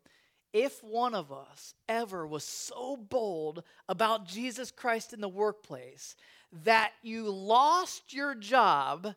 if 0.52 0.82
one 0.82 1.14
of 1.14 1.30
us 1.30 1.74
ever 1.88 2.26
was 2.26 2.44
so 2.44 2.96
bold 2.96 3.62
about 3.88 4.26
Jesus 4.26 4.70
Christ 4.70 5.12
in 5.12 5.20
the 5.20 5.28
workplace 5.28 6.16
that 6.64 6.92
you 7.02 7.30
lost 7.30 8.14
your 8.14 8.34
job, 8.34 9.14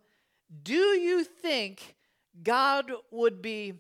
do 0.64 0.74
you 0.74 1.24
think 1.24 1.96
God 2.44 2.92
would 3.12 3.42
be, 3.42 3.74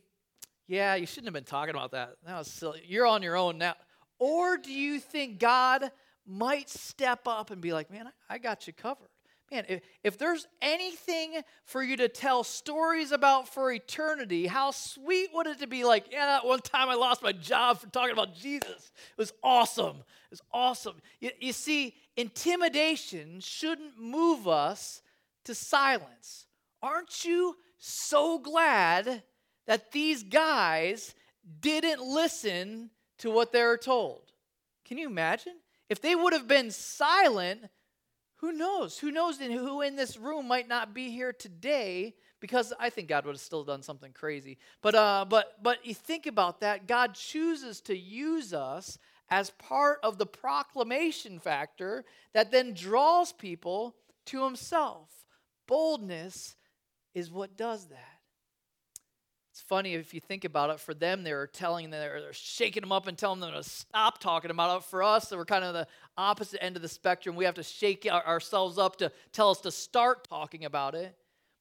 yeah, 0.67 0.95
you 0.95 1.05
shouldn't 1.05 1.27
have 1.27 1.33
been 1.33 1.43
talking 1.43 1.75
about 1.75 1.91
that. 1.91 2.15
That 2.25 2.37
was 2.37 2.47
silly. 2.47 2.81
You're 2.85 3.05
on 3.05 3.21
your 3.21 3.35
own 3.35 3.57
now. 3.57 3.75
Or 4.19 4.57
do 4.57 4.71
you 4.71 4.99
think 4.99 5.39
God 5.39 5.91
might 6.25 6.69
step 6.69 7.27
up 7.27 7.51
and 7.51 7.61
be 7.61 7.73
like, 7.73 7.91
man, 7.91 8.11
I 8.29 8.37
got 8.37 8.67
you 8.67 8.73
covered? 8.73 9.10
Man, 9.51 9.65
if, 9.67 9.81
if 10.03 10.17
there's 10.17 10.47
anything 10.61 11.41
for 11.65 11.83
you 11.83 11.97
to 11.97 12.07
tell 12.07 12.43
stories 12.43 13.11
about 13.11 13.47
for 13.47 13.71
eternity, 13.71 14.47
how 14.47 14.71
sweet 14.71 15.29
would 15.33 15.47
it 15.47 15.59
to 15.59 15.67
be 15.67 15.83
like, 15.83 16.05
yeah, 16.11 16.25
that 16.25 16.45
one 16.45 16.59
time 16.59 16.89
I 16.89 16.95
lost 16.95 17.21
my 17.21 17.31
job 17.31 17.79
for 17.79 17.87
talking 17.87 18.13
about 18.13 18.35
Jesus. 18.35 18.91
It 19.11 19.17
was 19.17 19.33
awesome. 19.43 19.97
It 19.97 20.31
was 20.31 20.41
awesome. 20.51 20.95
You, 21.19 21.31
you 21.39 21.53
see, 21.53 21.95
intimidation 22.15 23.39
shouldn't 23.41 23.99
move 23.99 24.47
us 24.47 25.01
to 25.45 25.53
silence. 25.53 26.47
Aren't 26.81 27.25
you 27.25 27.55
so 27.77 28.39
glad 28.39 29.23
that 29.67 29.91
these 29.91 30.23
guys 30.23 31.13
didn't 31.59 32.01
listen 32.01 32.89
to 33.19 33.29
what 33.31 33.51
they 33.51 33.63
were 33.63 33.77
told? 33.77 34.21
Can 34.85 34.97
you 34.97 35.07
imagine? 35.07 35.55
If 35.89 36.01
they 36.01 36.15
would 36.15 36.33
have 36.33 36.47
been 36.47 36.71
silent, 36.71 37.65
who 38.41 38.51
knows? 38.51 38.97
Who 38.97 39.11
knows 39.11 39.37
who 39.39 39.81
in 39.81 39.95
this 39.95 40.17
room 40.17 40.47
might 40.47 40.67
not 40.67 40.95
be 40.95 41.11
here 41.11 41.31
today 41.31 42.15
because 42.39 42.73
I 42.79 42.89
think 42.89 43.07
God 43.07 43.25
would 43.25 43.35
have 43.35 43.39
still 43.39 43.63
done 43.63 43.83
something 43.83 44.13
crazy. 44.13 44.57
But 44.81 44.95
uh, 44.95 45.25
but 45.29 45.61
but 45.61 45.85
you 45.85 45.93
think 45.93 46.25
about 46.25 46.61
that. 46.61 46.87
God 46.87 47.13
chooses 47.13 47.81
to 47.81 47.95
use 47.95 48.51
us 48.51 48.97
as 49.29 49.51
part 49.51 49.99
of 50.03 50.17
the 50.17 50.25
proclamation 50.25 51.39
factor 51.39 52.03
that 52.33 52.51
then 52.51 52.73
draws 52.73 53.31
people 53.31 53.95
to 54.25 54.43
Himself. 54.43 55.09
Boldness 55.67 56.55
is 57.13 57.31
what 57.31 57.55
does 57.55 57.85
that. 57.89 58.10
Funny 59.67 59.93
if 59.93 60.13
you 60.13 60.19
think 60.19 60.43
about 60.43 60.69
it. 60.69 60.79
For 60.79 60.93
them, 60.93 61.23
they 61.23 61.33
were 61.33 61.47
telling 61.47 61.89
them, 61.89 62.01
they're 62.01 62.33
shaking 62.33 62.81
them 62.81 62.91
up 62.91 63.07
and 63.07 63.17
telling 63.17 63.39
them 63.39 63.53
to 63.53 63.63
stop 63.63 64.19
talking 64.19 64.51
about 64.51 64.77
it. 64.77 64.83
For 64.83 65.03
us, 65.03 65.31
we're 65.31 65.45
kind 65.45 65.63
of 65.63 65.73
the 65.73 65.87
opposite 66.17 66.63
end 66.63 66.75
of 66.75 66.81
the 66.81 66.87
spectrum. 66.87 67.35
We 67.35 67.45
have 67.45 67.55
to 67.55 67.63
shake 67.63 68.05
ourselves 68.05 68.77
up 68.77 68.97
to 68.97 69.11
tell 69.31 69.49
us 69.49 69.61
to 69.61 69.71
start 69.71 70.27
talking 70.27 70.65
about 70.65 70.95
it. 70.95 71.15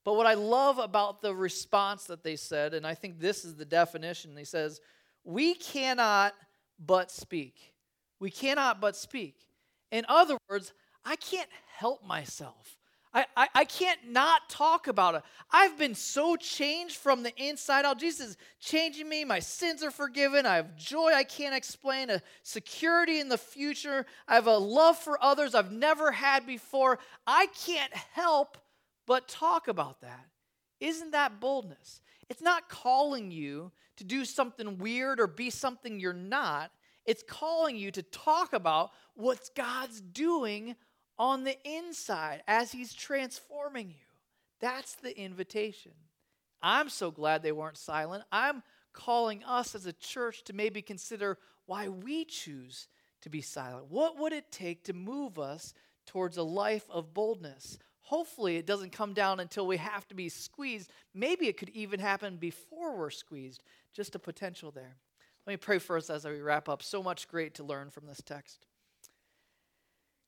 But 0.04 0.16
what 0.16 0.26
I 0.26 0.34
love 0.34 0.78
about 0.78 1.20
the 1.20 1.34
response 1.34 2.04
that 2.04 2.24
they 2.24 2.36
said, 2.36 2.74
and 2.74 2.86
I 2.86 2.94
think 2.94 3.20
this 3.20 3.44
is 3.44 3.54
the 3.54 3.64
definition, 3.66 4.36
he 4.36 4.44
says, 4.44 4.80
We 5.24 5.54
cannot 5.54 6.34
but 6.78 7.10
speak. 7.10 7.74
We 8.18 8.30
cannot 8.30 8.80
but 8.80 8.96
speak. 8.96 9.36
In 9.92 10.04
other 10.08 10.38
words, 10.48 10.72
I 11.04 11.16
can't 11.16 11.50
help 11.76 12.04
myself. 12.04 12.79
I, 13.12 13.26
I, 13.36 13.48
I, 13.54 13.64
can't 13.64 13.98
not 14.08 14.48
talk 14.48 14.86
about 14.86 15.16
it. 15.16 15.22
I've 15.50 15.76
been 15.76 15.96
so 15.96 16.36
changed 16.36 16.96
from 16.96 17.24
the 17.24 17.34
inside 17.36 17.84
out. 17.84 17.98
Jesus 17.98 18.30
is 18.30 18.36
changing 18.60 19.08
me. 19.08 19.24
My 19.24 19.40
sins 19.40 19.82
are 19.82 19.90
forgiven. 19.90 20.46
I 20.46 20.56
have 20.56 20.76
joy 20.76 21.12
I 21.12 21.24
can't 21.24 21.54
explain, 21.54 22.08
a 22.08 22.22
security 22.44 23.18
in 23.18 23.28
the 23.28 23.38
future. 23.38 24.06
I 24.28 24.34
have 24.34 24.46
a 24.46 24.56
love 24.56 24.96
for 24.96 25.22
others 25.22 25.56
I've 25.56 25.72
never 25.72 26.12
had 26.12 26.46
before. 26.46 27.00
I 27.26 27.46
can't 27.66 27.92
help 28.14 28.58
but 29.06 29.26
talk 29.26 29.66
about 29.66 30.02
that. 30.02 30.26
Isn't 30.78 31.10
that 31.10 31.40
boldness? 31.40 32.00
It's 32.28 32.42
not 32.42 32.68
calling 32.68 33.32
you 33.32 33.72
to 33.96 34.04
do 34.04 34.24
something 34.24 34.78
weird 34.78 35.18
or 35.18 35.26
be 35.26 35.50
something 35.50 35.98
you're 35.98 36.12
not. 36.12 36.70
It's 37.04 37.24
calling 37.26 37.76
you 37.76 37.90
to 37.90 38.02
talk 38.04 38.52
about 38.52 38.90
what 39.14 39.50
God's 39.56 40.00
doing 40.00 40.76
on 41.20 41.44
the 41.44 41.58
inside 41.68 42.42
as 42.48 42.72
He's 42.72 42.94
transforming 42.94 43.90
you. 43.90 44.06
That's 44.58 44.94
the 44.94 45.16
invitation. 45.16 45.92
I'm 46.62 46.88
so 46.88 47.10
glad 47.10 47.42
they 47.42 47.52
weren't 47.52 47.76
silent. 47.76 48.24
I'm 48.32 48.62
calling 48.94 49.44
us 49.44 49.74
as 49.74 49.84
a 49.84 49.92
church 49.92 50.42
to 50.44 50.54
maybe 50.54 50.80
consider 50.80 51.36
why 51.66 51.88
we 51.88 52.24
choose 52.24 52.88
to 53.20 53.28
be 53.28 53.42
silent. 53.42 53.90
What 53.90 54.18
would 54.18 54.32
it 54.32 54.50
take 54.50 54.84
to 54.84 54.94
move 54.94 55.38
us 55.38 55.74
towards 56.06 56.38
a 56.38 56.42
life 56.42 56.86
of 56.90 57.12
boldness? 57.12 57.78
Hopefully, 58.00 58.56
it 58.56 58.66
doesn't 58.66 58.92
come 58.92 59.12
down 59.12 59.40
until 59.40 59.66
we 59.66 59.76
have 59.76 60.08
to 60.08 60.14
be 60.14 60.30
squeezed. 60.30 60.90
Maybe 61.14 61.48
it 61.48 61.58
could 61.58 61.68
even 61.70 62.00
happen 62.00 62.36
before 62.36 62.96
we're 62.96 63.10
squeezed. 63.10 63.62
Just 63.92 64.14
a 64.14 64.18
potential 64.18 64.70
there. 64.70 64.96
Let 65.46 65.52
me 65.52 65.56
pray 65.58 65.78
for 65.78 65.98
us 65.98 66.08
as 66.08 66.24
we 66.24 66.40
wrap 66.40 66.68
up. 66.68 66.82
So 66.82 67.02
much 67.02 67.28
great 67.28 67.54
to 67.56 67.62
learn 67.62 67.90
from 67.90 68.06
this 68.06 68.22
text. 68.24 68.66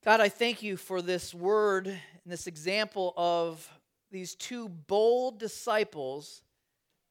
God, 0.05 0.21
I 0.21 0.29
thank 0.29 0.65
you 0.65 0.77
for 0.77 1.01
this 1.01 1.33
word 1.33 1.87
and 1.87 1.99
this 2.27 2.49
example 2.49 3.15
of 3.17 3.69
these 4.11 4.35
two 4.35 4.69
bold 4.69 5.39
disciples 5.39 6.43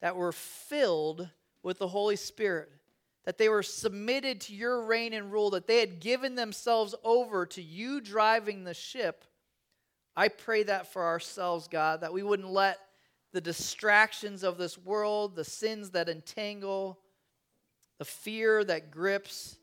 that 0.02 0.18
were 0.18 0.34
filled 0.34 1.30
with 1.64 1.80
the 1.80 1.88
Holy 1.88 2.18
Spirit, 2.18 2.70
that 3.24 3.38
they 3.38 3.48
were 3.48 3.64
submitted 3.64 4.42
to 4.42 4.54
your 4.54 4.84
reign 4.84 5.14
and 5.14 5.32
rule, 5.32 5.52
that 5.52 5.68
they 5.68 5.80
had 5.80 6.02
given 6.02 6.36
themselves 6.36 6.94
over 7.02 7.46
to 7.46 7.62
you 7.62 8.02
driving 8.02 8.66
the 8.66 8.74
ship. 8.74 9.24
I 10.14 10.28
pray 10.28 10.64
that 10.64 10.92
for 10.92 11.06
ourselves, 11.06 11.70
God, 11.70 12.02
that 12.02 12.12
we 12.12 12.24
wouldn't 12.24 12.52
let 12.52 12.78
the 13.32 13.40
distractions 13.40 14.44
of 14.44 14.58
this 14.58 14.78
world, 14.78 15.38
the 15.38 15.46
sins 15.46 15.92
that 15.92 16.10
entangle, 16.10 17.00
the 18.00 18.06
fear 18.06 18.66
that 18.66 18.92
grips, 18.92 19.56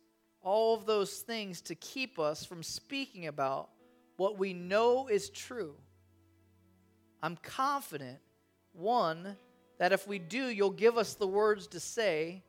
all 0.48 0.74
of 0.74 0.86
those 0.86 1.18
things 1.18 1.60
to 1.60 1.74
keep 1.74 2.18
us 2.18 2.42
from 2.42 2.62
speaking 2.62 3.26
about 3.26 3.68
what 4.16 4.38
we 4.38 4.54
know 4.54 5.06
is 5.06 5.28
true. 5.28 5.74
I'm 7.22 7.36
confident, 7.36 8.18
one, 8.72 9.36
that 9.76 9.92
if 9.92 10.08
we 10.08 10.18
do, 10.18 10.46
you'll 10.46 10.70
give 10.70 10.96
us 10.96 11.12
the 11.14 11.26
words 11.26 11.66
to 11.68 11.80
say. 11.80 12.42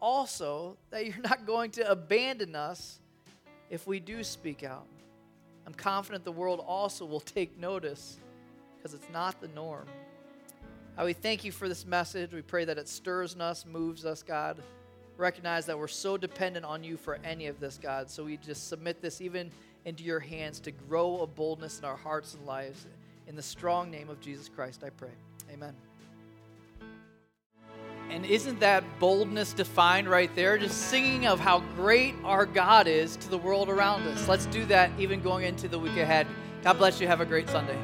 Also, 0.00 0.76
that 0.90 1.06
you're 1.06 1.22
not 1.22 1.46
going 1.46 1.70
to 1.72 1.90
abandon 1.90 2.54
us 2.54 3.00
if 3.70 3.86
we 3.86 4.00
do 4.00 4.22
speak 4.22 4.62
out. 4.62 4.86
I'm 5.66 5.72
confident 5.72 6.24
the 6.24 6.32
world 6.32 6.62
also 6.66 7.06
will 7.06 7.20
take 7.20 7.58
notice 7.58 8.18
because 8.76 8.92
it's 8.92 9.08
not 9.14 9.40
the 9.40 9.48
norm. 9.48 9.86
God, 10.94 11.06
we 11.06 11.14
thank 11.14 11.42
you 11.42 11.52
for 11.52 11.70
this 11.70 11.86
message. 11.86 12.34
We 12.34 12.42
pray 12.42 12.66
that 12.66 12.76
it 12.76 12.86
stirs 12.86 13.34
in 13.34 13.40
us, 13.40 13.64
moves 13.64 14.04
us, 14.04 14.22
God 14.22 14.62
recognize 15.18 15.66
that 15.66 15.78
we're 15.78 15.88
so 15.88 16.16
dependent 16.16 16.64
on 16.64 16.82
you 16.82 16.96
for 16.96 17.18
any 17.24 17.46
of 17.46 17.60
this, 17.60 17.78
God. 17.82 18.08
So 18.08 18.24
we 18.24 18.38
just 18.38 18.68
submit 18.68 19.02
this 19.02 19.20
even 19.20 19.50
into 19.84 20.04
your 20.04 20.20
hands 20.20 20.60
to 20.60 20.70
grow 20.70 21.20
a 21.20 21.26
boldness 21.26 21.78
in 21.78 21.84
our 21.84 21.96
hearts 21.96 22.34
and 22.34 22.46
lives. 22.46 22.86
In 23.26 23.36
the 23.36 23.42
strong 23.42 23.90
name 23.90 24.08
of 24.08 24.20
Jesus 24.20 24.48
Christ, 24.48 24.82
I 24.84 24.90
pray. 24.90 25.10
Amen. 25.52 25.74
And 28.10 28.24
isn't 28.24 28.60
that 28.60 28.84
boldness 28.98 29.52
defined 29.52 30.08
right 30.08 30.34
there? 30.34 30.56
Just 30.56 30.88
singing 30.88 31.26
of 31.26 31.40
how 31.40 31.60
great 31.76 32.14
our 32.24 32.46
God 32.46 32.86
is 32.86 33.16
to 33.16 33.28
the 33.28 33.36
world 33.36 33.68
around 33.68 34.06
us. 34.06 34.28
Let's 34.28 34.46
do 34.46 34.64
that 34.66 34.90
even 34.98 35.20
going 35.20 35.44
into 35.44 35.68
the 35.68 35.78
week 35.78 35.98
ahead. 35.98 36.26
God 36.62 36.74
bless 36.74 37.00
you. 37.00 37.06
Have 37.06 37.20
a 37.20 37.26
great 37.26 37.50
Sunday. 37.50 37.76